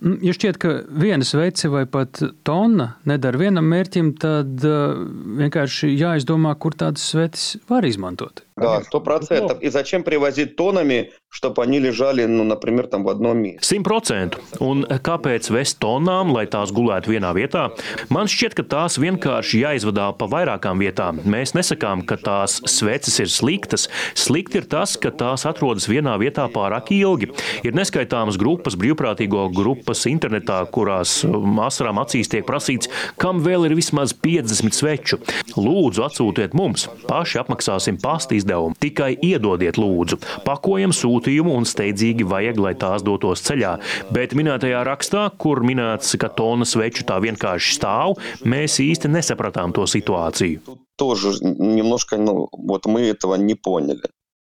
Nu, 0.00 0.14
ja 0.24 0.32
šķiet, 0.32 0.56
ka 0.60 0.74
viena 1.02 1.26
svece 1.28 1.68
vai 1.72 1.84
pat 1.90 2.22
tonna 2.46 2.94
nedara 3.08 3.40
vienam 3.40 3.66
mērķim, 3.68 4.14
tad 4.20 4.64
uh, 4.64 5.02
vienkārši 5.40 5.92
jāizdomā, 5.92 6.54
kur 6.60 6.76
tādas 6.78 7.04
sveces 7.12 7.58
var 7.68 7.84
izmantot. 7.84 8.44
Да, 8.59 8.81
сто 8.83 9.01
процентов. 9.01 9.61
И 9.61 9.67
зачем 9.67 10.03
привозить 10.03 10.55
тоннами, 10.55 11.11
чтобы 11.27 11.61
они 11.61 11.77
лежали, 11.79 12.23
ну, 12.23 12.45
например, 12.45 12.87
там 12.87 13.03
в 13.03 13.09
одном 13.09 13.39
месте? 13.39 13.75
Simt 13.75 13.83
procentu. 13.83 14.39
Un 14.63 14.85
kāpēc 14.87 15.49
vest 15.51 15.81
tonām, 15.83 16.31
lai 16.31 16.45
tās 16.47 16.71
gulētu 16.71 17.11
vienā 17.11 17.33
vietā? 17.35 17.65
Man 18.07 18.31
šķiet, 18.31 18.55
ka 18.55 18.63
tās 18.63 18.95
vienkārši 18.95 19.59
jāizvadā 19.59 20.07
pa 20.15 20.29
vairākām 20.31 20.79
vietām. 20.79 21.19
Mēs 21.27 21.51
nesakām, 21.51 22.05
ka 22.07 22.15
tās 22.15 22.61
sveces 22.63 23.19
ir 23.19 23.27
sliktas. 23.27 23.89
Slikti 24.15 24.61
ir 24.61 24.69
tas, 24.71 24.95
ka 24.95 25.11
tās 25.11 25.43
atrodas 25.43 25.89
vienā 25.91 26.15
vietā 26.21 26.47
pārāk 26.47 26.93
ilgi. 26.95 27.33
Ir 27.67 27.75
neskaitāmas 27.75 28.39
grupas, 28.39 28.79
brīvprātīgo 28.79 29.49
grupas 29.51 30.05
internetā, 30.07 30.61
kurās 30.71 31.17
um, 31.27 31.59
asarām 31.59 31.99
acīs 31.99 32.31
tiek 32.31 32.47
prasīts, 32.47 32.87
kam 33.19 33.43
vēl 33.43 33.67
ir 33.67 33.75
vismaz 33.75 34.15
50 34.15 34.79
sveču. 34.79 35.19
Lūdzu, 35.59 36.07
atsūtiet 36.07 36.55
mums, 36.55 36.87
paši 37.11 37.43
apmaksāsim 37.43 37.99
pasta 37.99 38.39
izdevumu 38.49 38.55
izdevumu. 38.55 38.75
Tikai 38.79 39.15
iedodiet, 39.21 39.77
lūdzu, 39.77 40.19
pakojam 40.45 40.93
sūtījumu 40.95 41.55
un 41.55 41.65
steidzīgi 41.65 42.25
vajag, 42.27 42.59
lai 42.59 42.73
tās 42.75 43.03
dotos 43.03 43.43
ceļā. 43.45 43.79
Bet 44.11 44.35
minētajā 44.37 44.83
rakstā, 44.85 45.29
kur 45.37 45.63
minēts, 45.63 46.15
ka 46.17 46.29
tona 46.29 46.65
sveču 46.65 47.05
tā 47.05 47.19
vienkārši 47.19 47.75
stāv, 47.77 48.19
mēs 48.45 48.79
īsti 48.79 49.11
nesapratām 49.11 49.73
to 49.75 49.85
situāciju. 49.85 50.61
Тоже 50.97 51.35
немножко, 51.43 52.15
ну, 52.17 52.47
вот 52.51 52.85
мы 52.85 53.01
этого 53.01 53.35
не 53.35 53.55
поняли. 53.55 54.07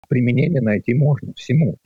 Применение 0.08 0.62
найти 0.62 0.94
можно 0.94 1.34
всему. 1.34 1.78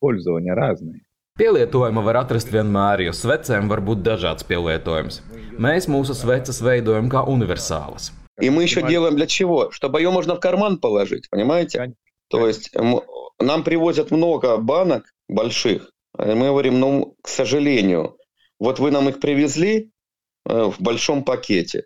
Пользование 0.00 0.54
разное. 0.54 1.00
Pielietojumu 1.36 2.00
var 2.00 2.16
atrast 2.22 2.48
vienmēr, 2.48 3.02
jo 3.04 3.12
svecēm 3.12 3.68
var 3.68 3.82
būt 3.82 4.04
dažāds 4.06 4.46
pielietojums. 4.46 5.20
Mēs 5.58 5.90
mūsu 5.90 6.14
sveces 6.14 6.62
veidojam 6.62 7.10
kā 7.10 7.26
universālas. 7.26 8.12
И 8.41 8.49
мы 8.49 8.63
еще 8.63 8.81
делаем 8.87 9.15
для 9.15 9.27
чего? 9.27 9.71
Чтобы 9.71 9.99
ее 9.99 10.11
можно 10.11 10.35
в 10.35 10.39
карман 10.39 10.79
положить, 10.79 11.29
понимаете? 11.29 11.93
То 12.29 12.47
есть 12.47 12.71
нам 13.39 13.63
привозят 13.63 14.11
много 14.11 14.57
банок 14.57 15.13
больших. 15.27 15.91
И 16.17 16.33
мы 16.33 16.47
говорим, 16.47 16.79
ну, 16.79 17.15
к 17.21 17.27
сожалению, 17.27 18.17
вот 18.59 18.79
вы 18.79 18.91
нам 18.91 19.09
их 19.09 19.19
привезли 19.19 19.91
в 20.45 20.75
большом 20.79 21.23
пакете. 21.23 21.85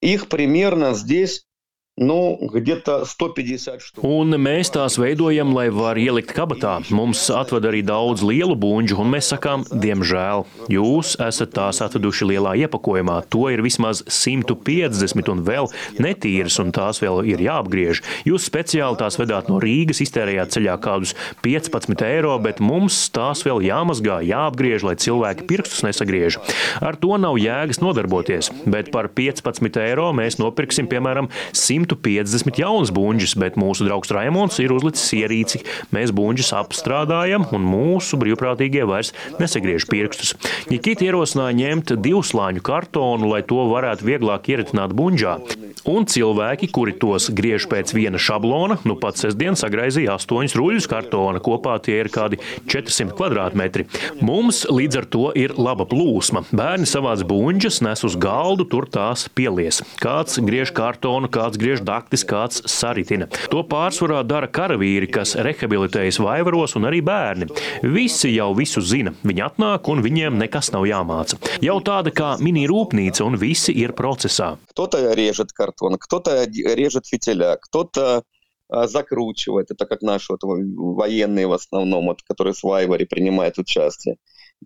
Их 0.00 0.28
примерно 0.28 0.94
здесь 0.94 1.46
Nu, 1.94 2.38
150 2.42 3.78
štuku. 3.78 4.02
Un 4.02 4.34
mēs 4.42 4.72
tās 4.74 4.96
veidojam, 4.98 5.52
lai 5.54 5.68
var 5.70 5.94
ielikt 5.94 6.32
kabatā. 6.34 6.80
Mums 6.90 7.20
atved 7.30 7.68
arī 7.70 7.84
daudz 7.86 8.24
lielu 8.26 8.56
buļbuļsu, 8.58 8.96
un 8.98 9.12
mēs 9.12 9.28
sakām, 9.30 9.62
diemžēl, 9.70 10.42
jūs 10.74 11.12
esat 11.22 11.52
tās 11.54 11.78
atveduši 11.86 12.26
lielā 12.32 12.56
iepakojumā. 12.64 13.20
To 13.30 13.46
ir 13.54 13.62
vismaz 13.62 14.00
150 14.10 15.30
un 15.30 15.44
vēl 15.46 15.70
netīras, 16.02 16.56
un 16.64 16.72
tās 16.74 16.98
vēl 16.98 17.20
ir 17.30 17.44
jāapgriež. 17.46 18.02
Jūs 18.26 18.48
speciāli 18.50 18.98
tās 18.98 19.20
vedāt 19.22 19.52
no 19.52 19.60
Rīgas, 19.62 20.02
iztērējāt 20.02 20.58
ceļā 20.58 20.74
kādus 20.82 21.14
15 21.46 22.02
eiro, 22.08 22.34
bet 22.42 22.58
mums 22.58 22.98
tās 23.14 23.44
vēl 23.46 23.62
jāmazgā, 23.68 24.18
jāapgriež, 24.26 24.82
lai 24.82 24.96
cilvēki 24.98 25.46
pirkstus 25.46 25.86
nesagriež. 25.86 26.42
Ar 26.82 26.98
to 26.98 27.14
nav 27.22 27.38
jēgas 27.38 27.78
nodarboties, 27.86 28.50
bet 28.66 28.90
par 28.90 29.12
15 29.14 29.80
eiro 29.86 30.10
mēs 30.10 30.42
nopirksim, 30.42 30.90
piemēram, 30.90 31.30
100 31.54 31.83
150 31.84 32.60
jaunas 32.60 32.92
buļģis, 32.94 33.36
bet 33.40 33.58
mūsu 33.60 33.86
draugs 33.88 34.12
Raimons 34.14 34.58
ir 34.62 34.74
uzlicis 34.74 35.12
ierīci. 35.20 35.62
Mēs 35.94 36.14
buļģis 36.16 36.52
apstrādājam, 36.60 37.46
un 37.54 37.66
mūsu 37.68 38.18
brīvprātīgie 38.20 38.86
vairs 38.88 39.14
nesagriež 39.40 39.88
pirkstus. 39.90 40.34
Nikita 40.72 41.08
ierosināja 41.08 41.58
ņemt 41.60 41.94
divslāņu 42.04 42.64
kartonu, 42.64 43.30
lai 43.34 43.44
to 43.46 43.62
varētu 43.70 44.08
vieglāk 44.08 44.50
ieritināt 44.54 44.96
buļģā. 44.96 45.38
Un 45.84 46.06
cilvēki, 46.08 46.70
kuri 46.72 46.94
tos 46.96 47.26
griež 47.36 47.66
pēc 47.68 47.90
viena 47.92 48.16
šablona, 48.20 48.78
nu 48.88 48.96
pat 49.00 49.18
sestdien 49.20 49.56
sagraizīja 49.58 50.14
astoņus 50.16 50.54
ruļļus 50.56 50.88
kartona. 50.88 51.42
Kopā 51.44 51.76
tie 51.84 51.98
ir 52.00 52.08
kādi 52.12 52.38
400 52.72 53.12
kvadrātmetri. 53.18 53.84
Mums 54.24 54.62
līdz 54.70 55.00
ar 55.02 55.08
to 55.12 55.26
ir 55.36 55.52
laba 55.60 55.84
plūsma. 55.88 56.46
Bērni 56.56 56.88
savāc 56.88 57.26
buļģas, 57.28 57.82
nes 57.84 58.04
uz 58.08 58.16
galdu, 58.20 58.64
tur 58.64 58.88
tās 58.88 59.26
pielies. 59.36 59.82
Kāds 60.00 60.40
griež 60.44 60.72
kartonu, 60.76 61.28
kāds 61.32 61.60
griež 61.60 61.73
daktis, 61.73 62.23
kāds 62.23 62.61
saritina. 62.69 63.27
To 63.49 63.63
pārsvarā 63.63 64.23
dara 64.27 64.47
karavīri, 64.47 65.09
kas 65.11 65.35
rehabilitējas 65.35 66.19
vaivaros, 66.19 66.75
un 66.75 66.85
arī 66.85 67.01
bērni. 67.01 67.49
Visi 67.83 68.35
jau 68.35 68.53
visu 68.53 68.81
zina. 68.81 69.13
Viņi 69.23 69.45
atnāk, 69.45 69.89
un 69.89 70.03
viņiem 70.05 70.37
nekas 70.37 70.71
nav 70.71 70.85
jāmāca. 70.85 71.39
Jau 71.61 71.79
tāda 71.81 72.11
kā 72.11 72.37
mini 72.39 72.67
rūpnīca, 72.69 73.23
un 73.25 73.37
visi 73.37 73.73
ir 73.73 73.93
procesā. 73.93 74.57
Кто-то 74.69 75.13
режет 75.13 75.51
картон, 75.51 75.97
кто-то 75.97 76.45
режет 76.45 77.07
фитиля, 77.07 77.57
кто-то 77.61 78.23
закручивает. 78.69 79.71
Это 79.71 79.85
как 79.85 80.01
наши 80.01 80.31
вот, 80.31 80.41
военные 80.43 81.47
в 81.47 81.53
основном, 81.53 82.05
вот, 82.05 82.21
которые 82.21 82.53
в 82.53 82.63
Вайваре 82.63 83.05
принимают 83.05 83.57
участие. 83.57 84.17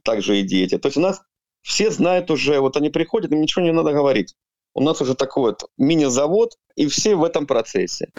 Также 0.04 0.40
и 0.40 0.44
дети. 0.44 0.78
То 0.78 0.88
есть 0.88 0.98
у 0.98 1.02
нас 1.02 1.22
все 1.62 1.92
знают 1.92 2.30
уже, 2.30 2.60
вот 2.60 2.76
они 2.78 2.90
приходят, 2.90 3.32
им 3.32 3.42
ничего 3.42 3.64
не 3.64 3.72
надо 3.72 3.94
говорить. 3.94 4.36
У 4.79 4.81
нас 4.81 5.01
уже 5.01 5.15
такой 5.17 5.51
вот 5.51 5.69
мини-завод, 5.77 6.57
и 6.77 6.87
все 6.87 7.17
в 7.17 7.25
этом 7.25 7.47
процессе. 7.47 8.13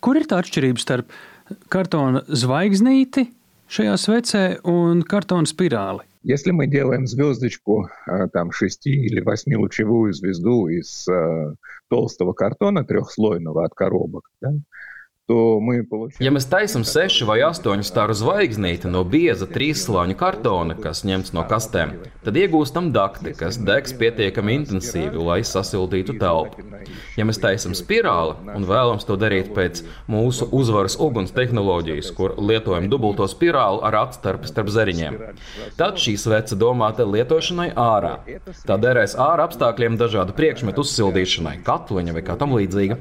Kur 0.00 0.14
ir 0.14 0.28
tā 0.30 0.38
atšķirība 0.38 0.78
starp 0.78 1.10
kartona 1.74 2.22
zvaigznīti 2.30 3.24
šajā 3.66 3.96
svecē 3.98 4.42
un 4.62 5.02
kartona 5.02 5.50
spirāli? 5.50 6.06
Если 6.22 6.52
мы 6.52 6.68
делаем 6.68 7.08
звездочку, 7.08 7.88
там, 8.32 8.52
6 8.52 8.86
или 8.86 9.20
8 9.20 9.56
лучевую 9.56 10.14
звезду 10.14 10.68
из 10.68 11.06
э, 11.08 11.54
толстого 11.88 12.32
картона 12.32 12.84
трехслойного 12.84 13.64
от 13.64 13.74
коробок, 13.74 14.30
да, 14.40 14.54
Ja 16.20 16.28
mēs 16.28 16.44
taisām 16.52 16.82
sešu 16.84 17.24
vai 17.24 17.38
astoņu 17.46 17.86
staru 17.88 18.12
zvaigznīti 18.12 18.90
no 18.92 19.00
bieza 19.08 19.46
trīsslāņu 19.48 20.18
kartona, 20.20 20.74
kas 20.76 21.00
ņemts 21.08 21.32
no 21.32 21.46
kastēm, 21.48 21.94
tad 22.26 22.36
iegūstam 22.36 22.90
dakti, 22.92 23.32
kas 23.38 23.56
degs 23.56 23.96
pietiekami 23.96 24.58
intensīvi, 24.58 25.16
lai 25.16 25.38
sasildītu 25.48 26.18
telpu. 26.20 26.66
Ja 27.16 27.24
mēs 27.24 27.40
taisām 27.40 27.72
spirāli 27.72 28.52
un 28.52 28.68
vēlamies 28.68 29.08
to 29.08 29.16
darīt 29.16 29.48
pēc 29.56 29.80
mūsu 30.12 30.50
uzvaras 30.52 30.98
uguns 31.00 31.32
tehnoloģijas, 31.32 32.12
kur 32.12 32.36
lietojam 32.36 32.90
dubulto 32.92 33.24
spirāli 33.24 33.80
ar 33.80 33.96
atstarpi 34.02 34.52
starp 34.52 34.68
zariņiem, 34.76 35.18
tad 35.80 35.96
šī 36.04 36.18
svece 36.20 36.60
domāta 36.60 37.08
lietošanai 37.08 37.70
ārā. 37.72 38.18
Tā 38.68 38.76
derēs 38.76 39.16
ārā 39.16 39.48
apstākļiem 39.48 39.96
dažādu 40.04 40.36
priekšmetu 40.36 40.84
uzsildīšanai, 40.84 41.62
katliņa 41.64 42.20
vai 42.20 42.26
kā 42.28 42.36
tam 42.36 42.52
līdzīga. 42.60 43.00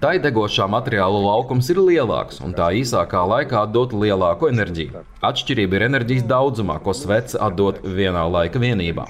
Tai 0.00 0.14
degošā 0.20 0.66
materiāla 0.70 1.20
laukums 1.24 1.68
ir 1.72 1.80
lielāks, 1.80 2.40
un 2.44 2.54
tā 2.56 2.70
īsākā 2.80 3.22
laikā 3.30 3.62
atdot 3.66 3.94
lielāku 3.96 4.50
enerģiju. 4.50 5.04
Atšķirība 5.24 5.78
ir 5.78 5.86
enerģijas 5.88 6.26
daudzumā, 6.30 6.78
ko 6.84 6.92
svece 6.96 7.38
atdod 7.40 7.80
vienā 7.84 8.24
laika 8.30 8.60
vienībā. 8.60 9.06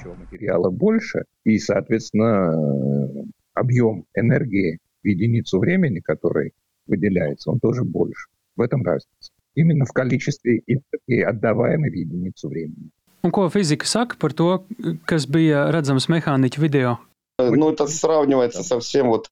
И, 1.44 1.58
соответственно, 1.58 3.24
объем 3.54 4.04
энергии 4.14 4.78
в 5.02 5.06
единицу 5.06 5.58
времени, 5.58 6.00
который 6.00 6.52
выделяется, 6.86 7.50
он 7.50 7.60
тоже 7.60 7.84
больше. 7.84 8.28
В 8.56 8.62
этом 8.62 8.82
разница. 8.84 9.32
Именно 9.54 9.84
в 9.84 9.92
количестве 9.92 10.62
энергии, 10.66 11.22
отдаваемой 11.22 11.90
в 11.90 11.94
единицу 11.94 12.48
времени. 12.48 12.90
Un 13.24 13.30
ko 13.32 13.48
fizika 13.48 13.86
saka 13.86 14.16
par 14.20 14.34
to, 14.36 14.60
kas 15.08 15.24
bija 15.24 15.70
redzams 15.72 16.10
mehāniķa 16.12 16.60
video? 16.60 16.98
Ну, 17.38 17.70
это 17.70 17.86
сравнивается 17.86 18.62
со 18.62 18.78
всем 18.80 19.08
вот 19.08 19.28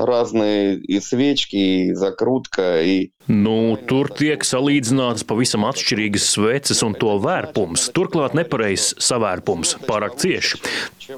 разные 0.00 0.76
и 0.76 1.00
свечки, 1.00 1.56
и 1.56 1.94
закрутка, 1.94 2.82
и 2.82 3.10
Nu, 3.26 3.74
tur 3.90 4.06
tiek 4.14 4.44
salīdzinātas 4.46 5.24
pavisam 5.26 5.64
atšķirīgas 5.66 6.28
sveces 6.30 6.84
un 6.86 6.92
to 6.94 7.16
vērpums, 7.18 7.88
turklāt 7.90 8.36
nepareizs 8.38 8.92
savērpums, 9.02 9.80
pārāk 9.88 10.14
cieši. 10.22 10.60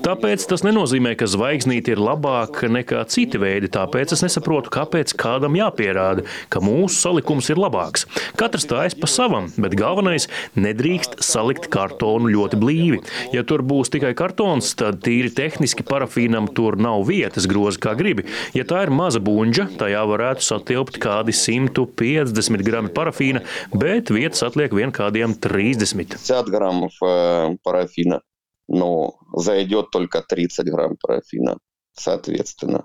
Tāpēc 0.04 0.44
tas 0.48 0.64
nenozīmē, 0.64 1.14
ka 1.20 1.28
zvaigznīte 1.28 1.92
ir 1.92 2.00
labāka 2.00 2.68
nekā 2.72 3.02
citi 3.12 3.40
veidi, 3.40 3.68
tāpēc 3.72 4.14
es 4.16 4.24
nesaprotu, 4.24 4.72
kāpēc 4.72 5.12
kādam 5.20 5.56
jāpierāda, 5.56 6.24
ka 6.52 6.62
mūsu 6.64 6.96
salikums 6.96 7.48
ir 7.52 7.60
labāks. 7.60 8.06
Katrs 8.40 8.64
tājas 8.68 8.96
pa 8.96 9.08
savam, 9.08 9.52
bet 9.56 9.76
galvenais - 9.76 10.64
nedrīkst 10.64 11.20
salikt 11.24 11.68
kartonu 11.68 12.32
ļoti 12.32 12.56
blīvi. 12.56 13.02
Ja 13.32 13.42
tur 13.44 13.60
būs 13.60 13.92
tikai 13.92 14.14
kartons, 14.14 14.74
tad 14.76 15.00
tīri 15.04 15.28
tehniski 15.28 15.84
parafīnam 15.84 16.48
tur 16.54 16.76
nav 16.76 17.04
vietas 17.04 17.46
groza 17.46 17.78
kā 17.78 17.96
gribi. 17.96 18.24
Ja 18.54 18.64
tā 18.73 18.83
ir 18.87 18.91
maza 18.93 19.21
bunģa, 19.23 19.67
tajā 19.79 20.01
varētu 20.09 20.45
satilpt 20.45 20.97
kādi 21.01 21.35
150 21.37 22.65
grami 22.65 22.91
parafīna, 22.93 23.43
bet 23.73 24.09
vietas 24.13 24.43
atliek 24.47 24.73
vien 24.73 24.93
kādiem 24.93 25.35
30. 25.37 26.17
50 26.17 26.51
gramu 26.53 26.89
parafīna, 27.65 28.19
no 28.73 28.91
zaidot 29.45 29.91
tikai 29.93 30.23
30 30.33 30.73
gramu 30.73 30.97
parafīna, 31.01 31.57
satviecinā. 31.99 32.83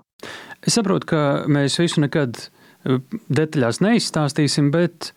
Es 0.61 0.75
saprotu, 0.77 1.09
ka 1.09 1.21
mēs 1.49 1.79
visu 1.81 2.03
nekad 2.03 2.37
eh, 2.37 2.99
detaļās 3.31 3.81
neizstāstīsim, 3.85 4.69
bet 4.75 5.13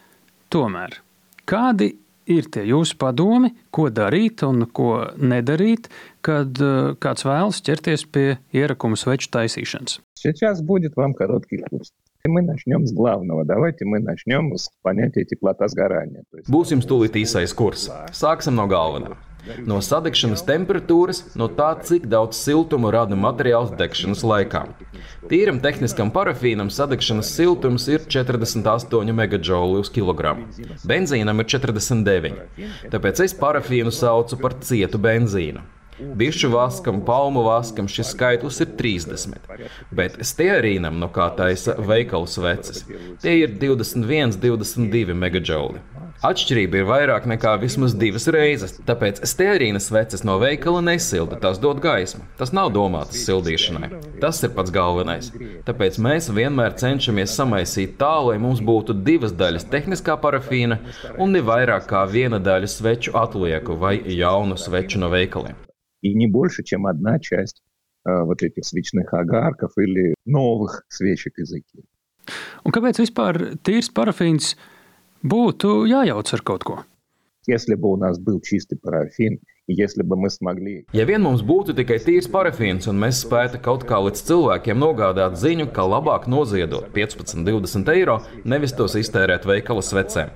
tomēr 0.53 1.01
kādi 1.49 1.93
ir 2.32 2.50
tie 2.52 2.66
jūsu 2.68 2.98
padomi, 3.00 3.54
ko 3.72 3.88
darīt 3.94 4.44
un 4.48 4.66
ko 4.68 5.08
nedarīt, 5.18 5.88
kad 6.26 6.60
kāds 7.04 7.28
vēlas 7.28 7.64
ķerties 7.64 8.04
pie 8.12 8.28
ierakuma 8.56 9.00
sveču 9.00 9.32
taisīšanas? 9.32 10.02
Сейчас 10.18 10.62
будет 10.62 10.96
вам 10.96 11.14
короткий 11.14 11.64
курс. 11.70 11.94
Мы 12.26 12.42
начнем 12.42 12.86
с 12.86 12.92
главного. 12.92 13.46
Давайте 13.46 13.86
мы 13.86 14.00
начнем 14.00 14.54
с 14.58 14.70
понятия 14.82 15.24
теплота 15.24 15.68
сгорания. 15.70 16.24
Есть... 16.34 16.50
Būs 16.50 16.74
jums 16.74 16.88
tūlīt 16.90 17.16
īsais 17.16 17.54
kurs. 17.56 17.88
Sāksim 18.12 18.58
no 18.60 18.68
galvenā. 18.68 19.16
No 19.67 19.81
sadegšanas 19.83 20.45
temperatūras, 20.47 21.23
no 21.39 21.49
tā, 21.51 21.73
cik 21.83 22.07
daudz 22.11 22.39
siltuma 22.39 22.93
rada 22.95 23.19
materiāls 23.19 23.73
degšanas 23.79 24.23
laikā. 24.27 24.63
Tīram 25.31 25.59
tehniskam 25.65 26.13
parafīnam 26.15 26.71
sadegšanas 26.71 27.33
siltums 27.35 27.89
ir 27.91 28.07
48 28.07 29.13
megajouli 29.19 29.83
uz 29.83 29.91
kilogramu. 29.93 30.47
Benzīnam 30.87 31.43
ir 31.43 31.51
49. 31.57 32.43
Tāpēc 32.95 33.25
es 33.27 33.37
parafīnu 33.39 33.95
saucu 33.95 34.39
par 34.43 34.59
cietu 34.63 35.03
benzīnu. 35.03 35.65
Bišu 35.99 36.49
vaskam, 36.51 37.05
palmu 37.05 37.43
vaskam 37.43 37.89
šis 37.89 38.15
skaitlis 38.15 38.61
ir 38.65 38.71
30, 38.79 39.35
bet 39.91 40.17
stearīnam, 40.25 40.97
no 40.99 41.09
kā 41.13 41.29
taisa 41.37 41.75
veikalu 41.79 42.27
sveces, 42.27 42.87
tie 43.23 43.35
ir 43.43 43.53
21, 43.61 44.39
22 44.41 45.15
megajouli. 45.15 45.83
Atšķirība 46.23 46.79
ir 46.79 46.87
vairāk 46.87 47.25
nekā 47.27 47.57
vismaz 47.59 47.97
divas 47.99 48.29
reizes, 48.31 48.77
tāpēc 48.87 49.25
stearīna 49.27 49.81
sveces 49.83 50.23
no 50.25 50.37
veikala 50.39 50.79
nesilda, 50.87 51.39
tās 51.43 51.59
dod 51.63 51.81
gaismu. 51.83 52.23
Tas 52.39 52.55
nav 52.55 52.71
domāts 52.77 53.25
sildīšanai. 53.25 53.91
Tas 54.23 54.39
ir 54.47 54.53
pats 54.55 54.71
galvenais. 54.75 55.33
Tāpēc 55.67 55.99
mēs 56.07 56.31
vienmēr 56.31 56.79
cenšamies 56.79 57.35
samaisīt 57.35 57.99
tā, 57.99 58.15
lai 58.29 58.39
mums 58.43 58.63
būtu 58.63 58.97
divas 59.03 59.35
daļas 59.35 59.67
tehniskā 59.75 60.17
parafīna 60.23 60.79
un 61.19 61.35
ne 61.35 61.43
vairāk 61.43 61.91
kā 61.91 62.07
viena 62.07 62.39
daļa 62.39 62.71
sveču 62.71 63.19
atlieku 63.19 63.77
vai 63.83 63.99
jaunu 64.23 64.55
sveču 64.55 65.03
no 65.03 65.11
veikaliem 65.11 65.72
и 66.02 66.14
не 66.14 66.28
больше, 66.28 66.64
чем 66.64 66.88
одна 66.88 67.20
часть 67.20 67.64
uh, 68.08 68.24
вот 68.24 68.44
этих 68.44 68.66
свечных 68.66 69.14
огарков 69.14 69.72
или 69.78 70.16
новых 70.26 70.84
свечек 70.90 71.38
из 71.40 71.54
Ikea. 71.54 71.84
Un 72.66 72.74
kāpēc 72.76 73.00
vispār 73.00 73.38
tīrs 73.64 73.88
parafīns 73.96 74.56
būtu 75.24 75.86
jājauc 75.88 76.34
ar 76.36 76.42
kaut 76.44 76.64
ko? 76.68 76.78
Если 77.48 77.76
бы 77.76 77.88
у 77.88 77.96
нас 77.96 78.20
был 78.20 78.42
чистый 78.42 78.78
парафин, 78.78 79.40
если 79.68 80.04
бы 80.04 80.18
мы 80.18 80.30
смогли... 80.30 80.86
Ja 80.92 81.06
vien 81.06 81.24
mums 81.24 81.40
būtu 81.40 81.78
tikai 81.78 81.96
tīrs 82.04 82.28
parafīns 82.28 82.90
un 82.92 83.00
mēs 83.00 83.22
spētu 83.24 83.62
kaut 83.64 83.86
kā 83.88 84.02
līdz 84.04 84.26
cilvēkiem 84.28 84.76
nogādāt 84.76 85.40
ziņu, 85.40 85.70
ka 85.72 85.88
labāk 85.88 86.28
noziedot 86.28 86.92
15, 86.92 87.46
20 87.48 87.94
eiro, 87.96 88.20
nevis 88.44 88.76
tos 88.76 88.98
iztērēt 89.00 89.48
veikala 89.48 89.80
svecēm. 89.80 90.36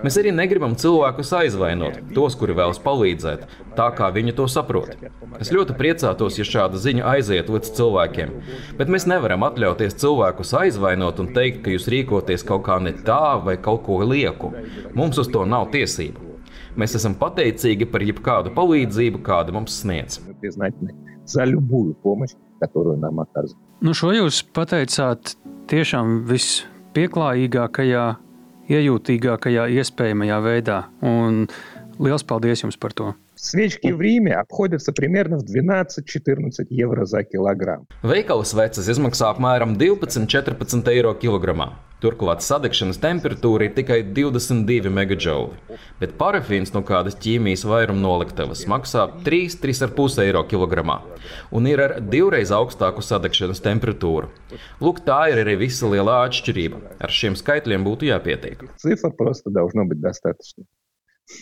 Mēs 0.00 0.16
arī 0.20 0.32
negribam 0.32 0.74
cilvēkus 0.80 1.30
aizvainot, 1.36 1.98
tos, 2.16 2.36
kuri 2.40 2.54
vēlas 2.56 2.80
palīdzēt, 2.82 3.42
tā 3.76 3.88
kā 3.96 4.08
viņi 4.14 4.34
to 4.38 4.46
saprot. 4.50 4.94
Es 5.42 5.52
ļoti 5.52 5.76
priecātos, 5.76 6.38
ja 6.40 6.46
šāda 6.48 6.80
ziņa 6.80 7.04
aiziet 7.12 7.50
līdz 7.52 7.72
cilvēkiem, 7.76 8.32
bet 8.80 8.92
mēs 8.92 9.06
nevaram 9.10 9.44
atļauties 9.48 9.98
cilvēkus 10.00 10.54
aizvainot 10.62 11.20
un 11.22 11.30
teikt, 11.36 11.62
ka 11.64 11.74
jūs 11.74 11.90
rīkoties 11.92 12.46
kaut 12.48 12.64
kā 12.68 12.78
ne 12.82 12.94
tā 12.96 13.36
vai 13.44 13.58
kaut 13.60 13.84
ko 13.86 14.00
lieku. 14.04 14.54
Mums 14.96 15.20
uz 15.20 15.30
to 15.32 15.44
nav 15.48 15.68
tiesību. 15.74 16.30
Mēs 16.80 16.96
esam 16.96 17.16
pateicīgi 17.18 17.88
par 17.90 18.04
jebkādu 18.06 18.54
palīdzību, 18.56 19.20
kāda 19.26 19.54
mums 19.54 19.82
sniedz. 19.82 20.20
За 21.26 21.44
любую 21.44 21.94
помощь, 21.94 22.34
которую 22.58 22.98
нам 22.98 23.20
оказывают. 23.20 23.58
Nu, 23.80 23.94
šo 23.94 24.10
jūs 24.12 24.42
pateicāt 24.52 25.36
tiešām 25.70 26.24
vispieklājīgākajā, 26.26 28.06
iejūtīgākajā 28.71 29.67
iespējamajā 29.79 30.39
veidā. 30.45 30.79
Un 31.05 31.45
liels 31.98 32.24
paldies 32.24 32.64
jums 32.64 32.78
par 32.80 32.92
to! 32.92 33.14
Свечки 33.34 33.92
в 33.92 34.00
Риме 34.00 34.34
обходятся 34.34 34.92
примерно 34.92 35.38
в 35.38 35.44
12-14 35.44 36.66
евро 36.70 37.04
за 37.04 37.24
килограмм. 37.24 37.86
Veikala 38.02 38.44
sveces 38.44 38.88
izmaksā 38.88 39.30
apmēram 39.32 39.76
12-14 39.78 40.88
eiro 40.92 41.14
kilogramā. 41.14 41.72
Turklāt 42.00 42.40
sadegšanas 42.40 42.96
temperatūra 43.00 43.66
ir 43.68 43.74
tikai 43.76 43.98
22 44.16 44.88
megajouli, 44.88 45.58
bet 46.00 46.14
parafīns 46.20 46.72
no 46.72 46.80
kādas 46.80 47.18
ķīmijas 47.20 47.66
vairuma 47.68 48.00
noliktavas 48.00 48.64
maksā 48.72 49.04
3-3,5 49.26 50.22
eiro 50.24 50.40
kilogramā 50.48 50.96
un 51.52 51.68
ir 51.68 51.84
ar 51.84 51.96
divreiz 52.00 52.52
augstāku 52.56 53.04
sadegšanas 53.04 53.60
temperatūru. 53.66 54.32
Lūk, 54.80 55.04
tā 55.04 55.26
ir 55.32 55.42
arī 55.44 55.58
visa 55.66 55.92
lielā 55.92 56.22
atšķirība. 56.30 56.80
Ar 57.04 57.12
šiem 57.12 57.36
skaitļiem 57.36 57.84
būtu 57.84 58.08
jāpietiek. 58.08 58.64
Цифр 58.80 59.12
просто 59.16 59.50
должно 59.50 59.84
быть 59.84 60.00
достаточно. 60.00 60.64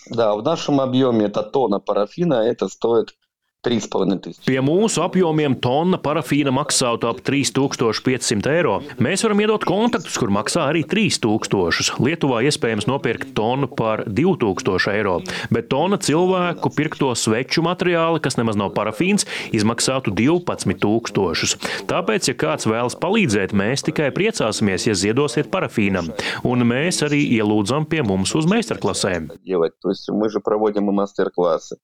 Да, 0.09 0.36
в 0.36 0.43
нашем 0.43 0.79
объеме 0.79 1.25
это 1.25 1.43
тонна 1.43 1.79
парафина, 1.79 2.36
это 2.36 2.67
стоит 2.67 3.15
3,5. 3.64 4.43
Pie 4.43 4.59
mūsu 4.64 5.01
apjomiem 5.05 5.55
tonna 5.64 5.97
parafīna 6.01 6.51
maksātu 6.51 7.07
ap 7.07 7.22
3500 7.24 8.51
eiro. 8.51 8.74
Mēs 9.03 9.24
varam 9.24 9.39
iedot 9.43 9.64
kontaktus, 9.68 10.18
kur 10.20 10.34
maksā 10.36 10.66
arī 10.72 10.84
3000. 10.89 11.93
Lietuvā 12.03 12.41
iespējams 12.49 12.89
nopirkt 12.89 13.32
tonu 13.38 13.70
par 13.72 14.03
2000 14.07 14.91
eiro, 14.91 15.16
bet 15.53 15.70
tona 15.72 15.99
cilvēku 16.01 16.74
pirkto 16.76 17.14
sveču 17.16 17.64
materiāli, 17.64 18.20
kas 18.24 18.36
nemaz 18.39 18.59
nav 18.59 18.74
parafīns, 18.76 19.28
izmaksātu 19.55 20.11
12000. 20.11 21.55
Tāpēc, 21.88 22.30
ja 22.34 22.38
kāds 22.43 22.68
vēlas 22.68 22.99
palīdzēt, 22.99 23.55
mēs 23.55 23.88
tikai 23.88 24.11
priecāsimies, 24.16 24.89
ja 24.89 24.97
ziedosiet 24.97 25.47
parafīnam. 25.53 26.11
Un 26.43 26.68
mēs 26.68 26.99
arī 27.07 27.24
ielūdzam 27.39 27.88
pie 27.88 28.03
mums 28.03 28.36
uz 28.36 28.49
meistarklasēm. 28.51 29.32
Mēs 29.32 30.36
jau 30.36 30.43
provodam 30.43 30.91
masterklases. 30.91 31.80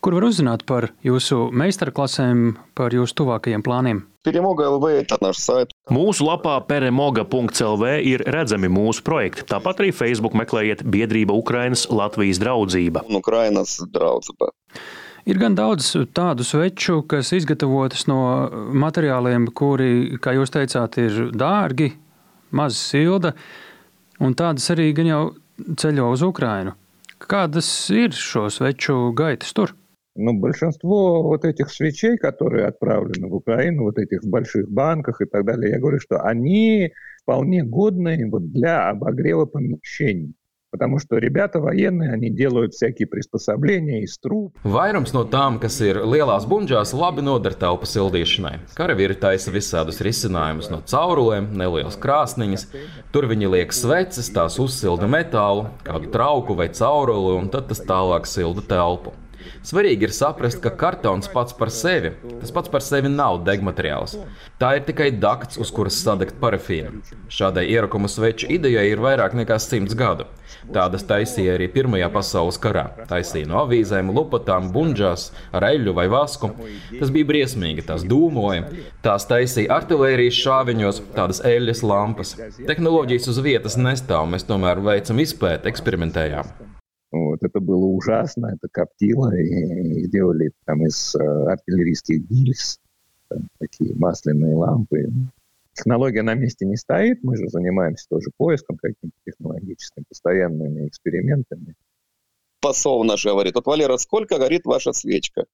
Kur 0.00 0.14
var 0.16 0.24
uzzināt 0.30 0.62
par 0.64 0.86
jūsu 1.04 1.50
meistarklasēm, 1.52 2.54
par 2.72 2.94
jūsu 2.96 3.18
tuvākajiem 3.20 3.60
plāniem? 3.60 3.98
Mūsu 5.92 6.24
lapā 6.24 6.54
peremoga.clv 6.68 7.90
ir 8.08 8.24
redzami 8.32 8.70
mūsu 8.72 9.04
projekti. 9.04 9.44
Tāpat 9.50 9.82
arī 9.82 9.90
Facebook 9.92 10.32
meklējiet 10.40 10.86
biedrība 10.88 11.36
Ukrainas 11.36 11.84
Latvijas 11.92 12.40
draudzība. 12.40 13.02
Ukrainas 13.12 13.76
draudzība. 13.92 14.48
Ir 15.28 15.40
gan 15.40 15.52
daudz 15.58 15.92
tādu 16.16 16.46
sveču, 16.48 17.02
kas 17.04 17.34
izgatavotas 17.36 18.06
no 18.08 18.22
materiāliem, 18.72 19.50
kuri, 19.52 20.16
kā 20.16 20.32
jūs 20.38 20.54
teicāt, 20.54 20.96
ir 20.96 21.26
dārgi, 21.36 21.90
maz 22.56 22.80
silda, 22.80 23.34
un 24.16 24.32
tādas 24.32 24.72
arī 24.72 24.94
gan 24.96 25.12
jau 25.12 25.20
ceļo 25.76 26.08
uz 26.16 26.24
Ukrainu. 26.24 26.72
Kādas 27.20 27.68
ir 27.92 28.16
šo 28.16 28.48
sveču 28.48 29.10
gaitas 29.12 29.52
tur? 29.52 29.76
Ну, 30.20 30.34
большинство 30.34 31.22
вот 31.22 31.46
этих 31.46 31.70
свечей, 31.70 32.18
которые 32.18 32.66
отправлены 32.66 33.26
в 33.28 33.34
Украину, 33.34 33.84
вот 33.84 33.98
этих 33.98 34.22
в 34.22 34.28
больших 34.28 34.70
банках 34.70 35.22
и 35.22 35.24
так 35.24 35.46
далее, 35.46 35.70
я 35.70 35.78
говорю, 35.78 35.98
что 35.98 36.20
они 36.20 36.92
вполне 37.22 37.64
годны 37.64 38.28
вот 38.30 38.52
для 38.52 38.90
обогрева 38.90 39.46
помещений. 39.46 40.34
Потому 40.70 40.98
что 40.98 41.16
ребята 41.16 41.58
военные, 41.58 42.12
они 42.12 42.28
делают 42.30 42.74
всякие 42.74 43.08
приспособления 43.08 44.02
из 44.02 44.18
труб. 44.18 44.56
Vairums 44.62 45.10
no 45.16 45.24
tām, 45.24 45.56
kas 45.58 45.80
ir 45.82 45.98
lielās 46.04 46.44
bunžās, 46.46 46.92
labi 46.94 47.24
noder 47.26 47.56
telpu 47.58 47.88
sildīšanai. 47.90 48.60
Karavīri 48.76 49.16
taisa 49.18 49.50
visādus 49.50 49.98
risinājumus 50.04 50.68
no 50.70 50.78
caurulēm, 50.86 51.48
nelielas 51.58 51.96
krāsniņas. 51.98 52.68
Tur 53.10 53.26
viņi 53.32 53.50
liek 53.56 53.74
sveces, 53.74 54.30
tās 54.30 54.60
uzsilda 54.62 55.08
metālu, 55.10 55.66
kādu 55.82 56.12
trauku 56.12 56.54
vai 56.54 56.68
cauruli, 56.68 57.34
un 57.40 57.50
tad 57.50 57.66
tas 57.72 57.82
tālāk 57.82 58.30
silda 58.30 58.62
telpu. 58.62 59.16
Svarīgi 59.66 60.08
ir 60.08 60.14
saprast, 60.16 60.60
ka 60.64 60.72
kartons 60.82 61.28
pats 61.32 61.56
par 61.56 61.72
sevi, 61.74 62.12
tas 62.40 62.52
pats 62.54 62.72
par 62.72 62.84
sevi 62.84 63.10
nav 63.12 63.42
degmateriāls. 63.46 64.16
Tā 64.60 64.74
ir 64.78 64.86
tikai 64.88 65.10
dakts, 65.22 65.60
uz 65.60 65.72
kuras 65.74 65.98
sadegt 66.00 66.38
parafīnu. 66.42 67.02
Šādai 67.32 67.66
ierakuma 67.72 68.08
sveču 68.08 68.48
idejai 68.50 68.86
ir 68.90 69.02
vairāk 69.04 69.36
nekā 69.38 69.58
simts 69.62 69.96
gadu. 69.98 70.28
Tādas 70.74 71.04
taisīja 71.08 71.54
arī 71.56 71.68
Pirmajā 71.72 72.08
pasaules 72.12 72.58
karā. 72.62 72.86
Taisīja 73.10 73.48
no 73.50 73.60
avīzēm, 73.64 74.12
lupatām, 74.14 74.70
bunžās, 74.74 75.30
ar 75.56 75.66
eļļu 75.70 75.94
vai 75.96 76.06
vasku. 76.12 76.52
Tas 76.98 77.12
bija 77.14 77.28
briesmīgi, 77.30 77.86
tās 77.88 78.04
dūmoja. 78.08 78.66
Tās 79.04 79.28
taisīja 79.30 79.72
artērijas 79.80 80.40
šāviņos, 80.40 81.04
tādas 81.16 81.42
eļļas 81.46 81.84
lampas. 81.86 82.34
Tehnoloģijas 82.60 83.30
uz 83.32 83.40
vietas 83.44 83.78
nestāv, 83.80 84.28
mēs 84.34 84.46
tomēr 84.48 84.82
veicam 84.84 85.22
izpēti, 85.24 85.72
eksperimentējām. 85.72 86.69
Вот, 87.12 87.42
это 87.42 87.60
было 87.60 87.86
ужасно, 87.86 88.54
это 88.54 88.68
коптило, 88.70 89.34
и 89.34 90.04
сделали 90.06 90.52
там 90.64 90.86
из 90.86 91.14
э, 91.16 91.18
артиллерийских 91.18 92.20
гильз 92.28 92.78
там, 93.28 93.48
такие 93.58 93.94
масляные 93.96 94.54
лампы. 94.54 95.08
Технология 95.72 96.22
на 96.22 96.34
месте 96.34 96.66
не 96.66 96.76
стоит, 96.76 97.22
мы 97.22 97.36
же 97.36 97.48
занимаемся 97.48 98.06
тоже 98.08 98.30
поиском 98.36 98.76
каким-то 98.76 99.16
технологическим, 99.24 100.04
постоянными 100.08 100.86
экспериментами. 100.86 101.74
Посол 102.60 103.04
наш 103.04 103.24
говорит, 103.24 103.54
вот, 103.54 103.66
Валера, 103.66 103.96
сколько 103.96 104.38
горит 104.38 104.64
ваша 104.64 104.92
свечка? 104.92 105.46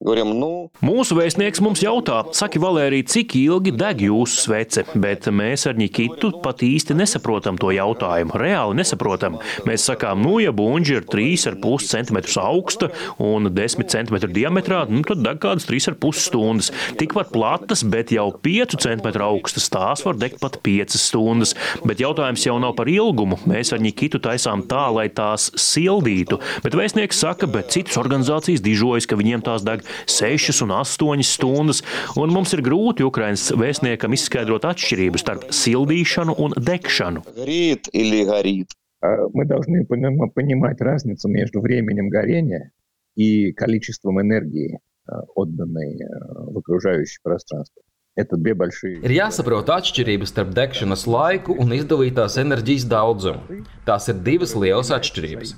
Говорим, 0.00 0.30
nu... 0.32 0.70
Mūsu 0.80 1.12
vēstnieks 1.12 1.60
mums 1.60 1.82
jautā, 1.84 2.22
saki, 2.32 2.56
Valērija, 2.62 3.04
cik 3.12 3.34
ilgi 3.36 3.74
deg 3.76 3.98
jūsu 4.00 4.46
svece, 4.46 4.86
bet 4.96 5.26
mēs 5.28 5.66
ar 5.68 5.74
Nikitu 5.76 6.30
pat 6.40 6.62
īsti 6.64 6.94
nesaprotam 6.96 7.58
to 7.60 7.68
jautājumu. 7.76 8.32
Reāli 8.40 8.78
nesaprotam. 8.78 9.36
Mēs 9.68 9.84
sakām, 9.90 10.22
nu, 10.24 10.38
ja 10.40 10.54
buļģi 10.56 10.94
ir 10.96 11.04
3,5 11.04 11.90
cm 11.90 12.20
augsta 12.40 12.88
un 13.20 13.50
10 13.52 13.92
cm 13.92 14.30
diametrā, 14.32 14.86
nu, 14.88 15.02
tad 15.04 15.20
deg 15.20 15.42
kādas 15.42 15.68
3,5 15.68 16.24
stundas. 16.30 16.72
Tikpat 16.96 17.34
platas, 17.36 17.84
bet 17.84 18.14
jau 18.16 18.30
5 18.32 18.78
cm 18.80 19.12
augstas, 19.26 19.68
tās 19.68 20.06
var 20.08 20.16
degt 20.16 20.40
pat 20.40 20.56
5 20.64 20.96
stundas. 20.96 21.52
Bet 21.84 22.00
jautājums 22.00 22.48
jau 22.48 22.56
nav 22.56 22.72
par 22.80 22.88
ilgumu. 22.88 23.36
Mēs 23.44 23.74
ar 23.76 23.84
Nikitu 23.84 24.16
taisām 24.24 24.64
tā, 24.64 24.86
lai 24.96 25.10
tās 25.12 25.50
sildītu. 25.60 26.40
Bet 26.64 26.80
vēstnieks 26.80 27.20
saka, 27.20 27.52
bet 27.52 27.76
citas 27.76 28.00
organizācijas 28.00 28.64
dižojas, 28.64 29.04
ka 29.04 29.20
viņiem 29.20 29.44
tās 29.44 29.68
deg 29.68 29.83
6 30.06 30.62
un 30.64 30.70
8 30.76 31.22
stundas, 31.22 31.82
un 32.16 32.32
mums 32.34 32.52
ir 32.56 32.62
grūti 32.66 33.06
Ukraiņas 33.06 33.52
vēstniekam 33.60 34.14
izskaidrot 34.16 34.66
atšķirību 34.70 35.20
starp 35.20 35.48
sildīšanu 35.50 36.36
un 36.38 36.56
degšanu. 36.56 37.22
Горит 37.36 37.88
или 37.92 38.24
горит? 38.24 38.68
А 39.02 39.28
Мы 39.32 39.46
должны 39.46 39.86
поним- 39.86 40.30
понимать 40.34 40.80
разницу 40.80 41.28
между 41.28 41.60
временем 41.60 42.08
горения 42.08 42.70
и 43.16 43.52
количеством 43.52 44.20
энергии, 44.20 44.78
а, 45.06 45.22
отданной 45.34 45.98
а, 46.04 46.50
в 46.52 46.58
окружающее 46.58 47.18
пространство. 47.22 47.82
Это 48.16 48.36
две 48.36 48.54
большие... 48.54 48.98
Ir 49.00 49.12
jāsaprot 49.14 49.70
atšķirības 49.70 50.32
starp 50.34 50.50
degšanas 50.52 51.06
laiku 51.06 51.54
un 51.56 51.72
izdalītās 51.72 52.36
enerģijas 52.42 52.84
daudzumu. 52.90 53.62
Tās 53.86 54.10
ir 54.10 54.18
divas 54.26 54.52
lielas 54.58 54.90
atšķirības. 54.90 55.54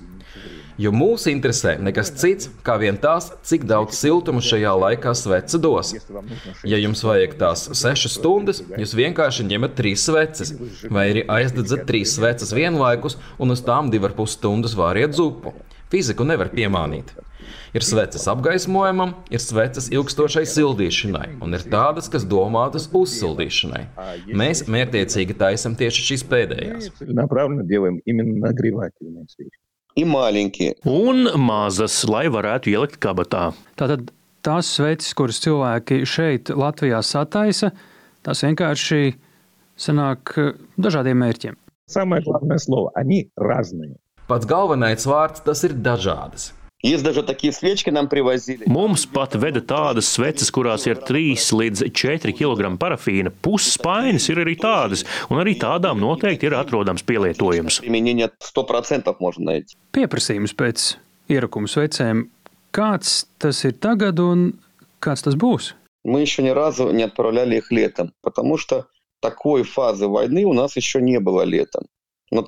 Jo 0.78 0.92
mūs 0.94 1.26
interesē 1.32 1.74
nekas 1.82 2.12
cits, 2.22 2.52
kā 2.66 2.76
vien 2.78 3.00
tās, 3.02 3.32
cik 3.50 3.66
daudz 3.70 3.98
siltuma 3.98 4.44
šajā 4.46 4.74
laikā 4.78 5.14
svece 5.18 5.58
dos. 5.62 5.96
Ja 6.68 6.78
jums 6.78 7.02
vajag 7.06 7.34
tās 7.40 7.66
sešas 7.80 8.20
stundas, 8.20 8.62
jūs 8.78 8.94
vienkārši 8.98 9.48
ņemat 9.50 9.74
trīs 9.80 10.06
sveces, 10.06 10.54
vai 10.94 11.08
arī 11.14 11.24
aizdedzat 11.40 11.88
trīs 11.90 12.14
sveces 12.20 12.54
vienlaikus 12.54 13.18
un 13.42 13.56
uz 13.56 13.64
tām 13.66 13.90
divar 13.94 14.14
pus 14.18 14.38
stundas 14.38 14.78
vāriet 14.78 15.18
zupu. 15.18 15.56
Fiziku 15.90 16.28
nevar 16.28 16.52
piemānīt. 16.54 17.16
Ir 17.76 17.84
sveces 17.86 18.26
apgaismojumam, 18.30 19.14
ir 19.34 19.42
sveces 19.44 19.90
ilgstošai 19.94 20.44
sildīšanai, 20.50 21.38
un 21.44 21.58
ir 21.58 21.64
tādas, 21.72 22.10
kas 22.12 22.26
domātas 22.28 22.90
uzsildīšanai. 22.96 23.84
Mēs 24.42 24.66
mērķiecīgi 24.72 25.38
taisam 25.40 25.78
tieši 25.80 26.06
šīs 26.12 26.28
pēdējās 26.32 26.92
Целенаправленно 29.97 29.97
делаем 29.97 29.97
именно 29.97 29.97
нагревательные 29.97 29.97
свечи. 29.97 29.97
И 29.97 30.05
маленькие. 30.05 30.77
Un 30.85 31.29
mazas, 31.37 32.05
lai 32.09 32.29
varētu 32.29 32.73
ielikt 32.73 32.99
kabatā. 32.99 33.53
Tātad 33.77 34.11
tās 34.43 34.67
sveces, 34.67 35.13
kuras 35.15 35.41
cilvēki 35.41 36.07
šeit, 36.07 36.49
Latvijā, 36.49 37.03
sataisa, 37.03 37.73
tās 38.23 38.43
vienkārši 38.43 39.15
sanāk 39.77 40.33
eh, 40.39 40.55
dažādiem 40.77 41.19
mērķiem. 41.19 41.57
Самое 41.87 42.23
главное 42.23 42.59
слово – 42.59 42.95
они 42.95 43.31
разные. 43.37 43.97
Pats 44.29 44.47
galvenais 44.47 45.05
vārds 45.05 45.43
tas 45.45 45.63
ir 45.65 45.75
dažādas. 45.75 46.53
Есть 46.83 47.05
даже 47.05 47.23
такие 47.23 47.53
свечки 47.53 47.91
нам 47.91 48.09
привозили. 48.09 48.67
Mums 48.67 49.07
pat 49.07 49.37
veda 49.39 49.61
tādas 49.63 50.09
sveces, 50.11 50.51
kurās 50.51 50.83
ir 50.91 50.99
3 50.99 51.39
līdz 51.55 51.85
4 51.95 52.33
kg 52.35 52.75
parafīna. 52.75 53.31
Puses 53.31 53.77
spainis 53.79 54.27
ir 54.33 54.43
arī 54.43 54.57
tādas, 54.59 55.05
un 55.31 55.39
arī 55.39 55.55
tādām 55.63 56.03
noteikti 56.03 56.51
ir 56.51 56.59
atrodams 56.59 57.07
pielietojums. 57.07 57.79
Применение 57.81 58.33
100% 58.43 59.15
можно 59.21 59.53
найти. 59.53 59.79
Pieprasījums 59.95 60.57
pēc 60.59 60.97
ierakuma 61.31 61.71
svecēm, 61.71 62.27
kāds 62.75 63.29
tas 63.39 63.63
ir 63.63 63.79
tagad 63.79 64.19
un 64.19 64.59
kāds 64.99 65.23
tas 65.23 65.39
būs? 65.39 65.77
Мы 66.03 66.21
еще 66.21 66.43
ни 66.43 66.51
разу 66.51 66.91
не 66.91 67.05
отправляли 67.05 67.59
их 67.59 67.71
летом, 67.71 68.13
потому 68.23 68.59
что 68.59 68.89
такой 69.21 69.63
фазы 69.63 70.09
войны 70.09 70.45
у 70.45 70.53
нас 70.53 70.75
еще 70.75 71.01
не 71.01 71.21
было 71.21 71.43
летом. 71.43 71.87
Nu, 72.28 72.42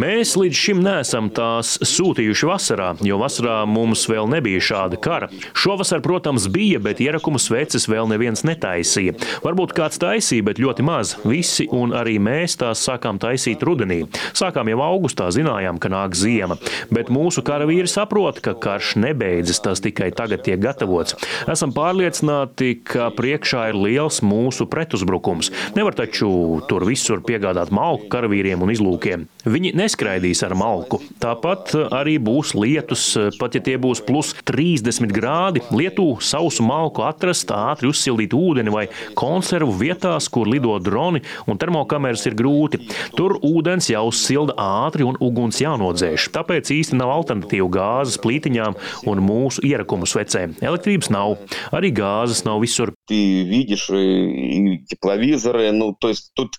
Mēs 0.00 0.30
līdz 0.40 0.56
šim 0.56 0.78
neesam 0.80 1.26
tās 1.36 1.74
sūtījuši 1.84 2.46
vasarā, 2.48 2.86
jo 3.04 3.18
vasarā 3.20 3.58
mums 3.68 4.06
vēl 4.08 4.24
nebija 4.32 4.62
šāda 4.64 4.96
kara. 5.04 5.26
Šovasar, 5.52 6.00
protams, 6.00 6.46
bija, 6.48 6.80
bet 6.80 7.02
ierakumu 7.04 7.36
sveces 7.44 7.84
vēl 7.92 8.08
neviens 8.08 8.46
netaisīja. 8.48 9.18
Varbūt 9.44 9.74
kāds 9.76 10.00
taisīja, 10.00 10.46
bet 10.46 10.62
ļoti 10.64 10.86
maz. 10.86 11.12
Visi 11.28 11.66
un 11.76 11.92
arī 11.92 12.14
mēs 12.24 12.56
tās 12.62 12.86
sākām 12.88 13.20
taisīt 13.20 13.60
rudenī. 13.68 14.06
Sākām 14.32 14.72
jau 14.72 14.80
augustā, 14.86 15.28
zinājām, 15.28 15.76
ka 15.76 15.92
nāk 15.92 16.16
ziema. 16.16 16.56
Bet 16.88 17.12
mūsu 17.12 17.44
karavīri 17.44 17.92
saprot, 17.92 18.40
ka 18.40 18.56
karš 18.56 18.94
nebeidzas, 19.04 19.60
tas 19.68 19.84
tikai 19.84 20.08
tagad 20.16 20.46
tiek 20.48 20.64
gatavots. 20.64 21.18
Esam 21.52 21.76
pārliecināti, 21.76 22.78
ka 22.80 23.12
priekšā 23.12 23.68
ir 23.74 23.82
liels 23.84 24.22
mūsu 24.24 24.70
pretuzbrukums. 24.72 25.52
Nevar 25.76 26.00
taču 26.00 26.32
tur 26.72 26.88
visur 26.88 27.20
piegādāt 27.20 27.76
malku 27.76 28.08
karavīru 28.08 28.37
karavīriem 28.37 28.61
un 28.63 28.71
izlūkiem. 28.73 29.25
Viņi 29.49 29.73
neskraidīs 29.77 30.43
ar 30.45 30.55
malku. 30.57 31.01
Tāpat 31.21 31.73
arī 31.93 32.15
būs 32.21 32.53
lietus, 32.57 33.05
pat 33.39 33.57
ja 33.57 33.61
tie 33.63 33.75
būs 33.81 34.03
plus 34.05 34.33
30 34.47 35.11
grādi. 35.13 35.63
Lietū 35.73 36.07
sausu 36.23 36.65
malku 36.65 37.03
atrast, 37.05 37.51
ātri 37.53 37.89
uzsildīt 37.91 38.35
ūdeni 38.37 38.73
vai 38.73 38.85
konservu 39.19 39.75
vietās, 39.81 40.29
kur 40.31 40.49
lido 40.49 40.75
droni 40.83 41.23
un 41.49 41.59
termokameras 41.59 42.25
ir 42.29 42.37
grūti. 42.39 42.81
Tur 43.17 43.37
ūdens 43.43 43.89
jāuzsilda 43.91 44.55
ātri 44.59 45.07
un 45.07 45.19
uguns 45.23 45.61
jānodzēš. 45.63 46.29
Tāpēc 46.35 46.71
īsti 46.77 46.99
nav 46.99 47.13
alternatīvu 47.17 47.69
gāzes 47.73 48.19
plītiņām 48.23 48.77
un 49.09 49.23
mūsu 49.25 49.63
ierakumu 49.67 50.07
svecēm. 50.09 50.57
Elektrības 50.63 51.11
nav, 51.13 51.37
arī 51.75 51.93
gāzes 51.95 52.45
nav 52.47 52.61
visur. 52.63 52.93
Ты 53.07 53.43
видишь 53.43 53.89
и 53.89 54.79
тепловизоры, 54.87 55.71
ну, 55.71 55.95
то 55.99 56.09
есть 56.09 56.31
тут 56.33 56.55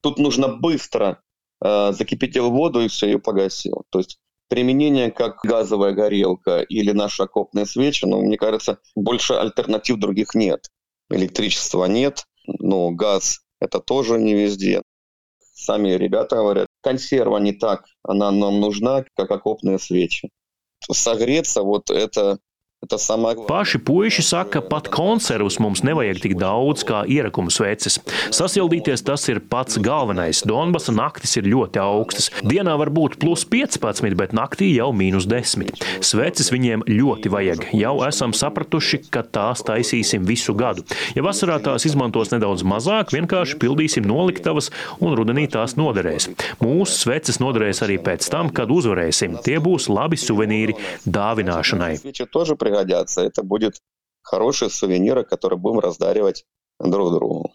Тут 0.00 0.18
нужно 0.18 0.48
быстро 0.48 1.22
э, 1.64 1.92
закипятил 1.92 2.50
воду 2.50 2.80
и 2.80 2.88
все, 2.88 3.06
ее 3.06 3.18
погасил. 3.18 3.84
То 3.90 3.98
есть 3.98 4.18
применение 4.48 5.10
как 5.10 5.40
газовая 5.42 5.92
горелка 5.92 6.60
или 6.60 6.92
наши 6.92 7.22
окопные 7.22 7.66
свечи, 7.66 8.04
ну, 8.04 8.22
мне 8.22 8.36
кажется, 8.36 8.78
больше 8.94 9.34
альтернатив 9.34 9.98
других 9.98 10.34
нет. 10.34 10.68
Электричества 11.10 11.86
нет, 11.86 12.24
но 12.46 12.90
газ 12.90 13.40
это 13.60 13.80
тоже 13.80 14.18
не 14.18 14.34
везде. 14.34 14.82
Сами 15.54 15.90
ребята 15.90 16.36
говорят, 16.36 16.68
консерва 16.82 17.38
не 17.38 17.52
так, 17.52 17.84
она 18.02 18.30
нам 18.30 18.60
нужна, 18.60 19.04
как 19.16 19.30
окопные 19.30 19.78
свечи. 19.78 20.30
Согреться 20.90 21.62
вот 21.62 21.90
это 21.90 22.38
Paši 23.48 23.78
puiši 23.78 24.22
saka, 24.22 24.60
ka 24.60 24.68
pat 24.70 24.86
konservus 24.88 25.56
mums 25.58 25.80
nevajag 25.82 26.20
tik 26.22 26.34
daudz 26.38 26.84
kā 26.86 27.00
ierakumu 27.10 27.50
sveces. 27.50 27.96
Sasildīties 28.30 29.02
tas 29.02 29.24
ir 29.26 29.40
pats 29.42 29.80
galvenais. 29.82 30.44
Donbasa 30.46 30.94
naktis 30.94 31.34
ir 31.40 31.48
ļoti 31.50 31.82
augstas. 31.82 32.30
Dienā 32.46 32.76
var 32.78 32.92
būt 32.94 33.16
plus 33.18 33.42
15, 33.50 34.14
bet 34.14 34.30
naktī 34.30 34.70
jau 34.76 34.92
mīnus 34.94 35.26
10. 35.26 35.74
Sveces 36.06 36.52
viņiem 36.54 36.86
ļoti 36.86 37.32
vajag. 37.34 37.64
Jau 37.74 37.96
esam 38.06 38.30
sapratuši, 38.30 39.02
ka 39.10 39.24
tās 39.26 39.66
taisīsim 39.66 40.22
visu 40.28 40.54
gadu. 40.54 40.86
Ja 41.18 41.26
vasarā 41.26 41.58
tās 41.58 41.82
izmantos 41.90 42.30
nedaudz 42.30 42.62
mazāk, 42.62 43.10
vienkārši 43.10 43.58
pildīsim 43.58 44.06
noliktavas 44.06 44.70
un 45.02 45.18
rudenī 45.18 45.48
tās 45.50 45.74
noderēs. 45.74 46.30
Mūsu 46.62 46.94
sveces 47.02 47.42
noderēs 47.42 47.82
arī 47.82 47.98
pēc 47.98 48.30
tam, 48.30 48.54
kad 48.54 48.70
uzvarēsim. 48.70 49.40
Tie 49.42 49.58
būs 49.58 49.90
labi 49.90 50.22
suvenīri 50.22 50.78
dāvināšanai 51.10 51.96
пригодятся. 52.68 53.22
Это 53.22 53.42
будет 53.42 53.80
хорошие 54.22 54.70
сувениры, 54.70 55.24
которые 55.24 55.58
будем 55.58 55.80
раздаривать 55.80 56.44
друг 56.78 57.12
другу. 57.12 57.52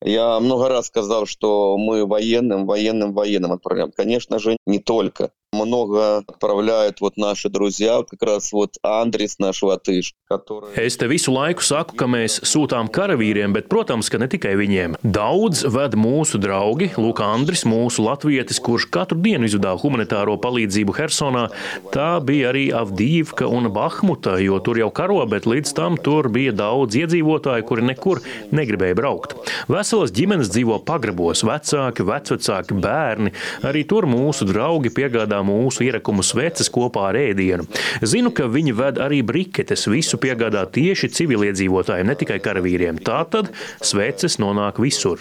Я 0.00 0.38
много 0.38 0.68
раз 0.68 0.86
сказал, 0.86 1.26
что 1.26 1.76
мы 1.76 2.06
военным, 2.06 2.66
военным, 2.66 3.12
военным 3.12 3.52
отправляем. 3.52 3.90
Конечно 3.90 4.38
же, 4.38 4.56
не 4.66 4.78
только. 4.78 5.32
Много 5.53 6.17
отправляют 6.17 6.99
вот 6.99 7.15
наши 7.15 7.47
друзья, 7.47 8.01
как 8.09 8.23
раз 8.23 8.51
вот 8.51 8.71
Andris, 8.83 9.35
наш 9.37 9.61
латыш, 9.61 10.13
который... 10.27 10.73
Es 10.75 10.97
te 10.97 11.05
visu 11.07 11.29
laiku 11.31 11.61
saku, 11.61 11.93
ka 11.93 12.07
mēs 12.09 12.39
sūtām 12.41 12.89
karavīriem, 12.89 13.53
bet, 13.53 13.67
protams, 13.69 14.09
ka 14.09 14.17
ne 14.17 14.25
tikai 14.25 14.55
viņiem. 14.57 14.97
Daudz 15.05 15.61
ved 15.69 15.93
mūsu 15.93 16.41
draugi, 16.41 16.89
Lūk, 16.97 17.21
Andris, 17.21 17.67
mūsu 17.69 18.01
latvietis, 18.01 18.57
kurš 18.65 18.87
katru 18.89 19.19
dienu 19.21 19.45
izvadā 19.45 19.75
humanitāro 19.77 20.39
palīdzību 20.41 20.95
Hersonā. 20.97 21.45
Tā 21.93 22.17
bija 22.25 22.49
arī 22.49 22.65
Avdīvka 22.73 23.45
un 23.45 23.69
Bahmuta, 23.69 24.39
jo 24.41 24.57
tur 24.57 24.81
jau 24.81 24.89
karo, 24.89 25.21
bet 25.29 25.45
līdz 25.45 25.75
tam 25.77 26.01
tur 26.01 26.31
bija 26.33 26.55
daudz 26.63 26.97
iedzīvotāju, 26.97 27.67
kuri 27.69 27.85
nekur 27.91 28.23
negribēja 28.49 28.97
braukt. 28.97 29.37
Veselas 29.69 30.15
ģimenes 30.17 30.49
dzīvo 30.49 30.81
pagrabos, 30.81 31.45
vecāki, 31.45 32.09
vecvecāki, 32.09 32.81
bērni. 32.81 33.37
Arī 33.61 33.85
tur 33.85 34.09
mūsu 34.09 34.49
draugi 34.49 34.89
piegādā 34.89 35.36
piegādā 35.37 35.41
mūsu 35.45 35.85
ierakumu 35.85 36.23
sveces 36.25 36.69
kopā 36.73 37.09
ar 37.11 37.17
ēdienu. 37.19 37.67
Zinu, 38.01 38.31
ka 38.33 38.47
viņi 38.49 38.73
ved 38.73 38.97
arī 38.97 39.21
briketes, 39.21 39.87
visu 39.87 40.17
piegādā 40.17 40.65
tieši 40.65 41.11
civiliedzīvotājiem, 41.13 42.07
ne 42.07 42.15
tikai 42.15 42.39
karavīriem. 42.41 42.99
Tātad 43.03 43.53
sveces 43.81 44.39
nonāk 44.39 44.79
visur. 44.79 45.19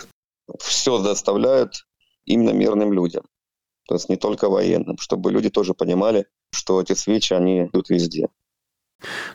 Все 0.58 0.98
доставляют 0.98 1.84
именно 2.26 2.50
мирным 2.50 2.92
людям. 2.92 3.22
То 3.88 3.94
есть 3.94 4.08
не 4.08 4.16
только 4.16 4.48
военным, 4.48 4.96
чтобы 4.98 5.30
люди 5.32 5.50
тоже 5.50 5.74
понимали, 5.74 6.26
что 6.52 6.80
эти 6.80 6.94
свечи, 6.94 7.32
они 7.34 7.66
идут 7.66 7.90
везде. 7.90 8.28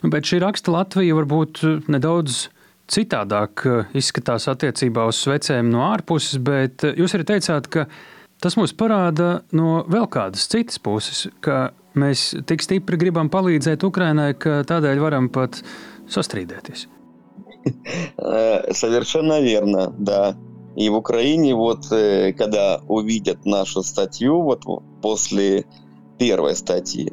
Bet 0.01 0.23
šī 0.23 0.39
raksta 0.39 0.71
Latvija 0.71 1.15
varbūt 1.17 1.87
nedaudz 1.91 2.47
citādāk 2.87 3.65
izskatās 3.91 4.47
attiecībā 4.47 5.03
uz 5.09 5.19
svecēm 5.19 5.67
no 5.67 5.81
ārpuses, 5.91 6.39
bet 6.39 6.85
jūs 6.87 7.17
arī 7.17 7.25
teicāt, 7.27 7.67
ka 7.67 7.89
Tas 8.42 8.56
mums 8.58 8.72
parāda 8.74 9.44
no 9.54 9.84
vēl 9.86 10.08
kādas 10.10 10.48
citas 10.50 10.80
puses, 10.82 11.28
ka 11.44 11.70
mēs 11.94 12.32
tik 12.48 12.64
stipri 12.64 12.98
gribam 12.98 13.30
palīdzēt 13.30 13.84
Ukrainai, 13.86 14.32
ka 14.34 14.62
tādēļ 14.66 15.02
varam 15.02 15.28
pat 15.30 15.60
состридетесь. 16.10 16.88
Совершенно 18.72 19.40
верно, 19.40 19.94
да. 19.96 20.36
И 20.74 20.88
в 20.88 20.96
Украине 20.96 21.54
вот, 21.54 21.92
э, 21.92 22.32
когда 22.32 22.80
увидят 22.88 23.44
нашу 23.44 23.82
статью, 23.82 24.42
вот 24.42 24.64
после 25.02 25.66
первой 26.18 26.56
статьи, 26.56 27.12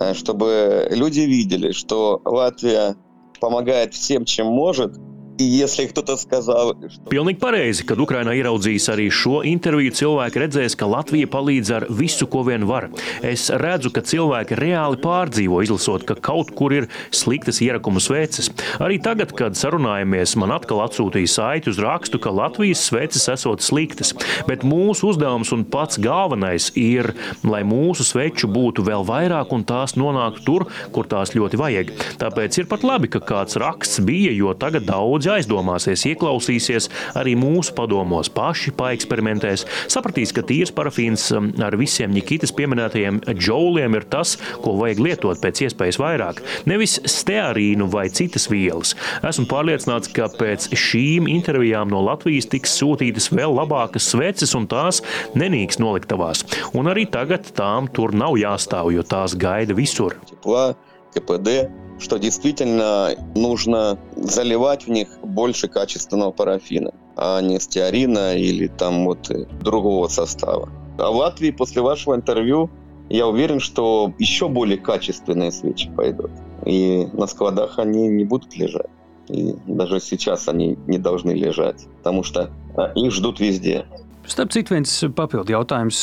э, 0.00 0.14
чтобы 0.14 0.88
люди 0.90 1.20
видели, 1.20 1.72
что 1.72 2.22
Латвия 2.24 2.96
помогает 3.40 3.92
всем, 3.92 4.24
чем 4.24 4.46
может– 4.46 4.96
Ja 5.39 5.69
сказал, 5.69 6.75
что... 6.91 7.07
Pilnīgi 7.07 7.39
pareizi, 7.39 7.85
kad 7.87 7.99
Ukraina 8.03 8.33
ieraudzīs 8.35 8.89
arī 8.91 9.05
šo 9.07 9.39
interviju, 9.47 9.93
cilvēki 9.95 10.41
redzēs, 10.43 10.75
ka 10.75 10.89
Latvija 10.91 11.29
palīdz 11.31 11.69
ar 11.77 11.85
visu, 11.95 12.27
ko 12.27 12.41
vien 12.43 12.65
var. 12.67 12.89
Es 13.23 13.47
redzu, 13.47 13.87
ka 13.95 14.03
cilvēki 14.03 14.57
reāli 14.59 14.99
pārdzīvo, 14.99 15.61
izlasot, 15.63 16.03
ka 16.09 16.17
kaut 16.19 16.51
kur 16.59 16.75
ir 16.75 16.89
sliktas 17.15 17.61
ierakumu 17.63 18.03
sveces. 18.03 18.51
Arī 18.83 18.97
tagad, 18.99 19.31
kad 19.31 19.55
sarunājamies, 19.55 20.35
man 20.35 20.51
atkal 20.57 20.83
atsūtīja 20.83 21.31
saiti 21.31 21.71
uz 21.71 21.79
rakstu, 21.79 22.19
ka 22.19 22.35
Latvijas 22.35 22.83
sveces 22.89 23.29
esot 23.31 23.63
sliktas. 23.63 24.11
Bet 24.49 24.67
mūsu 24.67 25.13
uzdevums 25.13 25.53
un 25.55 25.63
pats 25.63 26.01
galvenais 26.03 26.67
ir, 26.75 27.13
lai 27.47 27.63
mūsu 27.63 28.03
sveču 28.03 28.51
būtu 28.51 28.83
vēl 28.91 29.07
vairāk 29.07 29.55
un 29.55 29.63
tās 29.63 29.95
nonāktu 29.95 30.43
tur, 30.43 30.67
kur 30.91 31.07
tās 31.07 31.31
ļoti 31.37 31.63
vajag. 31.63 31.95
Tāpēc 32.19 32.59
ir 32.59 32.69
pat 32.75 32.83
labi, 32.83 33.07
ka 33.15 33.23
kāds 33.23 33.55
raksts 33.61 34.03
bija, 34.03 34.35
jo 34.35 34.51
tagad 34.59 34.83
daudz 34.89 35.22
daudzi 35.24 35.44
aizdomāsies, 35.44 36.04
ieklausīsies, 36.10 36.88
arī 37.16 37.34
mūsu 37.38 37.72
padomos 37.76 38.28
paši 38.32 38.74
paeksperimentēs, 38.76 39.64
sapratīs, 39.92 40.34
ka 40.34 40.44
tīrs 40.44 40.72
parafīns 40.74 41.30
um, 41.32 41.50
ar 41.64 41.76
visiem 41.80 42.12
Nikitas 42.12 42.52
pieminētajiem 42.54 43.22
džauliem 43.32 43.96
ir 43.96 44.04
tas, 44.12 44.36
ko 44.62 44.76
vajag 44.80 45.00
lietot 45.00 45.40
pēc 45.40 45.64
iespējas 45.66 45.98
vairāk, 46.02 46.42
nevis 46.68 46.98
steārīnu 47.08 47.88
vai 47.92 48.08
citas 48.12 48.48
vielas. 48.52 48.94
Esmu 49.24 49.46
pārliecināts, 49.50 50.12
ka 50.14 50.28
pēc 50.32 50.68
šīm 50.76 51.30
intervijām 51.32 51.92
no 51.92 52.02
Latvijas 52.04 52.50
tiks 52.52 52.76
sūtītas 52.80 53.30
vēl 53.32 53.56
labākas 53.56 54.10
sveces 54.12 54.54
un 54.58 54.68
tās 54.70 55.00
nenīks 55.38 55.80
noliktavās. 55.80 56.44
Un 56.76 56.92
arī 56.92 57.06
tagad 57.08 57.48
tām 57.56 57.88
tur 57.88 58.12
nav 58.16 58.36
jāstāv, 58.40 58.92
jo 58.94 59.06
tās 59.06 59.38
gaida 59.38 59.76
visur. 59.76 60.18
Teplā, 60.28 60.68
KPD, 61.14 61.62
что 61.98 62.18
действительно 62.18 63.10
нужно 63.34 63.98
заливать 64.16 64.86
в 64.86 64.90
них 64.90 65.08
больше 65.22 65.68
качественного 65.68 66.32
парафина, 66.32 66.92
а 67.16 67.40
не 67.40 67.60
стеарина 67.60 68.36
или 68.36 68.66
там 68.66 69.04
вот 69.04 69.30
другого 69.60 70.08
состава. 70.08 70.68
А 70.98 71.10
в 71.10 71.16
Латвии 71.16 71.50
после 71.50 71.82
вашего 71.82 72.14
интервью 72.14 72.70
я 73.10 73.26
уверен, 73.26 73.60
что 73.60 74.12
еще 74.18 74.48
более 74.48 74.78
качественные 74.78 75.52
свечи 75.52 75.90
пойдут. 75.90 76.30
И 76.64 77.06
на 77.12 77.26
складах 77.26 77.78
они 77.78 78.08
не 78.08 78.24
будут 78.24 78.56
лежать. 78.56 78.90
И 79.28 79.54
даже 79.66 80.00
сейчас 80.00 80.48
они 80.48 80.76
не 80.86 80.98
должны 80.98 81.30
лежать, 81.30 81.86
потому 81.98 82.22
что 82.22 82.50
их 82.94 83.12
ждут 83.12 83.40
везде. 83.40 83.86
Starp 84.26 84.48
citu, 84.50 84.72
viens 84.72 85.04
papildu 85.14 85.52
jautājums. 85.52 86.00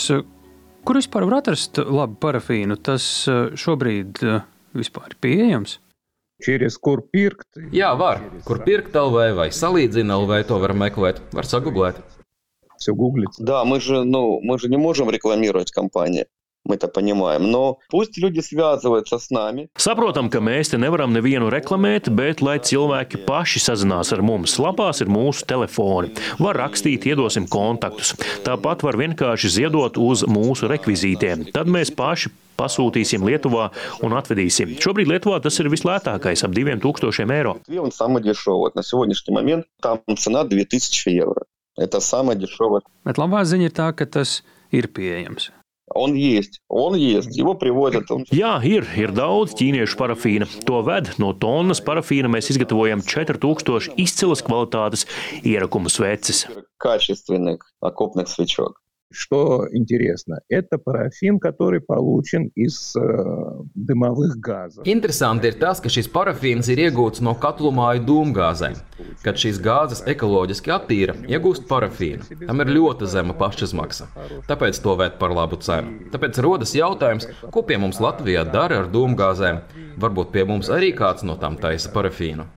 Kur 0.86 0.98
vispār 0.98 1.26
var 1.26 1.40
atrast 1.42 1.78
labu 1.78 2.18
parafīnu? 2.22 2.78
Tas 2.78 3.26
šobrīd 3.28 4.22
vispār 4.78 5.10
ir 5.10 5.18
pieejams? 5.22 5.81
Через 6.43 6.77
kur 6.77 7.01
pirkt? 7.01 7.49
Jā, 7.73 7.95
var. 7.97 8.21
Kur 8.45 8.61
pirkt 8.65 8.97
LV 8.97 9.33
vai 9.39 9.49
salīdzina 9.49 10.19
LV, 10.21 10.43
to 10.51 10.59
var 10.61 10.75
meklēt. 10.77 11.23
Var 11.33 11.49
sagooglēt. 11.49 12.03
Все 12.77 12.95
гуглится. 12.95 13.43
Да, 13.43 13.65
мы 13.65 13.81
же, 13.81 14.05
ну, 14.05 14.41
мы 14.43 14.59
же 14.59 14.69
не 14.69 14.77
можем 14.77 15.11
рекламировать 15.11 15.71
компании. 15.71 16.27
Мы 16.67 16.75
это 16.75 16.89
понимаем, 16.89 17.51
но 17.51 17.79
pust 17.93 18.17
люди 18.17 18.41
связываются 18.41 19.19
с 19.19 19.31
nami. 19.31 19.69
Saprotam, 19.79 20.29
ka 20.29 20.41
mēs 20.43 20.73
te 20.73 20.79
nevaram 20.83 21.13
nevienu 21.15 21.47
reklamēt, 21.47 22.11
bet 22.11 22.43
lai 22.43 22.59
cilvēki 22.59 23.23
paši 23.27 23.63
sazinās 23.63 24.11
ar 24.13 24.23
mums, 24.27 24.57
lapās 24.59 25.01
ir 25.01 25.07
mūsu 25.07 25.47
telefoni. 25.47 26.11
Var 26.43 26.59
rakstīt, 26.59 27.07
iedosim 27.07 27.47
kontaktus. 27.47 28.17
Tāpat 28.43 28.83
var 28.83 28.99
vienkārši 28.99 29.53
ziedot 29.61 29.95
uz 29.97 30.25
mūsu 30.27 30.67
rekvizītiem. 30.73 31.53
Tad 31.55 31.71
mēs 31.71 31.95
paši 31.95 32.33
pasūtīsim 32.59 33.23
Lietuvā 33.23 33.69
un 34.03 34.17
atvedīsim. 34.19 34.75
Šobrīd 34.83 35.07
Lietuvā 35.13 35.39
tas 35.45 35.61
ir 35.61 35.71
vislētākais - 35.71 36.45
ap 36.45 36.51
2000 36.51 37.31
eiro. 37.31 37.61
Он 37.79 37.93
самый 37.93 38.23
дешевый. 38.23 38.59
Вот 38.59 38.75
на 38.75 38.83
сегодняшний 38.83 39.35
момент 39.35 39.67
там 39.81 40.01
цена 40.17 40.43
2000 40.43 41.11
евро. 41.11 41.45
Это 41.79 42.01
самое 42.01 42.37
дешевое. 42.37 42.81
Bet 43.05 43.19
labā 43.19 43.45
ziņa 43.45 43.71
ir 43.71 43.71
tā, 43.71 43.95
ka 43.95 44.07
tas 44.07 44.43
ir 44.73 44.89
pieejams. 44.89 45.51
Он 45.95 46.15
есть, 46.15 46.61
он 46.69 46.95
есть, 46.97 47.37
его 47.37 47.55
привозят. 47.55 48.11
Он... 48.11 48.25
Jā, 48.35 48.59
ir, 48.67 48.85
ir 48.99 49.13
daudz 49.15 49.55
ķīniešu 49.55 49.95
parafīna. 50.01 50.49
To 50.67 50.81
ved 50.83 51.13
no 51.23 51.31
tonnas 51.31 51.79
parafīna 51.81 52.31
mēs 52.33 52.51
izgatavojam 52.51 53.05
4000 53.07 53.95
izcilas 54.03 54.43
kvalitātes 54.43 55.07
ierakuma 55.47 55.93
sveces. 55.93 56.43
Качественных 56.83 57.63
окопных 57.81 58.29
свечок. 58.29 58.83
Что 59.13 59.69
интересно, 59.71 60.41
это 60.49 60.79
парафин, 60.79 61.39
который 61.39 61.81
получен 61.81 62.51
из 62.57 62.95
э, 62.97 63.01
дымовых 63.75 64.37
газов. 64.39 64.85
Interesanti 64.85 65.47
ir 65.47 65.55
tas, 65.61 65.79
ka 65.81 65.89
šis 65.89 66.09
parafīns 66.11 66.67
ir 66.75 66.83
iegūts 66.89 67.23
no 67.23 67.37
katlumāju 67.39 68.03
dūmgāzēm. 68.03 68.75
Kad 69.23 69.39
šīs 69.39 69.63
gāzes 69.63 70.03
ekoloģiski 70.11 70.75
attīra, 70.75 71.15
iegūst 71.31 71.69
parafīnu. 71.71 72.43
Tam 72.49 72.65
ir 72.67 72.75
ļoti 72.75 73.07
zema 73.07 73.37
pašizmaksa. 73.39 74.11
Tāpēc 74.51 74.83
to 74.83 74.99
vērt 74.99 75.21
par 75.23 75.31
labu 75.39 75.63
cenu. 75.63 76.11
Tāpēc 76.11 76.43
rodas 76.43 76.75
jautājums, 76.75 77.31
ko 77.55 77.63
pie 77.63 77.79
mums 77.79 78.03
Latvijā 78.03 78.43
dara 78.51 78.83
ar 78.83 78.91
dūmgāzēm. 78.91 79.63
Varbūt 80.03 80.35
pie 80.35 80.45
mums 80.51 80.69
arī 80.69 80.91
kāds 80.99 81.23
no 81.23 81.39
tām 81.39 81.63
taisa 81.63 81.95
parafīnu. 81.95 82.51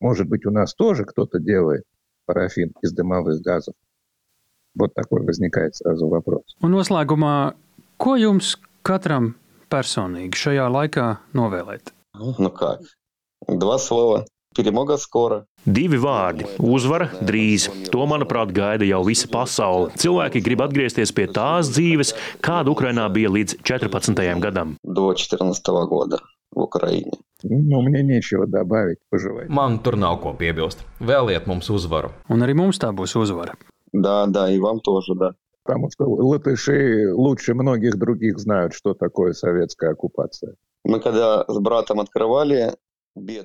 Может 0.00 0.28
быть, 0.28 0.46
у 0.46 0.50
нас 0.50 0.74
тоже 0.74 1.04
кто-то 1.04 1.40
делает 1.40 1.82
парафин 2.26 2.72
из 2.82 2.92
дымовых 2.92 3.40
газов? 3.40 3.74
Вот 4.78 4.94
такой 4.94 5.24
возникает 5.24 5.74
сразу 5.76 6.08
вопрос. 6.08 6.42
Un 6.62 6.76
noslēgumā, 6.76 7.54
ko 7.98 8.14
jums 8.16 8.54
katram 8.86 9.34
personīgi 9.72 10.38
šajā 10.38 10.68
laikā 10.70 11.06
novēlēt? 11.34 11.92
Ну 12.14 12.50
как? 12.50 12.80
Два 13.48 13.78
слова. 13.78 14.24
Перемога 14.56 14.96
скоро. 14.96 15.44
Divi 15.66 15.98
vārdi - 15.98 16.74
uzvara 16.74 17.10
drīz. 17.22 17.68
To, 17.92 18.06
manuprāt, 18.06 18.50
gaida 18.52 18.84
jau 18.88 19.04
visa 19.04 19.28
pasaule. 19.28 19.92
Cilvēki 19.94 20.42
grib 20.42 20.62
atgriezties 20.64 21.12
pie 21.14 21.26
tās 21.26 21.68
dzīves, 21.70 22.14
kāda 22.42 22.72
Ukrainā 22.72 23.06
bija 23.12 23.28
līdz 23.28 23.62
14. 23.62 24.40
gadam. 24.40 24.76
До 24.82 25.12
2014 25.12 25.86
года 25.86 26.18
в 26.50 26.60
Украине. 26.60 27.12
Ну, 27.44 27.82
мне 27.82 28.02
нечего 28.02 28.46
добавить, 28.46 28.98
пожелать. 29.10 29.48
Man 29.48 29.78
tur 29.78 29.96
nav 29.96 30.20
ko 30.22 30.34
piebilst. 30.34 30.82
Vēliet 31.00 31.46
mums 31.46 31.68
uzvaru. 31.70 32.10
Un 32.28 32.40
arī 32.40 32.56
mums 32.56 32.78
tā 32.78 32.90
būs 32.90 33.14
uzvara. 33.14 33.54
Да, 33.93 34.25
да, 34.25 34.51
и 34.51 34.59
вам 34.59 34.79
тоже, 34.79 35.15
да. 35.15 35.35
Потому 35.63 35.89
что 35.89 36.05
латыши 36.05 37.13
лучше 37.13 37.53
многих 37.53 37.97
других 37.97 38.37
знают, 38.37 38.73
что 38.73 38.93
такое 38.93 39.33
советская 39.33 39.91
оккупация. 39.91 40.55
Мы 40.83 40.99
когда 40.99 41.45
с 41.47 41.57
братом 41.59 42.01
открывали 42.01 42.73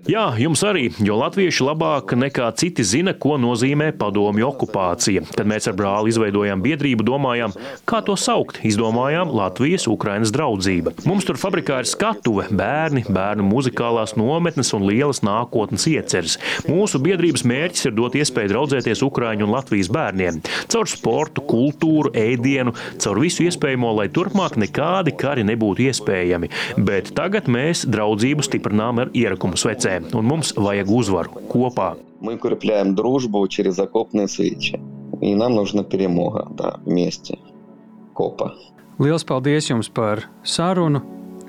Jā, 0.08 0.30
jums 0.40 0.62
arī, 0.64 0.86
jo 1.04 1.18
latvieši 1.20 1.60
labāk 1.66 2.14
nekā 2.16 2.46
citi 2.56 2.80
zina, 2.88 3.12
ko 3.12 3.34
nozīmē 3.36 3.90
padomju 4.00 4.46
okupācija. 4.46 5.26
Kad 5.36 5.50
mēs 5.50 5.68
ar 5.68 5.74
brāli 5.76 6.08
izveidojām 6.08 6.62
biedrību, 6.64 7.04
domājām, 7.04 7.52
kā 7.84 8.00
to 8.06 8.14
saukt. 8.16 8.62
Izdomājām 8.64 9.28
Latvijas-Ukrainas 9.36 10.32
draudzība. 10.32 10.94
Mums 11.04 11.28
tur 11.28 11.36
fabrikā 11.36 11.82
ir 11.82 11.90
skatuve, 11.90 12.46
bērni, 12.48 13.02
bērnu 13.12 13.44
muzikālās 13.44 14.16
nometnes 14.16 14.72
un 14.72 14.86
lielas 14.88 15.20
nākotnes 15.20 15.84
ieceres. 15.92 16.38
Mūsu 16.64 17.02
biedrības 17.04 17.44
mērķis 17.44 17.90
ir 17.90 17.96
dot 18.00 18.16
iespēju 18.16 18.54
draudzēties 18.54 19.04
Ukraiņu 19.04 19.44
un 19.44 19.52
Latvijas 19.52 19.92
bērniem. 19.92 20.40
Caur 20.72 20.88
sportu, 20.88 21.44
kultūru, 21.52 22.14
ēdienu, 22.16 22.72
caur 23.04 23.20
visu 23.20 23.44
iespējamo, 23.44 23.92
lai 24.00 24.08
turpmāk 24.08 24.56
nekādi 24.64 25.12
kari 25.20 25.44
nebūtu 25.44 25.90
iespējami. 25.90 26.48
Bet 26.88 27.12
tagad 27.20 27.52
mēs 27.52 27.84
draudzību 27.84 28.48
stiprinām 28.48 29.04
ar 29.04 29.12
ierakumu 29.12 29.57
svecēm, 29.57 30.11
un 30.15 30.25
mums 30.25 30.53
vajag 30.55 30.89
uzvaru 30.89 31.29
kopā. 31.49 31.97
мы 32.23 32.35
укрепляем 32.35 32.95
дружбу 32.95 33.45
через 33.47 33.77
окопные 33.77 34.27
свечи. 34.27 34.79
И 35.21 35.35
нам 35.35 35.55
нужна 35.55 35.83
перемога, 35.83 36.47
да, 36.49 36.79
вместе. 36.85 37.37
Копа. 38.13 38.55
Lielas 38.99 39.25
paldies 39.25 39.69
jums 39.69 39.89
par 39.89 40.29
sarunu 40.43 41.01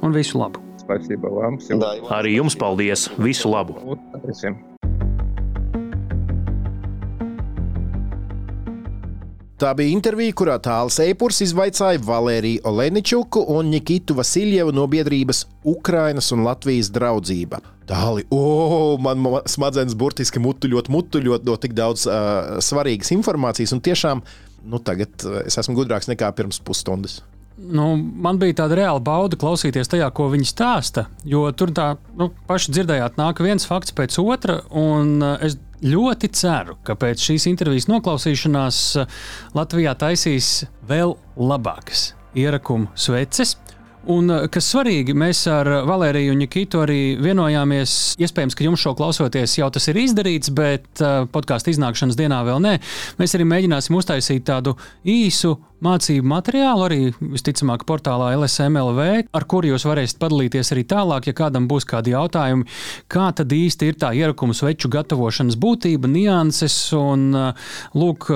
un 0.02 0.12
visu 0.12 0.38
labu! 0.38 0.60
Спасибо 0.78 1.28
вам. 1.28 1.58
Всего 1.58 1.80
Да, 1.80 1.96
и 1.96 2.00
вам 2.00 2.12
Arī 2.12 2.36
jums 2.36 2.56
paldies! 2.56 3.10
Visu 3.18 3.48
labu! 3.48 3.98
Tā 9.59 9.73
bija 9.75 9.91
intervija, 9.91 10.31
kurā 10.39 10.53
tāls 10.63 11.01
Eipurs 11.03 11.41
izvaicāja 11.43 11.99
Valēriju 12.07 12.61
Oleničuku 12.69 13.41
un 13.51 13.67
Nikitu 13.73 14.15
Vasiljevu 14.15 14.71
no 14.71 14.85
biedrības 14.87 15.41
Ukrainas 15.67 16.29
un 16.31 16.45
Latvijas 16.45 16.87
draudzība. 16.95 17.59
Tāli, 17.89 18.23
o, 18.31 18.95
man 19.03 19.19
ma- 19.19 19.41
smadzenes 19.49 19.97
burtiski 19.99 20.39
mutuļot, 20.39 20.87
mutuļot 20.93 21.43
no 21.43 21.57
tik 21.59 21.75
daudz 21.75 22.05
uh, 22.07 22.61
svarīgas 22.63 23.11
informācijas, 23.17 23.75
un 23.75 23.83
tiešām 23.83 24.23
nu, 24.63 24.79
tagad 24.79 25.27
es 25.43 25.59
esmu 25.59 25.75
gudrāks 25.81 26.07
nekā 26.07 26.31
pirms 26.37 26.61
pusstundas. 26.63 27.19
Nu, 27.59 27.91
man 27.97 28.37
bija 28.39 28.61
tāda 28.61 28.77
reāla 28.79 29.01
bauda 29.03 29.37
klausīties 29.39 29.91
tajā, 29.91 30.07
ko 30.15 30.29
viņi 30.31 30.47
stāsta. 30.47 31.05
Jo 31.27 31.43
tur 31.51 31.73
tā, 31.75 31.91
nu, 32.17 32.29
paši 32.47 32.71
dzirdējāt, 32.75 33.17
nāk 33.19 33.41
viens 33.43 33.67
fakts 33.67 33.95
pēc 33.95 34.15
otra. 34.23 34.61
Uh, 34.71 35.35
es 35.43 35.57
ļoti 35.83 36.31
ceru, 36.39 36.77
ka 36.87 36.95
pēc 36.99 37.25
šīs 37.29 37.49
intervijas 37.51 37.89
noklausīšanās 37.91 38.83
uh, 39.01 39.17
Latvijā 39.57 39.95
taisīs 39.99 40.69
vēl 40.87 41.17
labākas 41.35 42.13
ierakumu 42.39 42.93
sveces. 42.95 43.57
Un, 44.09 44.31
uh, 44.31 44.47
kas 44.47 44.71
svarīgi, 44.71 45.13
mēs 45.17 45.43
ar 45.51 45.67
Valēriju 45.89 46.37
Nikitu 46.39 46.85
arī 46.85 47.01
vienojāmies. 47.19 47.97
Iespējams, 48.23 48.55
ka 48.55 48.69
jums 48.69 48.85
šo 48.85 48.95
klausoties 48.95 49.57
jau 49.59 49.67
tas 49.73 49.91
ir 49.91 49.99
izdarīts, 49.99 50.53
bet 50.55 51.03
podkāstu 51.35 51.75
iznākšanas 51.75 52.17
dienā 52.19 52.39
vēl 52.47 52.63
nē. 52.63 52.77
Mēs 53.19 53.35
arī 53.35 53.51
mēģināsim 53.51 53.99
uztaisīt 53.99 54.47
tādu 54.47 54.77
īsu 55.03 55.57
mācību 55.85 56.27
materiālu, 56.29 56.85
arī 56.85 56.99
visticamāk, 57.19 57.85
portālā 57.89 58.31
LSMLV, 58.37 59.05
ar 59.35 59.45
kuru 59.49 59.73
jūs 59.73 59.85
varēsiet 59.87 60.19
padalīties 60.21 60.73
arī 60.75 60.85
tālāk, 60.89 61.29
ja 61.29 61.35
kādam 61.37 61.67
būs 61.69 61.87
kādi 61.89 62.13
jautājumi, 62.13 62.67
kā 63.11 63.29
tad 63.35 63.53
īsti 63.55 63.91
ir 63.91 63.99
tā 64.01 64.11
ierakuma 64.17 64.55
sveču 64.57 64.91
gatavošanas 64.93 65.57
būtība, 65.59 66.09
nianses 66.11 66.77
un, 66.97 67.29
lūk, 67.97 68.29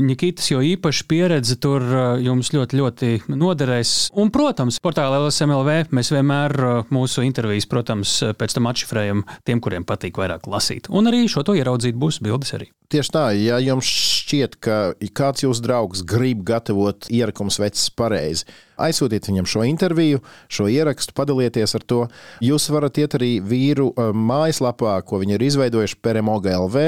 Nikitas 0.00 0.50
jau 0.52 0.60
īpaši 0.64 1.06
pieredze 1.10 1.56
tur 1.60 1.84
jums 2.22 2.52
ļoti, 2.54 2.80
ļoti 2.80 3.12
noderēs. 3.32 3.94
Un, 4.20 4.32
protams, 4.34 4.80
portālā 4.82 5.20
LSMLV 5.24 5.94
mēs 5.94 6.12
vienmēr 6.14 6.56
mūsu 6.92 7.24
intervijas, 7.26 7.68
protams, 7.70 8.18
pēc 8.38 8.58
tam 8.58 8.70
atšifrējam 8.70 9.24
tiem, 9.48 9.62
kuriem 9.62 9.86
patīk 9.88 10.20
vairāk 10.20 10.50
lasīt. 10.50 10.90
Un 10.90 11.10
arī 11.10 11.26
šo 11.30 11.44
to 11.46 11.56
ieraudzīt 11.58 11.98
būs 12.00 12.20
bildes 12.24 12.54
arī. 12.58 12.70
Tieši 12.90 13.12
tā, 13.14 13.24
ja 13.38 13.60
jums 13.62 13.86
šķiet, 13.86 14.56
ka 14.58 14.76
kāds 15.14 15.44
jūsu 15.44 15.62
draugs 15.62 16.00
grib 16.02 16.40
gatavot 16.42 16.89
ierakums 17.12 17.60
vecs 17.62 17.88
pareizi, 17.96 18.46
aizsūtiet 18.80 19.28
viņam 19.30 19.48
šo 19.48 19.64
interviju, 19.68 20.22
šo 20.50 20.68
ierakstu, 20.72 21.14
padalieties 21.16 21.76
ar 21.78 21.86
to. 21.86 22.02
Jūs 22.44 22.70
varat 22.74 23.00
iet 23.02 23.16
arī 23.18 23.32
vīru 23.44 23.90
uh, 23.92 24.12
mājaslapā, 24.16 24.98
ko 25.06 25.22
viņi 25.22 25.38
ir 25.38 25.48
izveidojuši 25.50 26.00
Peremoga 26.02 26.56
LV, 26.58 26.86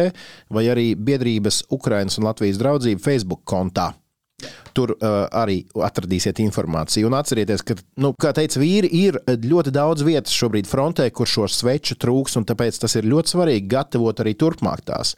vai 0.52 0.68
arī 0.72 0.92
biedrības 0.96 1.64
Ukrainas 1.70 2.18
un 2.18 2.30
Latvijas 2.30 2.60
draudzību 2.62 3.04
Facebook 3.04 3.44
kontā. 3.48 3.92
Tur 4.72 4.94
uh, 4.94 5.26
arī 5.36 5.58
atradīsiet 5.76 6.40
informāciju. 6.44 7.10
Un 7.10 7.16
atcerieties, 7.18 7.64
ka, 7.66 7.76
nu, 8.00 8.12
kā 8.16 8.32
teica 8.36 8.60
vīri, 8.62 8.88
ir 9.02 9.18
ļoti 9.28 9.74
daudz 9.74 10.04
vietas 10.06 10.34
šobrīd 10.36 10.68
frontē, 10.70 11.08
kur 11.12 11.28
šo 11.28 11.48
sveču 11.50 11.98
trūks, 12.00 12.38
un 12.40 12.48
tāpēc 12.48 12.80
tas 12.82 12.96
ir 12.96 13.08
ļoti 13.10 13.34
svarīgi 13.34 13.68
gatavot 13.72 14.24
arī 14.24 14.34
turpmāk 14.40 14.84
tās. 14.88 15.14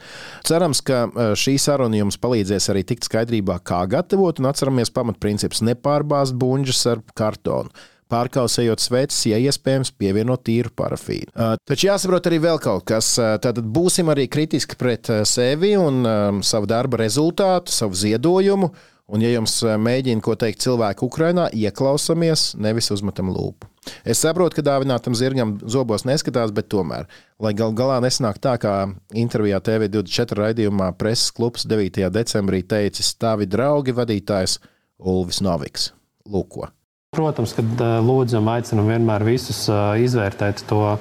Cerams, 0.46 0.82
ka 0.84 1.04
uh, 1.06 1.32
šī 1.38 1.56
saruna 1.62 2.02
jums 2.02 2.18
palīdzēs 2.20 2.70
arī 2.74 2.84
tikt 2.88 3.08
skaidrībā, 3.08 3.60
kā 3.62 3.84
gatavot, 3.90 4.42
un 4.42 4.50
atceramies 4.50 4.92
pamatprincips- 4.94 5.64
nepārbāzt 5.70 6.38
buļģus 6.40 6.86
ar 6.92 7.04
kartonu. 7.14 7.70
Pārkausējot 8.12 8.82
sveces, 8.84 9.22
ja 9.30 9.38
iespējams, 9.40 9.94
pievienot 9.98 10.44
tīru 10.44 10.70
parafīnu. 10.76 11.32
Uh, 11.32 11.54
taču 11.66 11.88
jāsaprot 11.88 12.28
arī 12.28 12.40
vēl 12.44 12.60
kaut 12.62 12.84
kas. 12.90 13.14
Uh, 13.18 13.34
Tātad 13.42 13.64
būsim 13.64 14.10
arī 14.12 14.28
kritiski 14.30 14.76
pret 14.78 15.08
uh, 15.10 15.22
sevi 15.28 15.72
un 15.80 16.04
um, 16.04 16.42
savu 16.44 16.68
darba 16.70 17.00
rezultātu, 17.00 17.72
savu 17.72 17.96
ziedojumu. 17.98 18.70
Un, 19.12 19.20
ja 19.20 19.34
jums 19.34 19.58
mēģina 19.60 20.24
ko 20.24 20.32
teikt 20.40 20.62
cilvēku 20.64 21.10
Ukrajinā, 21.10 21.50
ieklausāmies, 21.52 22.54
nevis 22.56 22.88
uzmetam 22.94 23.28
lūpu. 23.34 23.68
Es 24.00 24.22
saprotu, 24.24 24.56
ka 24.56 24.64
dāvinātam 24.64 25.12
zirgam 25.18 25.58
zobos 25.68 26.06
neskatās, 26.08 26.54
bet 26.56 26.70
tomēr, 26.72 27.04
lai 27.36 27.52
gal 27.56 27.74
galā 27.76 27.98
nesnāk 28.00 28.40
tā, 28.40 28.54
kā 28.60 28.72
intervijā 29.12 29.60
TV24 29.60 30.40
raidījumā 30.40 30.88
preses 30.96 31.34
klubs 31.36 31.66
9. 31.68 32.00
decembrī 32.14 32.62
teicis, 32.64 33.12
tavi 33.20 33.44
draugi 33.44 33.92
vadītājs 33.92 34.56
Ulvis 35.04 35.42
Noviks. 35.44 35.90
Lūko. 36.24 36.70
Protams, 37.14 37.52
ka 37.54 37.62
lūdzam, 38.02 38.48
aicinam 38.50 38.88
vienmēr 38.88 39.22
visus 39.28 39.66
izvērtēt 40.00 40.64
to 40.70 40.96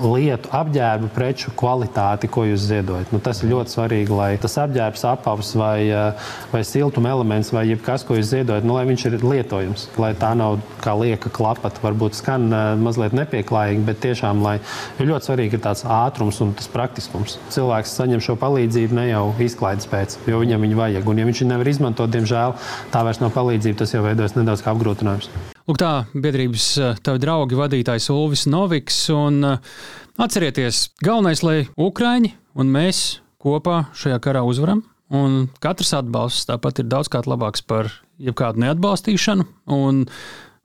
lietu, 0.00 0.50
apģērba 0.56 1.10
preču 1.14 1.52
kvalitāti, 1.56 2.30
ko 2.32 2.46
jūs 2.48 2.64
ziedojat. 2.70 3.12
Nu, 3.12 3.20
tas 3.22 3.42
ir 3.42 3.50
ļoti 3.52 3.74
svarīgi, 3.74 4.14
lai 4.16 4.30
tas 4.40 4.56
apģērbs, 4.62 5.04
apavs 5.10 5.52
vai, 5.58 5.88
eh, 5.90 6.28
vai 6.52 6.62
siltuma 6.64 7.12
elements 7.12 7.52
vai 7.52 7.66
jebkas, 7.68 8.04
ko 8.06 8.16
jūs 8.16 8.32
ziedojat, 8.32 8.64
nu, 8.64 8.76
lai 8.76 8.86
viņš 8.88 9.06
ir 9.06 9.18
lietojams. 9.24 9.88
Lai 9.98 10.12
tā 10.14 10.34
nav 10.36 10.60
kā 10.80 10.96
lieka 10.96 11.30
klapata, 11.30 11.80
varbūt 11.82 12.16
skan 12.16 12.48
uh, 12.52 12.76
mazliet 12.78 13.12
nepieklājīgi, 13.16 13.84
bet 13.84 14.00
tiešām 14.04 14.42
lai, 14.42 14.58
ļoti 15.00 15.28
svarīgi 15.28 15.58
ir 15.58 15.64
tāds 15.64 15.84
ātrums 15.84 16.40
un 16.44 16.54
tas 16.56 16.68
praktiskums. 16.72 17.38
Cilvēks 17.50 17.96
saņem 17.98 18.22
šo 18.22 18.36
palīdzību 18.40 19.00
ne 19.00 19.08
jau 19.10 19.26
izklaides 19.42 19.88
pēc, 19.90 20.18
jo 20.26 20.40
viņam 20.44 20.64
viņa 20.66 20.80
vajag. 20.82 21.10
Un, 21.10 21.20
ja 21.20 21.28
viņš 21.28 21.44
nevar 21.50 21.68
izmantot, 21.68 22.12
diemžēl 22.12 22.56
tā 22.94 23.04
vairs 23.06 23.22
nav 23.24 23.34
palīdzība, 23.36 23.82
tas 23.82 23.94
jau 23.96 24.04
veidojas 24.06 24.38
nedaudz 24.38 24.64
kā 24.64 24.74
apgrūtinājums. 24.74 25.55
Lūk, 25.66 25.80
tā 25.82 26.04
biedrības 26.14 26.64
eh, 26.78 26.98
tavi 27.02 27.18
draugi 27.18 27.56
vadītājs 27.58 28.04
Ulvis 28.14 28.44
Noviks. 28.46 29.00
Un, 29.10 29.40
uh, 29.42 29.80
atcerieties, 30.22 30.92
galvenais, 31.02 31.42
lai 31.42 31.56
Ukraiņi 31.74 32.30
un 32.54 32.70
mēs 32.70 33.00
kopā 33.42 33.88
šajā 33.98 34.20
karā 34.22 34.44
uzvaram. 34.46 34.84
Un 35.10 35.48
katrs 35.58 35.90
atbalsts 35.98 36.46
tāpat 36.46 36.84
ir 36.84 36.88
daudzkārt 36.92 37.26
labāks 37.26 37.66
par 37.66 37.90
jebkādu 38.22 38.62
neatbalstīšanu. 38.62 39.48
Un 39.74 40.04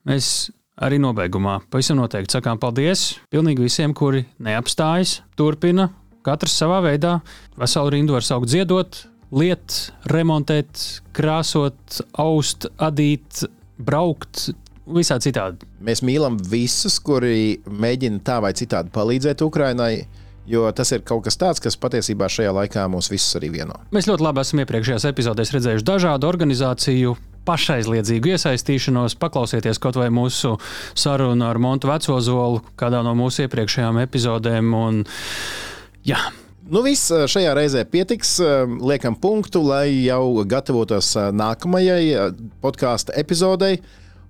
mēs 0.05 0.51
arī 0.77 1.01
nobeigumā 1.01 1.57
pavisam 1.73 1.97
noteikti 1.97 2.37
sakām 2.37 2.61
paldies 2.61 3.15
pilnīgi 3.33 3.65
visiem, 3.65 3.97
kuri 3.97 4.27
neapstājas, 4.37 5.23
turpina 5.33 5.89
katrs 6.21 6.61
savā 6.61 6.77
veidā. 6.85 7.23
Veselu 7.57 7.97
rindu 7.97 8.19
var 8.19 8.29
saukt 8.29 8.53
dziedot, 8.53 9.07
liet, 9.33 9.81
remontēt, 10.13 10.89
krāsot, 11.17 12.03
aust, 12.21 12.69
adīt, 12.77 13.47
braukt, 13.81 14.51
visā 14.95 15.17
citādi. 15.23 15.67
Mēs 15.83 16.03
mīlam 16.05 16.39
visus, 16.51 16.99
kuri 17.03 17.61
mēģina 17.65 18.21
tā 18.25 18.39
vai 18.43 18.53
citādi 18.57 18.93
palīdzēt 18.95 19.45
Ukraiņai. 19.45 19.93
Jo 20.51 20.65
tas 20.73 20.89
ir 20.91 21.03
kaut 21.05 21.21
kas 21.27 21.37
tāds, 21.37 21.61
kas 21.61 21.77
patiesībā 21.79 22.25
šajā 22.31 22.51
laikā 22.57 22.87
mūs 22.89 23.11
visus 23.11 23.37
arī 23.37 23.51
vieno. 23.53 23.77
Mēs 23.93 24.09
ļoti 24.09 24.25
labi 24.25 24.41
esam 24.41 24.63
iepriekšējās 24.63 25.05
epizodēs 25.11 25.53
redzējuši 25.53 25.85
dažādu 25.85 26.27
organizāciju 26.27 27.13
pašaizliedzīgu 27.45 28.33
iesaistīšanos. 28.33 29.15
Paklausieties 29.21 29.79
kaut 29.81 30.01
vai 30.01 30.09
mūsu 30.13 30.55
sarunu 30.97 31.45
ar 31.47 31.61
Montu 31.61 31.91
Vecozolu 31.91 32.61
kādā 32.79 33.03
no 33.05 33.13
mūsu 33.17 33.45
eppriekšējām 33.45 34.01
epizodēm. 34.03 34.73
Un, 34.77 35.03
jā, 36.09 36.21
Nu, 36.71 36.79
viss 36.85 37.09
šajā 37.11 37.51
reizē 37.57 37.81
pietiks. 37.89 38.37
Liekam 38.79 39.17
punktu, 39.19 39.59
lai 39.65 40.05
jau 40.05 40.45
gatavotos 40.47 41.09
nākamajai 41.35 42.29
podkāstu 42.63 43.11
epizodei. 43.19 43.81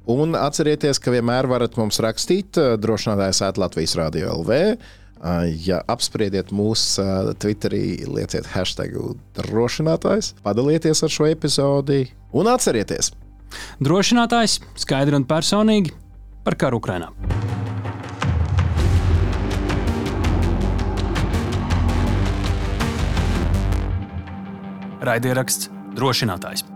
Un 0.10 0.34
atcerieties, 0.34 0.98
ka 0.98 1.14
vienmēr 1.14 1.46
varat 1.50 1.78
mums 1.78 2.02
rakstīt 2.02 2.58
eh, 2.58 2.74
drošinātājs 2.82 3.44
at 3.46 3.60
Latvijas 3.62 3.94
Rādio 4.00 4.32
LV. 4.42 4.58
Eh, 5.22 5.52
ja 5.68 5.82
apspriediet 5.86 6.50
mūsu 6.50 7.04
eh, 7.04 7.30
Twitterī, 7.38 7.84
lieciet 8.10 8.50
hashtag 8.56 8.98
drošinātājs, 9.38 10.34
padalieties 10.42 11.06
ar 11.06 11.14
šo 11.14 11.30
epizodi 11.30 12.08
un 12.34 12.50
atcerieties! 12.50 13.14
Drošinātājs 13.84 14.58
skaidri 14.80 15.20
un 15.20 15.28
personīgi 15.28 15.94
par 16.42 16.58
karu 16.58 16.82
Ukrajinā. 16.82 17.12
Raidieraksts 25.02 25.70
drošinātājs. 25.98 26.71